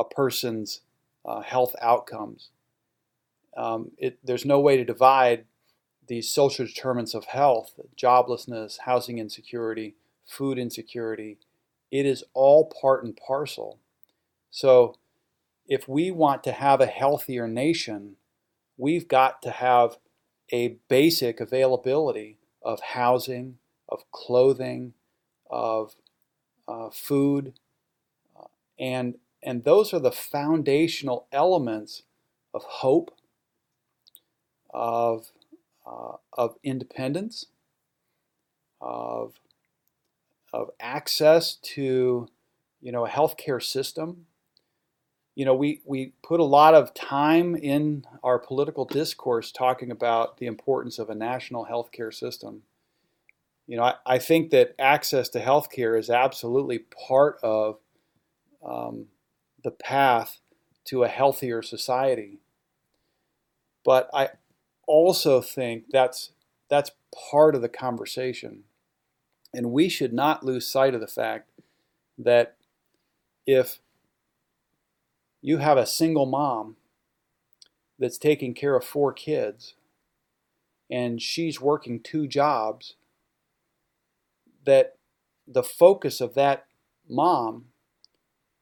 a 0.00 0.04
person's 0.04 0.80
uh, 1.24 1.42
health 1.42 1.74
outcomes. 1.80 2.50
Um, 3.56 3.92
it, 3.98 4.18
there's 4.24 4.44
no 4.44 4.60
way 4.60 4.76
to 4.76 4.84
divide 4.84 5.44
these 6.06 6.28
social 6.30 6.66
determinants 6.66 7.14
of 7.14 7.26
health, 7.26 7.78
joblessness, 7.96 8.80
housing 8.80 9.18
insecurity, 9.18 9.94
food 10.26 10.58
insecurity. 10.58 11.38
It 11.90 12.06
is 12.06 12.24
all 12.34 12.72
part 12.80 13.04
and 13.04 13.16
parcel. 13.16 13.78
So 14.50 14.96
if 15.66 15.88
we 15.88 16.10
want 16.10 16.42
to 16.44 16.52
have 16.52 16.80
a 16.80 16.86
healthier 16.86 17.46
nation, 17.46 18.16
we've 18.76 19.08
got 19.08 19.42
to 19.42 19.50
have 19.50 19.96
a 20.52 20.76
basic 20.88 21.40
availability 21.40 22.38
of 22.62 22.80
housing, 22.80 23.58
of 23.88 24.10
clothing, 24.10 24.94
of 25.50 25.94
uh, 26.68 26.90
food, 26.90 27.54
uh, 28.38 28.46
and 28.78 29.16
and 29.42 29.64
those 29.64 29.92
are 29.92 29.98
the 29.98 30.12
foundational 30.12 31.26
elements 31.32 32.04
of 32.54 32.62
hope, 32.62 33.10
of 34.72 35.30
uh, 35.86 36.16
of 36.34 36.56
independence, 36.62 37.46
of 38.80 39.34
of 40.52 40.70
access 40.80 41.56
to 41.56 42.28
you 42.80 42.92
know 42.92 43.06
a 43.06 43.08
healthcare 43.08 43.62
system 43.62 44.26
you 45.34 45.44
know, 45.44 45.54
we, 45.54 45.80
we 45.84 46.12
put 46.22 46.40
a 46.40 46.44
lot 46.44 46.74
of 46.74 46.92
time 46.92 47.56
in 47.56 48.04
our 48.22 48.38
political 48.38 48.84
discourse 48.84 49.50
talking 49.50 49.90
about 49.90 50.36
the 50.36 50.46
importance 50.46 50.98
of 50.98 51.08
a 51.08 51.14
national 51.14 51.66
healthcare 51.66 52.12
system. 52.12 52.62
You 53.66 53.78
know, 53.78 53.84
I, 53.84 53.94
I 54.04 54.18
think 54.18 54.50
that 54.50 54.74
access 54.78 55.28
to 55.30 55.40
healthcare 55.40 55.98
is 55.98 56.10
absolutely 56.10 56.80
part 56.80 57.38
of 57.42 57.78
um, 58.62 59.06
the 59.64 59.70
path 59.70 60.40
to 60.86 61.04
a 61.04 61.08
healthier 61.08 61.62
society. 61.62 62.40
But 63.84 64.10
I 64.12 64.30
also 64.86 65.40
think 65.40 65.84
that's 65.90 66.30
that's 66.68 66.92
part 67.30 67.54
of 67.54 67.62
the 67.62 67.68
conversation. 67.68 68.64
And 69.54 69.70
we 69.72 69.88
should 69.88 70.12
not 70.12 70.44
lose 70.44 70.66
sight 70.66 70.94
of 70.94 71.00
the 71.00 71.06
fact 71.06 71.50
that 72.16 72.56
if 73.46 73.80
you 75.42 75.58
have 75.58 75.76
a 75.76 75.86
single 75.86 76.26
mom 76.26 76.76
that's 77.98 78.16
taking 78.16 78.54
care 78.54 78.74
of 78.74 78.84
four 78.84 79.12
kids 79.12 79.74
and 80.90 81.20
she's 81.20 81.60
working 81.60 82.00
two 82.00 82.26
jobs, 82.26 82.94
that 84.64 84.96
the 85.46 85.62
focus 85.62 86.20
of 86.20 86.34
that 86.34 86.66
mom 87.08 87.66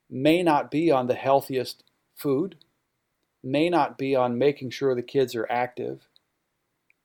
may 0.08 0.42
not 0.42 0.70
be 0.70 0.90
on 0.90 1.06
the 1.06 1.14
healthiest 1.14 1.84
food, 2.16 2.56
may 3.42 3.68
not 3.68 3.96
be 3.96 4.16
on 4.16 4.38
making 4.38 4.70
sure 4.70 4.94
the 4.94 5.02
kids 5.02 5.34
are 5.34 5.50
active, 5.50 6.08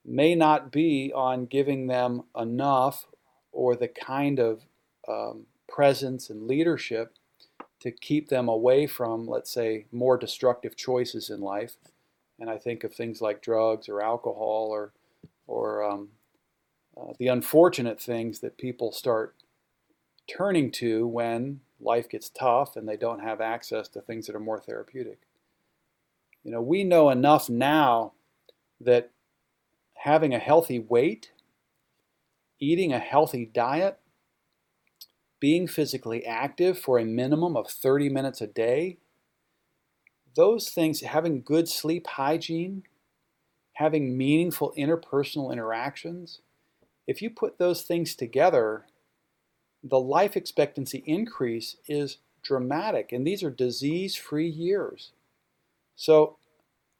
may 0.05 0.35
not 0.35 0.71
be 0.71 1.11
on 1.13 1.45
giving 1.45 1.87
them 1.87 2.23
enough 2.37 3.07
or 3.51 3.75
the 3.75 3.87
kind 3.87 4.39
of 4.39 4.61
um, 5.07 5.45
presence 5.67 6.29
and 6.29 6.47
leadership 6.47 7.13
to 7.79 7.91
keep 7.91 8.29
them 8.29 8.47
away 8.47 8.87
from, 8.87 9.27
let's 9.27 9.51
say, 9.51 9.85
more 9.91 10.17
destructive 10.17 10.75
choices 10.75 11.29
in 11.29 11.41
life. 11.41 11.75
And 12.39 12.49
I 12.49 12.57
think 12.57 12.83
of 12.83 12.93
things 12.93 13.21
like 13.21 13.41
drugs 13.41 13.87
or 13.87 14.01
alcohol 14.01 14.69
or, 14.71 14.93
or 15.47 15.83
um, 15.83 16.09
uh, 16.97 17.13
the 17.17 17.27
unfortunate 17.27 18.01
things 18.01 18.39
that 18.39 18.57
people 18.57 18.91
start 18.91 19.35
turning 20.27 20.71
to 20.71 21.07
when 21.07 21.59
life 21.79 22.09
gets 22.09 22.29
tough 22.29 22.75
and 22.75 22.87
they 22.87 22.97
don't 22.97 23.19
have 23.19 23.41
access 23.41 23.87
to 23.89 24.01
things 24.01 24.27
that 24.27 24.35
are 24.35 24.39
more 24.39 24.59
therapeutic. 24.59 25.19
You 26.43 26.51
know, 26.51 26.61
we 26.61 26.83
know 26.83 27.09
enough 27.09 27.49
now 27.49 28.13
that 28.81 29.11
having 30.05 30.35
a 30.35 30.39
healthy 30.39 30.77
weight, 30.77 31.31
eating 32.59 32.93
a 32.93 32.99
healthy 32.99 33.43
diet, 33.43 33.97
being 35.39 35.67
physically 35.67 36.23
active 36.23 36.77
for 36.77 36.99
a 36.99 37.03
minimum 37.03 37.57
of 37.57 37.67
30 37.67 38.09
minutes 38.09 38.39
a 38.39 38.45
day, 38.45 38.99
those 40.35 40.69
things, 40.69 41.01
having 41.01 41.41
good 41.41 41.67
sleep 41.67 42.05
hygiene, 42.05 42.83
having 43.73 44.15
meaningful 44.15 44.71
interpersonal 44.77 45.51
interactions, 45.51 46.39
if 47.07 47.19
you 47.19 47.31
put 47.31 47.57
those 47.57 47.81
things 47.81 48.13
together, 48.13 48.85
the 49.83 49.99
life 49.99 50.37
expectancy 50.37 51.03
increase 51.07 51.77
is 51.87 52.17
dramatic. 52.43 53.11
And 53.11 53.25
these 53.25 53.41
are 53.41 53.49
disease 53.49 54.15
free 54.15 54.49
years. 54.49 55.13
So 55.95 56.37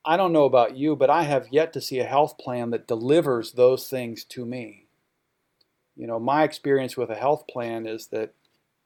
I 0.06 0.18
don't 0.18 0.34
know 0.34 0.46
about 0.46 0.78
you, 0.78 0.96
but 0.96 1.10
I 1.10 1.24
have 1.24 1.48
yet 1.50 1.74
to 1.74 1.82
see 1.82 2.00
a 2.00 2.06
health 2.06 2.38
plan 2.38 2.70
that 2.70 2.88
delivers 2.88 3.54
those 3.54 3.88
things 3.88 4.24
to 4.26 4.46
me. 4.46 4.86
You 5.96 6.06
know, 6.06 6.20
my 6.20 6.44
experience 6.44 6.96
with 6.96 7.10
a 7.10 7.16
health 7.16 7.48
plan 7.48 7.88
is 7.88 8.08
that, 8.08 8.34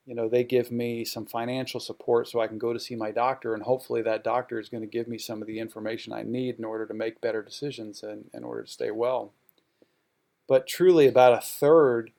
you 0.05 0.15
know, 0.15 0.29
they 0.29 0.45
give 0.45 0.71
me 0.71 1.03
some 1.03 1.25
financial 1.25 1.81
support 1.81 2.29
so 2.29 2.39
I 2.39 2.47
can 2.47 2.57
go 2.57 2.71
to 2.71 2.79
see 2.79 2.95
my 2.95 3.11
doctor, 3.11 3.53
and 3.53 3.63
hopefully 3.63 4.01
that 4.03 4.23
doctor 4.23 4.59
is 4.59 4.69
going 4.69 4.81
to 4.81 4.87
give 4.87 5.09
me 5.09 5.17
some 5.17 5.41
of 5.41 5.47
the 5.47 5.59
information 5.59 6.13
I 6.13 6.23
need 6.23 6.57
in 6.57 6.63
order 6.63 6.85
to 6.85 6.93
make 6.93 7.19
better 7.19 7.41
decisions 7.41 8.01
and 8.01 8.29
in 8.33 8.45
order 8.45 8.63
to 8.63 8.71
stay 8.71 8.91
well. 8.91 9.33
But 10.47 10.67
truly, 10.67 11.05
about 11.05 11.33
a 11.33 11.45
third 11.45 12.11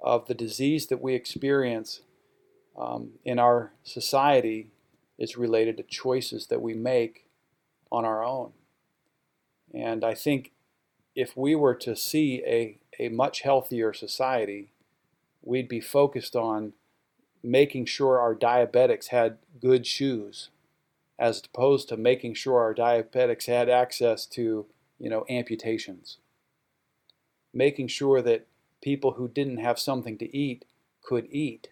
of 0.00 0.26
the 0.26 0.34
disease 0.34 0.88
that 0.88 1.00
we 1.00 1.14
experience 1.14 2.00
um, 2.76 3.10
in 3.24 3.38
our 3.38 3.72
society 3.84 4.72
is 5.16 5.36
related 5.36 5.76
to 5.76 5.82
choices 5.84 6.46
that 6.48 6.62
we 6.62 6.74
make 6.74 7.27
on 7.90 8.04
our 8.04 8.24
own. 8.24 8.52
And 9.72 10.04
I 10.04 10.14
think 10.14 10.52
if 11.14 11.36
we 11.36 11.54
were 11.54 11.74
to 11.74 11.96
see 11.96 12.42
a, 12.46 12.78
a 12.98 13.08
much 13.08 13.42
healthier 13.42 13.92
society, 13.92 14.72
we'd 15.42 15.68
be 15.68 15.80
focused 15.80 16.36
on 16.36 16.72
making 17.42 17.86
sure 17.86 18.20
our 18.20 18.34
diabetics 18.34 19.08
had 19.08 19.38
good 19.60 19.86
shoes 19.86 20.50
as 21.18 21.42
opposed 21.44 21.88
to 21.88 21.96
making 21.96 22.34
sure 22.34 22.58
our 22.60 22.74
diabetics 22.74 23.46
had 23.46 23.68
access 23.68 24.26
to 24.26 24.66
you 24.98 25.08
know 25.08 25.24
amputations 25.28 26.18
making 27.52 27.88
sure 27.88 28.20
that 28.20 28.46
people 28.82 29.12
who 29.12 29.28
didn't 29.28 29.58
have 29.58 29.78
something 29.78 30.18
to 30.18 30.36
eat 30.36 30.64
could 31.02 31.26
eat 31.30 31.68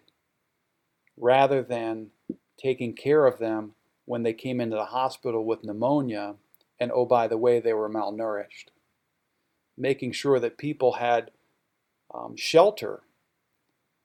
rather 1.17 1.61
than 1.61 2.07
taking 2.57 2.93
care 2.93 3.25
of 3.25 3.39
them 3.39 3.73
when 4.07 4.23
they 4.23 4.33
came 4.33 4.61
into 4.61 4.75
the 4.75 4.85
hospital 4.85 5.45
with 5.45 5.63
pneumonia 5.63 6.35
and 6.79 6.91
oh 6.93 7.05
by 7.05 7.27
the 7.27 7.37
way 7.37 7.59
they 7.59 7.73
were 7.73 7.89
malnourished 7.89 8.69
making 9.77 10.11
sure 10.11 10.39
that 10.39 10.57
people 10.57 10.93
had 10.93 11.31
um, 12.13 12.35
shelter 12.35 13.01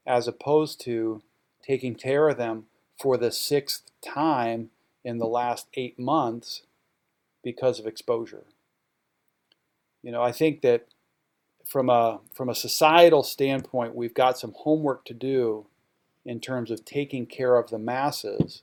as 0.07 0.29
opposed 0.29 0.81
to 0.81 1.23
taking 1.63 1.95
care 1.95 2.29
of 2.29 2.37
them 2.37 2.67
for 3.01 3.17
the 3.17 3.33
sixth 3.33 3.91
time 4.05 4.71
in 5.05 5.19
the 5.19 5.27
last 5.27 5.67
eight 5.75 5.99
months 5.99 6.63
because 7.43 7.81
of 7.81 7.87
exposure 7.87 8.45
you 10.03 10.13
know 10.13 10.23
i 10.23 10.33
think 10.33 10.63
that 10.63 10.87
from 11.67 11.89
a 11.89 12.21
from 12.35 12.49
a 12.49 12.55
societal 12.55 13.23
standpoint, 13.23 13.95
we've 13.95 14.15
got 14.15 14.39
some 14.39 14.53
homework 14.59 15.05
to 15.07 15.15
do 15.15 15.67
in 16.25 16.41
terms 16.41 16.71
of 16.71 16.85
taking 16.85 17.27
care 17.27 17.57
of 17.57 17.71
the 17.71 17.79
masses. 17.79 18.63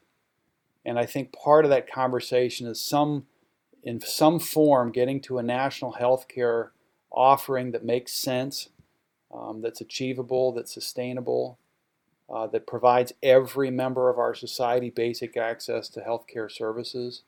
And 0.86 0.98
I 0.98 1.06
think 1.06 1.34
part 1.34 1.66
of 1.66 1.72
that 1.72 1.92
conversation 1.92 2.68
is 2.68 2.82
some 2.82 3.26
in 3.84 4.02
some 4.02 4.40
form 4.40 4.92
getting 4.92 5.22
to 5.22 5.38
a 5.38 5.44
national 5.44 5.94
health 5.94 6.28
care 6.28 6.72
offering 7.12 7.72
that 7.72 7.86
makes 7.86 8.12
sense, 8.12 8.70
um, 9.34 9.62
that's 9.62 9.82
achievable, 9.82 10.52
that's 10.52 10.74
sustainable, 10.74 11.58
uh, 12.30 12.46
that 12.48 12.68
provides 12.68 13.14
every 13.24 13.72
member 13.72 14.10
of 14.10 14.20
our 14.20 14.36
society 14.36 14.90
basic 14.90 15.38
access 15.38 15.90
to 15.90 16.02
health 16.02 16.26
care 16.28 16.50
services, 16.50 17.24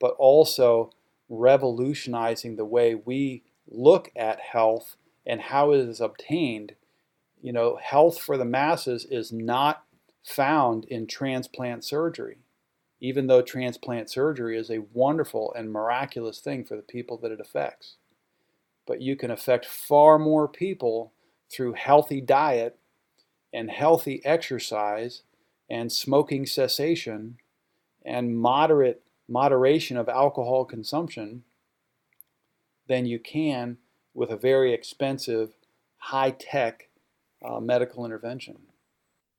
but 0.00 0.14
also 0.18 0.90
revolutionizing 1.28 2.56
the 2.56 2.64
way 2.64 2.94
we 2.94 3.42
look 3.68 4.10
at 4.14 4.40
health 4.40 4.96
and 5.24 5.40
how 5.40 5.72
it 5.72 5.80
is 5.80 6.00
obtained, 6.00 6.74
you 7.40 7.52
know, 7.52 7.76
health 7.76 8.18
for 8.18 8.36
the 8.36 8.44
masses 8.44 9.06
is 9.10 9.32
not 9.32 9.84
found 10.24 10.84
in 10.86 11.06
transplant 11.06 11.84
surgery, 11.84 12.38
even 13.00 13.26
though 13.26 13.42
transplant 13.42 14.10
surgery 14.10 14.56
is 14.56 14.70
a 14.70 14.84
wonderful 14.92 15.52
and 15.54 15.70
miraculous 15.70 16.40
thing 16.40 16.64
for 16.64 16.76
the 16.76 16.82
people 16.82 17.18
that 17.18 17.32
it 17.32 17.40
affects. 17.40 17.96
But 18.86 19.02
you 19.02 19.16
can 19.16 19.30
affect 19.30 19.66
far 19.66 20.18
more 20.18 20.48
people 20.48 21.12
through 21.50 21.74
healthy 21.74 22.20
diet 22.20 22.78
and 23.52 23.70
healthy 23.70 24.24
exercise 24.24 25.22
and 25.68 25.90
smoking 25.90 26.46
cessation 26.46 27.38
and 28.04 28.38
moderate 28.38 29.02
moderation 29.28 29.96
of 29.96 30.08
alcohol 30.08 30.64
consumption 30.64 31.42
than 32.88 33.06
you 33.06 33.18
can 33.18 33.78
with 34.14 34.30
a 34.30 34.36
very 34.36 34.72
expensive, 34.72 35.54
high 35.98 36.30
tech 36.30 36.88
uh, 37.44 37.60
medical 37.60 38.04
intervention. 38.04 38.56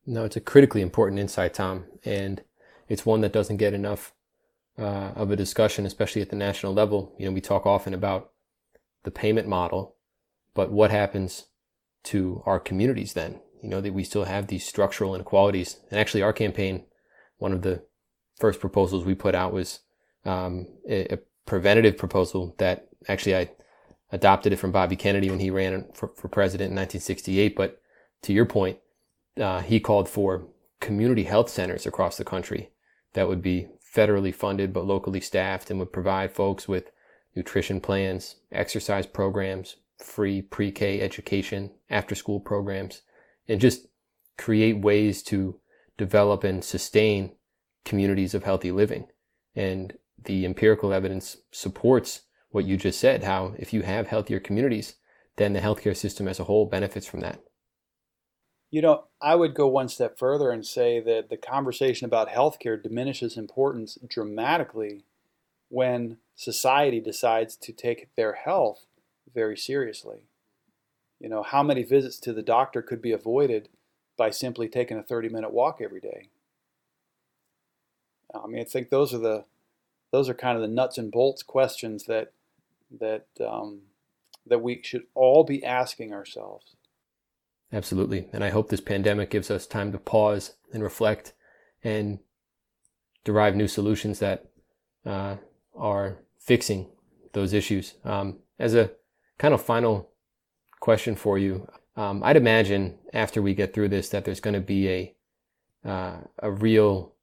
No, 0.05 0.23
it's 0.25 0.35
a 0.35 0.41
critically 0.41 0.81
important 0.81 1.19
insight, 1.19 1.53
Tom, 1.53 1.85
and 2.05 2.41
it's 2.87 3.05
one 3.05 3.21
that 3.21 3.33
doesn't 3.33 3.57
get 3.57 3.73
enough 3.73 4.13
uh, 4.77 5.11
of 5.15 5.31
a 5.31 5.35
discussion, 5.35 5.85
especially 5.85 6.21
at 6.21 6.29
the 6.29 6.35
national 6.35 6.73
level. 6.73 7.13
You 7.17 7.25
know, 7.25 7.31
we 7.31 7.41
talk 7.41 7.65
often 7.65 7.93
about 7.93 8.31
the 9.03 9.11
payment 9.11 9.47
model, 9.47 9.95
but 10.53 10.71
what 10.71 10.91
happens 10.91 11.45
to 12.05 12.41
our 12.45 12.59
communities 12.59 13.13
then? 13.13 13.39
You 13.61 13.69
know, 13.69 13.81
that 13.81 13.93
we 13.93 14.03
still 14.03 14.25
have 14.25 14.47
these 14.47 14.65
structural 14.65 15.15
inequalities. 15.15 15.77
And 15.89 15.99
actually, 15.99 16.21
our 16.21 16.33
campaign, 16.33 16.85
one 17.37 17.51
of 17.51 17.63
the 17.63 17.83
first 18.39 18.59
proposals 18.59 19.03
we 19.03 19.15
put 19.15 19.35
out 19.35 19.51
was 19.51 19.79
um, 20.25 20.67
a, 20.87 21.13
a 21.13 21.19
preventative 21.45 21.97
proposal 21.97 22.55
that 22.59 22.87
actually 23.07 23.35
I 23.35 23.49
adopted 24.11 24.53
it 24.53 24.57
from 24.57 24.71
Bobby 24.71 24.95
Kennedy 24.95 25.29
when 25.29 25.39
he 25.39 25.49
ran 25.49 25.87
for, 25.93 26.11
for 26.15 26.27
president 26.27 26.69
in 26.69 26.75
1968. 26.75 27.55
But 27.55 27.81
to 28.23 28.33
your 28.33 28.45
point, 28.45 28.77
uh, 29.37 29.61
he 29.61 29.79
called 29.79 30.07
for 30.07 30.47
community 30.79 31.23
health 31.23 31.49
centers 31.49 31.85
across 31.87 32.17
the 32.17 32.23
country 32.23 32.69
that 33.17 33.27
would 33.27 33.41
be 33.41 33.67
federally 33.95 34.33
funded 34.33 34.71
but 34.71 34.85
locally 34.85 35.19
staffed 35.19 35.71
and 35.71 35.79
would 35.79 35.91
provide 35.91 36.31
folks 36.31 36.67
with 36.67 36.91
nutrition 37.35 37.81
plans, 37.81 38.35
exercise 38.51 39.07
programs, 39.07 39.77
free 39.97 40.39
pre-K 40.39 41.01
education, 41.01 41.71
after-school 41.89 42.39
programs, 42.39 43.01
and 43.47 43.59
just 43.59 43.87
create 44.37 44.77
ways 44.77 45.23
to 45.23 45.59
develop 45.97 46.43
and 46.43 46.63
sustain 46.63 47.31
communities 47.85 48.35
of 48.35 48.43
healthy 48.43 48.71
living. 48.71 49.07
And 49.55 49.97
the 50.23 50.45
empirical 50.45 50.93
evidence 50.93 51.37
supports 51.51 52.21
what 52.51 52.65
you 52.65 52.77
just 52.77 52.99
said, 52.99 53.23
how 53.23 53.55
if 53.57 53.73
you 53.73 53.81
have 53.81 54.05
healthier 54.05 54.39
communities, 54.39 54.93
then 55.37 55.53
the 55.53 55.59
healthcare 55.59 55.97
system 55.97 56.27
as 56.27 56.39
a 56.39 56.43
whole 56.43 56.67
benefits 56.67 57.07
from 57.07 57.21
that. 57.21 57.39
You 58.69 58.81
know, 58.81 59.05
I 59.21 59.35
would 59.35 59.53
go 59.53 59.67
one 59.67 59.87
step 59.87 60.19
further 60.19 60.51
and 60.51 60.65
say 60.65 60.99
that 60.99 61.29
the 61.29 61.37
conversation 61.37 62.05
about 62.05 62.29
healthcare 62.29 62.81
diminishes 62.81 63.37
importance 63.37 63.97
dramatically 64.07 65.03
when 65.69 66.17
society 66.35 66.99
decides 66.99 67.55
to 67.57 67.71
take 67.71 68.09
their 68.15 68.33
health 68.33 68.85
very 69.33 69.57
seriously. 69.57 70.23
You 71.19 71.29
know, 71.29 71.43
how 71.43 71.63
many 71.63 71.83
visits 71.83 72.19
to 72.21 72.33
the 72.33 72.43
doctor 72.43 72.81
could 72.81 73.01
be 73.01 73.11
avoided 73.11 73.69
by 74.17 74.29
simply 74.29 74.67
taking 74.67 74.97
a 74.97 75.03
30 75.03 75.29
minute 75.29 75.53
walk 75.53 75.79
every 75.81 75.99
day? 76.01 76.29
I 78.33 78.47
mean, 78.47 78.61
I 78.61 78.65
think 78.65 78.89
those 78.89 79.13
are 79.13 79.19
the 79.19 79.45
those 80.11 80.29
are 80.29 80.33
kind 80.33 80.55
of 80.55 80.61
the 80.61 80.67
nuts 80.67 80.97
and 80.97 81.11
bolts 81.11 81.43
questions 81.43 82.05
that 82.05 82.31
that 82.99 83.25
um, 83.45 83.81
that 84.45 84.59
we 84.59 84.81
should 84.83 85.03
all 85.13 85.43
be 85.43 85.63
asking 85.63 86.13
ourselves. 86.13 86.76
Absolutely, 87.71 88.29
and 88.31 88.43
I 88.43 88.49
hope 88.49 88.69
this 88.69 88.81
pandemic 88.81 89.29
gives 89.29 89.51
us 89.51 89.67
time 89.67 89.91
to 89.91 89.97
pause 89.97 90.55
and 90.73 90.81
reflect 90.81 91.33
and 91.83 92.19
derive 93.23 93.55
new 93.55 93.67
solutions 93.67 94.19
that 94.19 94.45
uh, 95.05 95.35
are 95.75 96.19
fixing 96.39 96.87
those 97.33 97.53
issues. 97.53 97.95
Um, 98.05 98.39
as 98.57 98.73
a 98.73 98.91
kind 99.37 99.53
of 99.53 99.61
final 99.61 100.09
question 100.79 101.15
for 101.15 101.37
you, 101.37 101.67
um, 101.97 102.21
I'd 102.23 102.37
imagine 102.37 102.97
after 103.13 103.41
we 103.41 103.53
get 103.53 103.73
through 103.73 103.89
this 103.89 104.09
that 104.09 104.23
there's 104.23 104.39
going 104.39 104.53
to 104.53 104.61
be 104.61 104.89
a 104.89 105.13
uh, 105.85 106.17
a 106.39 106.51
real 106.51 107.13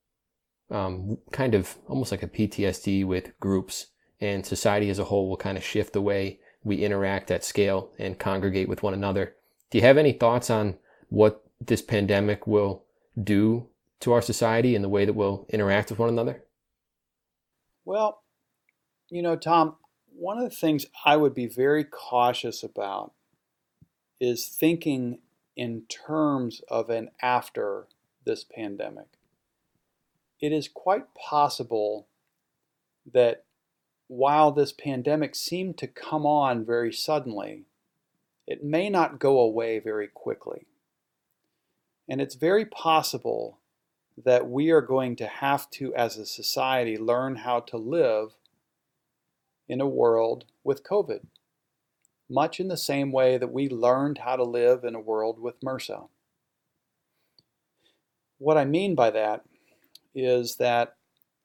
um, 0.71 1.19
kind 1.33 1.55
of 1.55 1.77
almost 1.89 2.11
like 2.11 2.23
a 2.23 2.29
PTSD 2.29 3.05
with 3.05 3.39
groups 3.41 3.87
and 4.21 4.45
society 4.45 4.91
as 4.91 4.99
a 4.99 5.05
whole 5.05 5.29
will 5.29 5.37
kind 5.37 5.59
of 5.59 5.65
shift 5.65 5.93
the 5.93 6.03
way 6.03 6.41
we 6.63 6.85
interact 6.85 7.31
at 7.31 7.45
scale 7.45 7.93
and 7.99 8.19
congregate 8.19 8.69
with 8.69 8.83
one 8.83 8.95
another. 8.95 9.35
Do 9.71 9.79
you 9.79 9.85
have 9.85 9.99
any 9.99 10.13
thoughts 10.13 10.51
on 10.51 10.77
what 11.09 11.45
this 11.61 11.83
pandemic 11.83 12.47
will 12.47 12.85
do 13.23 13.69
to 14.01 14.13
our 14.13 14.23
society 14.23 14.75
and 14.75 14.85
the 14.85 14.89
way 14.89 15.05
that 15.05 15.15
we'll 15.15 15.47
interact 15.49 15.91
with 15.91 15.99
one 15.99 16.09
another? 16.09 16.45
Well, 17.85 18.23
you 19.11 19.23
know, 19.23 19.37
Tom, 19.37 19.77
one 20.17 20.39
of 20.39 20.45
the 20.45 20.57
things 20.57 20.87
I 21.05 21.17
would 21.17 21.35
be 21.35 21.47
very 21.47 21.85
cautious 21.85 22.63
about 22.63 23.13
is 24.21 24.47
thinking 24.47 25.19
in 25.57 25.83
terms 25.89 26.61
of 26.69 26.91
an 26.91 27.11
after 27.23 27.87
this 28.25 28.45
pandemic. 28.45 29.19
It 30.41 30.53
is 30.53 30.69
quite 30.69 31.15
possible 31.15 32.09
that 33.11 33.45
while 34.09 34.51
this 34.51 34.73
pandemic 34.73 35.35
seemed 35.35 35.79
to 35.79 35.87
come 35.87 36.27
on 36.27 36.65
very 36.65 36.93
suddenly, 36.93 37.65
it 38.47 38.63
may 38.63 38.91
not 38.91 39.19
go 39.19 39.39
away 39.39 39.79
very 39.79 40.09
quickly. 40.09 40.67
And 42.09 42.21
it's 42.21 42.35
very 42.35 42.67
possible 42.67 43.61
that 44.23 44.49
we 44.49 44.71
are 44.71 44.83
going 44.83 45.17
to 45.17 45.27
have 45.27 45.71
to, 45.71 45.95
as 45.95 46.17
a 46.17 46.27
society, 46.27 46.97
learn 46.97 47.37
how 47.37 47.61
to 47.61 47.77
live 47.77 48.35
in 49.69 49.81
a 49.81 49.89
world 49.89 50.45
with 50.63 50.85
COVID, 50.85 51.27
much 52.29 52.61
in 52.61 52.69
the 52.69 52.77
same 52.77 53.11
way 53.11 53.39
that 53.39 53.53
we 53.53 53.69
learned 53.69 54.19
how 54.19 54.37
to 54.37 54.45
live 54.45 54.85
in 54.85 54.95
a 54.95 55.01
world 55.01 55.41
with 55.41 55.61
MRSA. 55.61 56.09
What 58.39 58.59
I 58.59 58.65
mean 58.65 58.95
by 58.95 59.11
that 59.11 59.45
is 60.15 60.57
that 60.57 60.97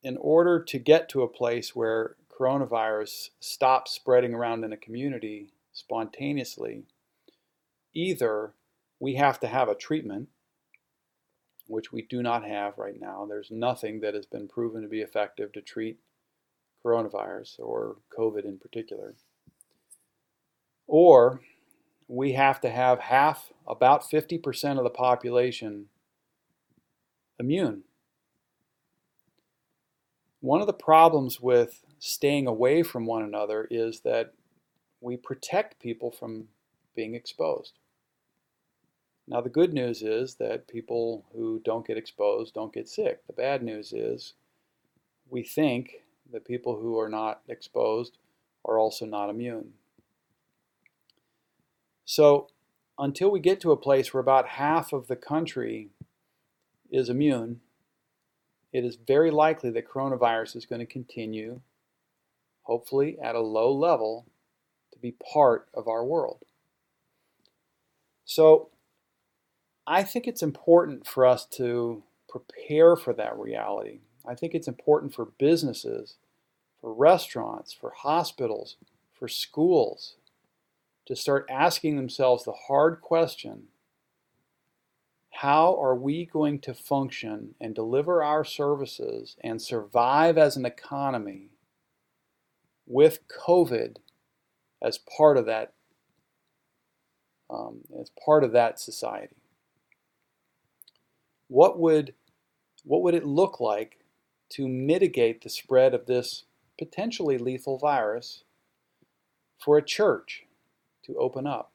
in 0.04 0.18
order 0.18 0.62
to 0.62 0.80
get 0.80 1.10
to 1.10 1.24
a 1.24 1.28
place 1.28 1.76
where 1.76 2.16
coronavirus 2.30 3.30
stops 3.40 3.92
spreading 3.92 4.34
around 4.34 4.64
in 4.64 4.74
a 4.74 4.78
community 4.78 5.50
spontaneously, 5.80 6.84
either 7.94 8.54
we 9.00 9.16
have 9.16 9.40
to 9.40 9.48
have 9.48 9.70
a 9.70 9.76
treatment, 9.76 10.28
which 11.68 11.92
we 11.92 12.02
do 12.02 12.22
not 12.22 12.44
have 12.44 12.78
right 12.78 13.00
now. 13.00 13.26
There's 13.28 13.50
nothing 13.50 14.02
that 14.02 14.14
has 14.14 14.26
been 14.26 14.48
proven 14.48 14.82
to 14.82 14.88
be 14.88 15.02
effective 15.02 15.52
to 15.54 15.62
treat 15.62 16.00
coronavirus 16.86 17.60
or 17.60 17.98
COVID 18.18 18.46
in 18.46 18.58
particular. 18.58 19.16
Or 20.88 21.42
we 22.08 22.34
have 22.34 22.60
to 22.62 22.70
have 22.70 23.00
half, 23.00 23.52
about 23.68 24.04
50% 24.10 24.78
of 24.78 24.84
the 24.84 24.90
population 24.90 25.86
immune. 27.40 27.84
One 30.42 30.62
of 30.62 30.68
the 30.68 30.74
problems 30.74 31.40
with 31.40 31.86
staying 32.00 32.48
away 32.48 32.82
from 32.82 33.06
one 33.06 33.24
another 33.24 33.68
is 33.70 34.02
that 34.02 34.34
we 35.02 35.18
protect 35.18 35.80
people 35.80 36.12
from 36.12 36.48
being 36.96 37.16
exposed. 37.16 37.74
Now, 39.28 39.42
the 39.42 39.50
good 39.50 39.74
news 39.74 40.02
is 40.02 40.36
that 40.36 40.68
people 40.68 41.24
who 41.34 41.62
don't 41.64 41.86
get 41.86 41.98
exposed 41.98 42.56
don't 42.56 42.74
get 42.74 42.90
sick. 42.90 43.26
The 43.28 43.34
bad 43.34 43.62
news 43.62 43.94
is 43.94 44.34
we 45.30 45.44
think 45.44 46.04
that 46.32 46.46
people 46.46 46.80
who 46.80 47.00
are 47.00 47.10
not 47.10 47.42
exposed 47.48 48.18
are 48.66 48.80
also 48.80 49.06
not 49.06 49.30
immune. 49.30 49.74
So, 52.06 52.48
until 52.98 53.30
we 53.30 53.40
get 53.40 53.62
to 53.62 53.72
a 53.72 53.78
place 53.78 54.14
where 54.14 54.22
about 54.22 54.48
half 54.48 54.92
of 54.92 55.08
the 55.08 55.16
country 55.16 55.90
is 56.92 57.08
immune, 57.08 57.62
it 58.74 58.84
is 58.84 58.96
very 58.96 59.32
likely 59.32 59.70
that 59.72 59.88
coronavirus 59.88 60.56
is 60.56 60.66
going 60.66 60.80
to 60.80 60.86
continue, 60.86 61.62
hopefully 62.64 63.18
at 63.22 63.36
a 63.36 63.40
low 63.40 63.72
level, 63.72 64.26
be 65.02 65.12
part 65.12 65.68
of 65.74 65.88
our 65.88 66.04
world. 66.04 66.46
So, 68.26 68.70
I 69.88 70.04
think 70.04 70.28
it's 70.28 70.44
important 70.44 71.08
for 71.08 71.26
us 71.26 71.46
to 71.58 72.04
prepare 72.28 72.96
for 72.96 73.12
that 73.14 73.38
reality. 73.38 74.02
I 74.26 74.36
think 74.36 74.54
it's 74.54 74.68
important 74.68 75.16
for 75.16 75.26
businesses, 75.26 76.18
for 76.80 76.94
restaurants, 76.94 77.74
for 77.74 77.92
hospitals, 77.96 78.76
for 79.18 79.28
schools 79.28 80.16
to 81.08 81.16
start 81.16 81.48
asking 81.50 81.96
themselves 81.96 82.46
the 82.46 82.54
hard 82.68 83.02
question 83.02 83.64
how 85.32 85.80
are 85.82 85.96
we 85.96 86.26
going 86.26 86.60
to 86.60 86.74
function 86.74 87.56
and 87.62 87.74
deliver 87.74 88.22
our 88.22 88.44
services 88.44 89.38
and 89.42 89.62
survive 89.62 90.38
as 90.38 90.58
an 90.58 90.66
economy 90.66 91.48
with 92.86 93.26
COVID 93.28 93.98
as 94.82 94.98
part 94.98 95.38
of 95.38 95.46
that 95.46 95.74
um, 97.50 97.82
as 98.00 98.12
part 98.24 98.44
of 98.44 98.52
that 98.54 98.80
society? 98.80 99.36
What 101.48 101.80
would 101.80 102.14
what 102.84 103.02
would 103.02 103.16
it 103.16 103.26
look 103.26 103.60
like 103.60 104.00
to 104.52 104.68
mitigate 104.68 105.42
the 105.42 105.50
spread 105.50 105.94
of 105.94 106.06
this 106.06 106.46
potentially 106.78 107.38
lethal 107.38 107.78
virus 107.78 108.44
for 109.60 109.78
a 109.78 109.86
church 109.86 110.46
to 111.04 111.16
open 111.16 111.46
up? 111.46 111.72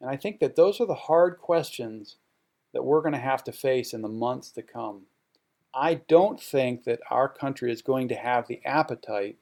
And 0.00 0.10
I 0.10 0.16
think 0.16 0.40
that 0.40 0.56
those 0.56 0.80
are 0.80 0.86
the 0.86 0.94
hard 0.94 1.38
questions 1.38 2.16
that 2.72 2.84
we're 2.84 3.00
going 3.00 3.12
to 3.12 3.18
have 3.18 3.44
to 3.44 3.52
face 3.52 3.92
in 3.92 4.02
the 4.02 4.08
months 4.08 4.50
to 4.52 4.62
come. 4.62 5.02
I 5.74 5.94
don't 5.94 6.40
think 6.40 6.84
that 6.84 7.00
our 7.10 7.28
country 7.28 7.72
is 7.72 7.82
going 7.82 8.08
to 8.08 8.14
have 8.14 8.46
the 8.46 8.60
appetite 8.64 9.36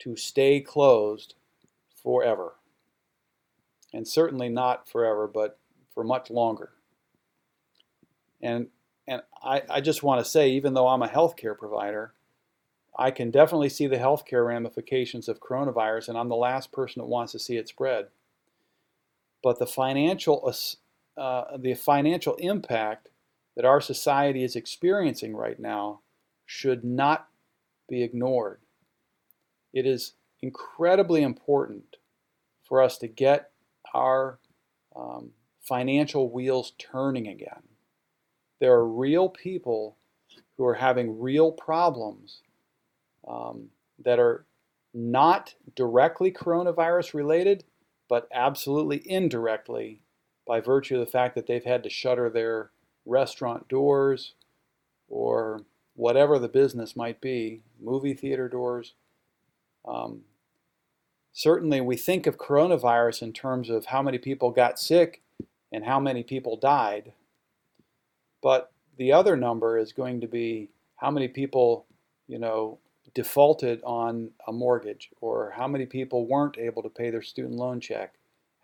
to 0.00 0.16
stay 0.16 0.60
closed 0.60 1.34
forever. 2.02 2.54
And 3.92 4.06
certainly 4.06 4.48
not 4.48 4.88
forever, 4.88 5.26
but 5.26 5.58
for 5.92 6.04
much 6.04 6.30
longer. 6.30 6.70
And, 8.42 8.68
and 9.08 9.22
I, 9.42 9.62
I 9.70 9.80
just 9.80 10.02
want 10.02 10.22
to 10.22 10.30
say, 10.30 10.50
even 10.50 10.74
though 10.74 10.88
I'm 10.88 11.02
a 11.02 11.08
healthcare 11.08 11.56
provider, 11.56 12.12
I 12.98 13.10
can 13.10 13.30
definitely 13.30 13.68
see 13.68 13.86
the 13.86 13.96
healthcare 13.96 14.46
ramifications 14.46 15.28
of 15.28 15.40
coronavirus, 15.40 16.08
and 16.08 16.18
I'm 16.18 16.28
the 16.28 16.36
last 16.36 16.72
person 16.72 17.00
that 17.00 17.08
wants 17.08 17.32
to 17.32 17.38
see 17.38 17.56
it 17.56 17.68
spread 17.68 18.08
but 19.46 19.60
the 19.60 19.66
financial 19.66 20.52
uh, 21.16 21.56
the 21.56 21.74
financial 21.74 22.34
impact 22.34 23.10
that 23.54 23.64
our 23.64 23.80
society 23.80 24.42
is 24.42 24.56
experiencing 24.56 25.36
right 25.36 25.60
now 25.60 26.00
should 26.44 26.82
not 26.82 27.28
be 27.88 28.02
ignored. 28.02 28.58
It 29.76 29.84
is 29.84 30.14
incredibly 30.40 31.22
important 31.22 31.96
for 32.64 32.80
us 32.80 32.96
to 32.96 33.08
get 33.08 33.50
our 33.92 34.38
um, 34.96 35.32
financial 35.60 36.30
wheels 36.30 36.72
turning 36.78 37.28
again. 37.28 37.62
There 38.58 38.72
are 38.72 38.88
real 38.88 39.28
people 39.28 39.98
who 40.56 40.64
are 40.64 40.76
having 40.76 41.20
real 41.20 41.52
problems 41.52 42.40
um, 43.28 43.68
that 44.02 44.18
are 44.18 44.46
not 44.94 45.54
directly 45.74 46.32
coronavirus 46.32 47.12
related, 47.12 47.64
but 48.08 48.28
absolutely 48.32 49.02
indirectly 49.04 50.00
by 50.46 50.58
virtue 50.58 50.94
of 50.94 51.00
the 51.00 51.12
fact 51.12 51.34
that 51.34 51.46
they've 51.46 51.62
had 51.62 51.82
to 51.82 51.90
shutter 51.90 52.30
their 52.30 52.70
restaurant 53.04 53.68
doors 53.68 54.32
or 55.06 55.60
whatever 55.96 56.38
the 56.38 56.48
business 56.48 56.96
might 56.96 57.20
be, 57.20 57.60
movie 57.78 58.14
theater 58.14 58.48
doors. 58.48 58.94
Um, 59.86 60.22
certainly, 61.32 61.80
we 61.80 61.96
think 61.96 62.26
of 62.26 62.38
coronavirus 62.38 63.22
in 63.22 63.32
terms 63.32 63.70
of 63.70 63.86
how 63.86 64.02
many 64.02 64.18
people 64.18 64.50
got 64.50 64.78
sick 64.78 65.22
and 65.72 65.84
how 65.84 66.00
many 66.00 66.22
people 66.22 66.56
died. 66.56 67.12
But 68.42 68.72
the 68.96 69.12
other 69.12 69.36
number 69.36 69.78
is 69.78 69.92
going 69.92 70.20
to 70.20 70.26
be 70.26 70.70
how 70.96 71.10
many 71.10 71.28
people, 71.28 71.86
you 72.26 72.38
know, 72.38 72.78
defaulted 73.14 73.80
on 73.82 74.30
a 74.46 74.52
mortgage 74.52 75.10
or 75.20 75.54
how 75.56 75.66
many 75.66 75.86
people 75.86 76.26
weren't 76.26 76.58
able 76.58 76.82
to 76.82 76.88
pay 76.88 77.10
their 77.10 77.22
student 77.22 77.54
loan 77.54 77.80
check, 77.80 78.14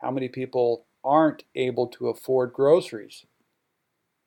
how 0.01 0.11
many 0.11 0.29
people 0.29 0.85
aren't 1.05 1.45
able 1.55 1.87
to 1.87 2.09
afford 2.09 2.53
groceries, 2.53 3.27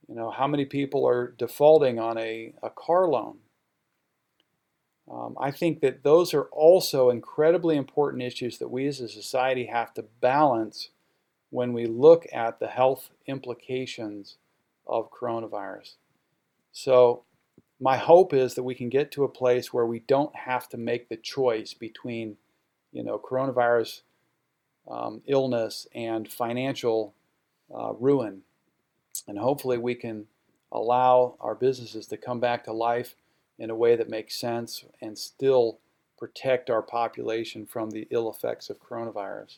you 0.07 0.15
know, 0.15 0.29
how 0.29 0.47
many 0.47 0.65
people 0.65 1.07
are 1.07 1.33
defaulting 1.37 1.99
on 1.99 2.17
a, 2.17 2.53
a 2.61 2.69
car 2.69 3.07
loan. 3.07 3.37
Um, 5.11 5.35
I 5.39 5.51
think 5.51 5.81
that 5.81 6.03
those 6.03 6.33
are 6.33 6.45
also 6.45 7.09
incredibly 7.09 7.75
important 7.75 8.23
issues 8.23 8.57
that 8.57 8.69
we 8.71 8.87
as 8.87 8.99
a 8.99 9.07
society 9.07 9.67
have 9.67 9.93
to 9.95 10.05
balance 10.19 10.89
when 11.51 11.73
we 11.73 11.85
look 11.85 12.25
at 12.33 12.59
the 12.59 12.67
health 12.67 13.11
implications 13.27 14.37
of 14.87 15.11
coronavirus. 15.11 15.95
So 16.71 17.23
my 17.79 17.97
hope 17.97 18.33
is 18.33 18.55
that 18.55 18.63
we 18.63 18.75
can 18.75 18.89
get 18.89 19.11
to 19.11 19.23
a 19.23 19.29
place 19.29 19.71
where 19.71 19.85
we 19.85 19.99
don't 19.99 20.35
have 20.35 20.67
to 20.69 20.77
make 20.77 21.07
the 21.07 21.17
choice 21.17 21.73
between, 21.73 22.37
you 22.91 23.03
know, 23.03 23.19
coronavirus 23.19 24.01
um, 24.89 25.21
illness 25.27 25.87
and 25.93 26.31
financial 26.31 27.13
uh, 27.73 27.93
ruin. 27.93 28.41
And 29.27 29.37
hopefully 29.37 29.77
we 29.77 29.95
can 29.95 30.25
allow 30.71 31.35
our 31.39 31.55
businesses 31.55 32.07
to 32.07 32.17
come 32.17 32.39
back 32.39 32.63
to 32.65 32.73
life 32.73 33.15
in 33.57 33.69
a 33.69 33.75
way 33.75 33.95
that 33.95 34.09
makes 34.09 34.39
sense 34.39 34.83
and 35.01 35.17
still 35.17 35.79
protect 36.17 36.69
our 36.69 36.81
population 36.81 37.65
from 37.65 37.91
the 37.91 38.07
ill 38.09 38.29
effects 38.29 38.69
of 38.69 38.81
coronavirus. 38.81 39.57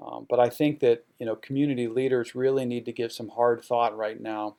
Um, 0.00 0.26
but 0.28 0.38
I 0.38 0.48
think 0.50 0.80
that 0.80 1.04
you 1.18 1.26
know 1.26 1.36
community 1.36 1.88
leaders 1.88 2.34
really 2.34 2.64
need 2.64 2.84
to 2.84 2.92
give 2.92 3.12
some 3.12 3.30
hard 3.30 3.64
thought 3.64 3.96
right 3.96 4.20
now 4.20 4.56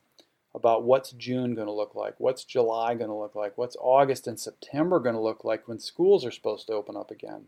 about 0.56 0.84
what's 0.84 1.12
June 1.12 1.54
going 1.54 1.68
to 1.68 1.74
look 1.74 1.94
like, 1.94 2.16
what's 2.18 2.44
July 2.44 2.96
going 2.96 3.10
to 3.10 3.16
look 3.16 3.36
like, 3.36 3.58
what's 3.58 3.78
August 3.80 4.28
and 4.28 4.40
September 4.40 5.00
going 5.00 5.14
to 5.16 5.22
look 5.22 5.44
like 5.44 5.68
when 5.68 5.80
schools 5.80 6.26
are 6.26 6.32
supposed 6.32 6.66
to 6.68 6.74
open 6.74 6.98
up 6.98 7.12
again. 7.12 7.46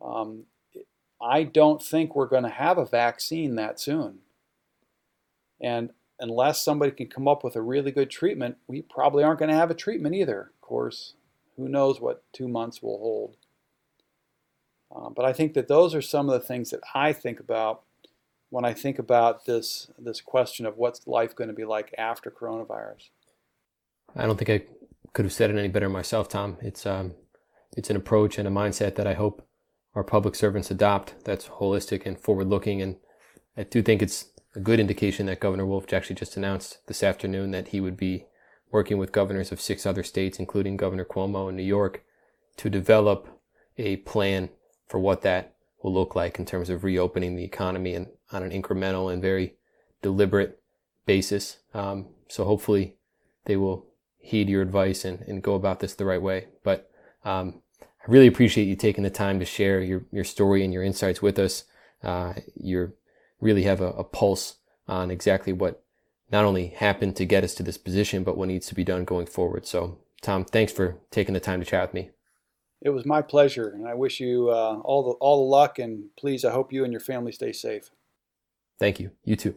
Um, 0.00 0.44
I 1.20 1.42
don't 1.42 1.82
think 1.82 2.14
we're 2.14 2.26
going 2.26 2.44
to 2.44 2.48
have 2.48 2.78
a 2.78 2.86
vaccine 2.86 3.56
that 3.56 3.78
soon. 3.78 4.20
And 5.60 5.90
unless 6.18 6.62
somebody 6.62 6.92
can 6.92 7.08
come 7.08 7.28
up 7.28 7.44
with 7.44 7.56
a 7.56 7.62
really 7.62 7.90
good 7.90 8.10
treatment, 8.10 8.56
we 8.66 8.82
probably 8.82 9.22
aren't 9.22 9.38
going 9.38 9.50
to 9.50 9.56
have 9.56 9.70
a 9.70 9.74
treatment 9.74 10.14
either. 10.14 10.52
Of 10.54 10.60
course, 10.60 11.14
who 11.56 11.68
knows 11.68 12.00
what 12.00 12.22
two 12.32 12.48
months 12.48 12.82
will 12.82 12.98
hold. 12.98 13.36
Uh, 14.94 15.10
but 15.10 15.24
I 15.24 15.32
think 15.32 15.54
that 15.54 15.68
those 15.68 15.94
are 15.94 16.02
some 16.02 16.28
of 16.28 16.40
the 16.40 16.46
things 16.46 16.70
that 16.70 16.80
I 16.94 17.12
think 17.12 17.40
about 17.40 17.82
when 18.50 18.64
I 18.64 18.72
think 18.72 18.98
about 18.98 19.44
this 19.44 19.90
this 19.98 20.20
question 20.20 20.66
of 20.66 20.76
what's 20.76 21.06
life 21.06 21.34
going 21.34 21.48
to 21.48 21.54
be 21.54 21.64
like 21.64 21.92
after 21.98 22.30
coronavirus. 22.30 23.10
I 24.14 24.26
don't 24.26 24.38
think 24.38 24.50
I 24.50 24.64
could 25.12 25.24
have 25.24 25.32
said 25.32 25.50
it 25.50 25.58
any 25.58 25.68
better 25.68 25.88
myself, 25.88 26.28
Tom. 26.28 26.56
It's 26.60 26.86
um, 26.86 27.14
it's 27.76 27.90
an 27.90 27.96
approach 27.96 28.38
and 28.38 28.46
a 28.46 28.50
mindset 28.50 28.94
that 28.94 29.06
I 29.06 29.14
hope 29.14 29.46
our 29.94 30.04
public 30.04 30.34
servants 30.34 30.70
adopt. 30.70 31.24
That's 31.24 31.48
holistic 31.48 32.06
and 32.06 32.18
forward 32.18 32.48
looking, 32.48 32.80
and 32.80 32.96
I 33.56 33.64
do 33.64 33.82
think 33.82 34.02
it's 34.02 34.26
a 34.56 34.60
good 34.60 34.80
indication 34.80 35.26
that 35.26 35.38
Governor 35.38 35.66
Wolf 35.66 35.92
actually 35.92 36.16
just 36.16 36.36
announced 36.36 36.78
this 36.86 37.02
afternoon 37.02 37.50
that 37.50 37.68
he 37.68 37.80
would 37.80 37.96
be 37.96 38.24
working 38.72 38.96
with 38.96 39.12
governors 39.12 39.52
of 39.52 39.60
six 39.60 39.84
other 39.84 40.02
states, 40.02 40.38
including 40.38 40.76
Governor 40.76 41.04
Cuomo 41.04 41.48
in 41.50 41.56
New 41.56 41.62
York, 41.62 42.02
to 42.56 42.70
develop 42.70 43.28
a 43.76 43.96
plan 43.98 44.48
for 44.88 44.98
what 44.98 45.20
that 45.22 45.54
will 45.82 45.92
look 45.92 46.16
like 46.16 46.38
in 46.38 46.46
terms 46.46 46.70
of 46.70 46.84
reopening 46.84 47.36
the 47.36 47.44
economy 47.44 47.94
and 47.94 48.08
on 48.32 48.42
an 48.42 48.50
incremental 48.50 49.12
and 49.12 49.20
very 49.20 49.56
deliberate 50.00 50.60
basis. 51.04 51.58
Um, 51.74 52.06
so 52.28 52.44
hopefully 52.44 52.96
they 53.44 53.56
will 53.56 53.86
heed 54.18 54.48
your 54.48 54.62
advice 54.62 55.04
and, 55.04 55.20
and 55.20 55.42
go 55.42 55.54
about 55.54 55.80
this 55.80 55.94
the 55.94 56.06
right 56.06 56.20
way. 56.20 56.48
But 56.64 56.90
um, 57.24 57.60
I 57.82 58.08
really 58.08 58.26
appreciate 58.26 58.64
you 58.64 58.74
taking 58.74 59.04
the 59.04 59.10
time 59.10 59.38
to 59.38 59.44
share 59.44 59.80
your, 59.80 60.06
your 60.10 60.24
story 60.24 60.64
and 60.64 60.72
your 60.72 60.82
insights 60.82 61.20
with 61.20 61.38
us. 61.38 61.64
Uh, 62.02 62.34
you're 62.54 62.94
really 63.40 63.62
have 63.64 63.80
a, 63.80 63.88
a 63.90 64.04
pulse 64.04 64.56
on 64.88 65.10
exactly 65.10 65.52
what 65.52 65.82
not 66.30 66.44
only 66.44 66.68
happened 66.68 67.16
to 67.16 67.24
get 67.24 67.44
us 67.44 67.54
to 67.54 67.62
this 67.62 67.78
position, 67.78 68.24
but 68.24 68.36
what 68.36 68.48
needs 68.48 68.66
to 68.66 68.74
be 68.74 68.84
done 68.84 69.04
going 69.04 69.26
forward. 69.26 69.66
So, 69.66 69.98
Tom, 70.22 70.44
thanks 70.44 70.72
for 70.72 70.96
taking 71.10 71.34
the 71.34 71.40
time 71.40 71.60
to 71.60 71.66
chat 71.66 71.88
with 71.88 71.94
me. 71.94 72.10
It 72.82 72.90
was 72.90 73.06
my 73.06 73.22
pleasure, 73.22 73.68
and 73.68 73.86
I 73.86 73.94
wish 73.94 74.20
you 74.20 74.50
uh, 74.50 74.80
all 74.84 75.02
the 75.02 75.12
all 75.12 75.44
the 75.44 75.50
luck. 75.50 75.78
And 75.78 76.04
please, 76.18 76.44
I 76.44 76.52
hope 76.52 76.72
you 76.72 76.84
and 76.84 76.92
your 76.92 77.00
family 77.00 77.32
stay 77.32 77.52
safe. 77.52 77.90
Thank 78.78 79.00
you. 79.00 79.12
You 79.24 79.36
too. 79.36 79.54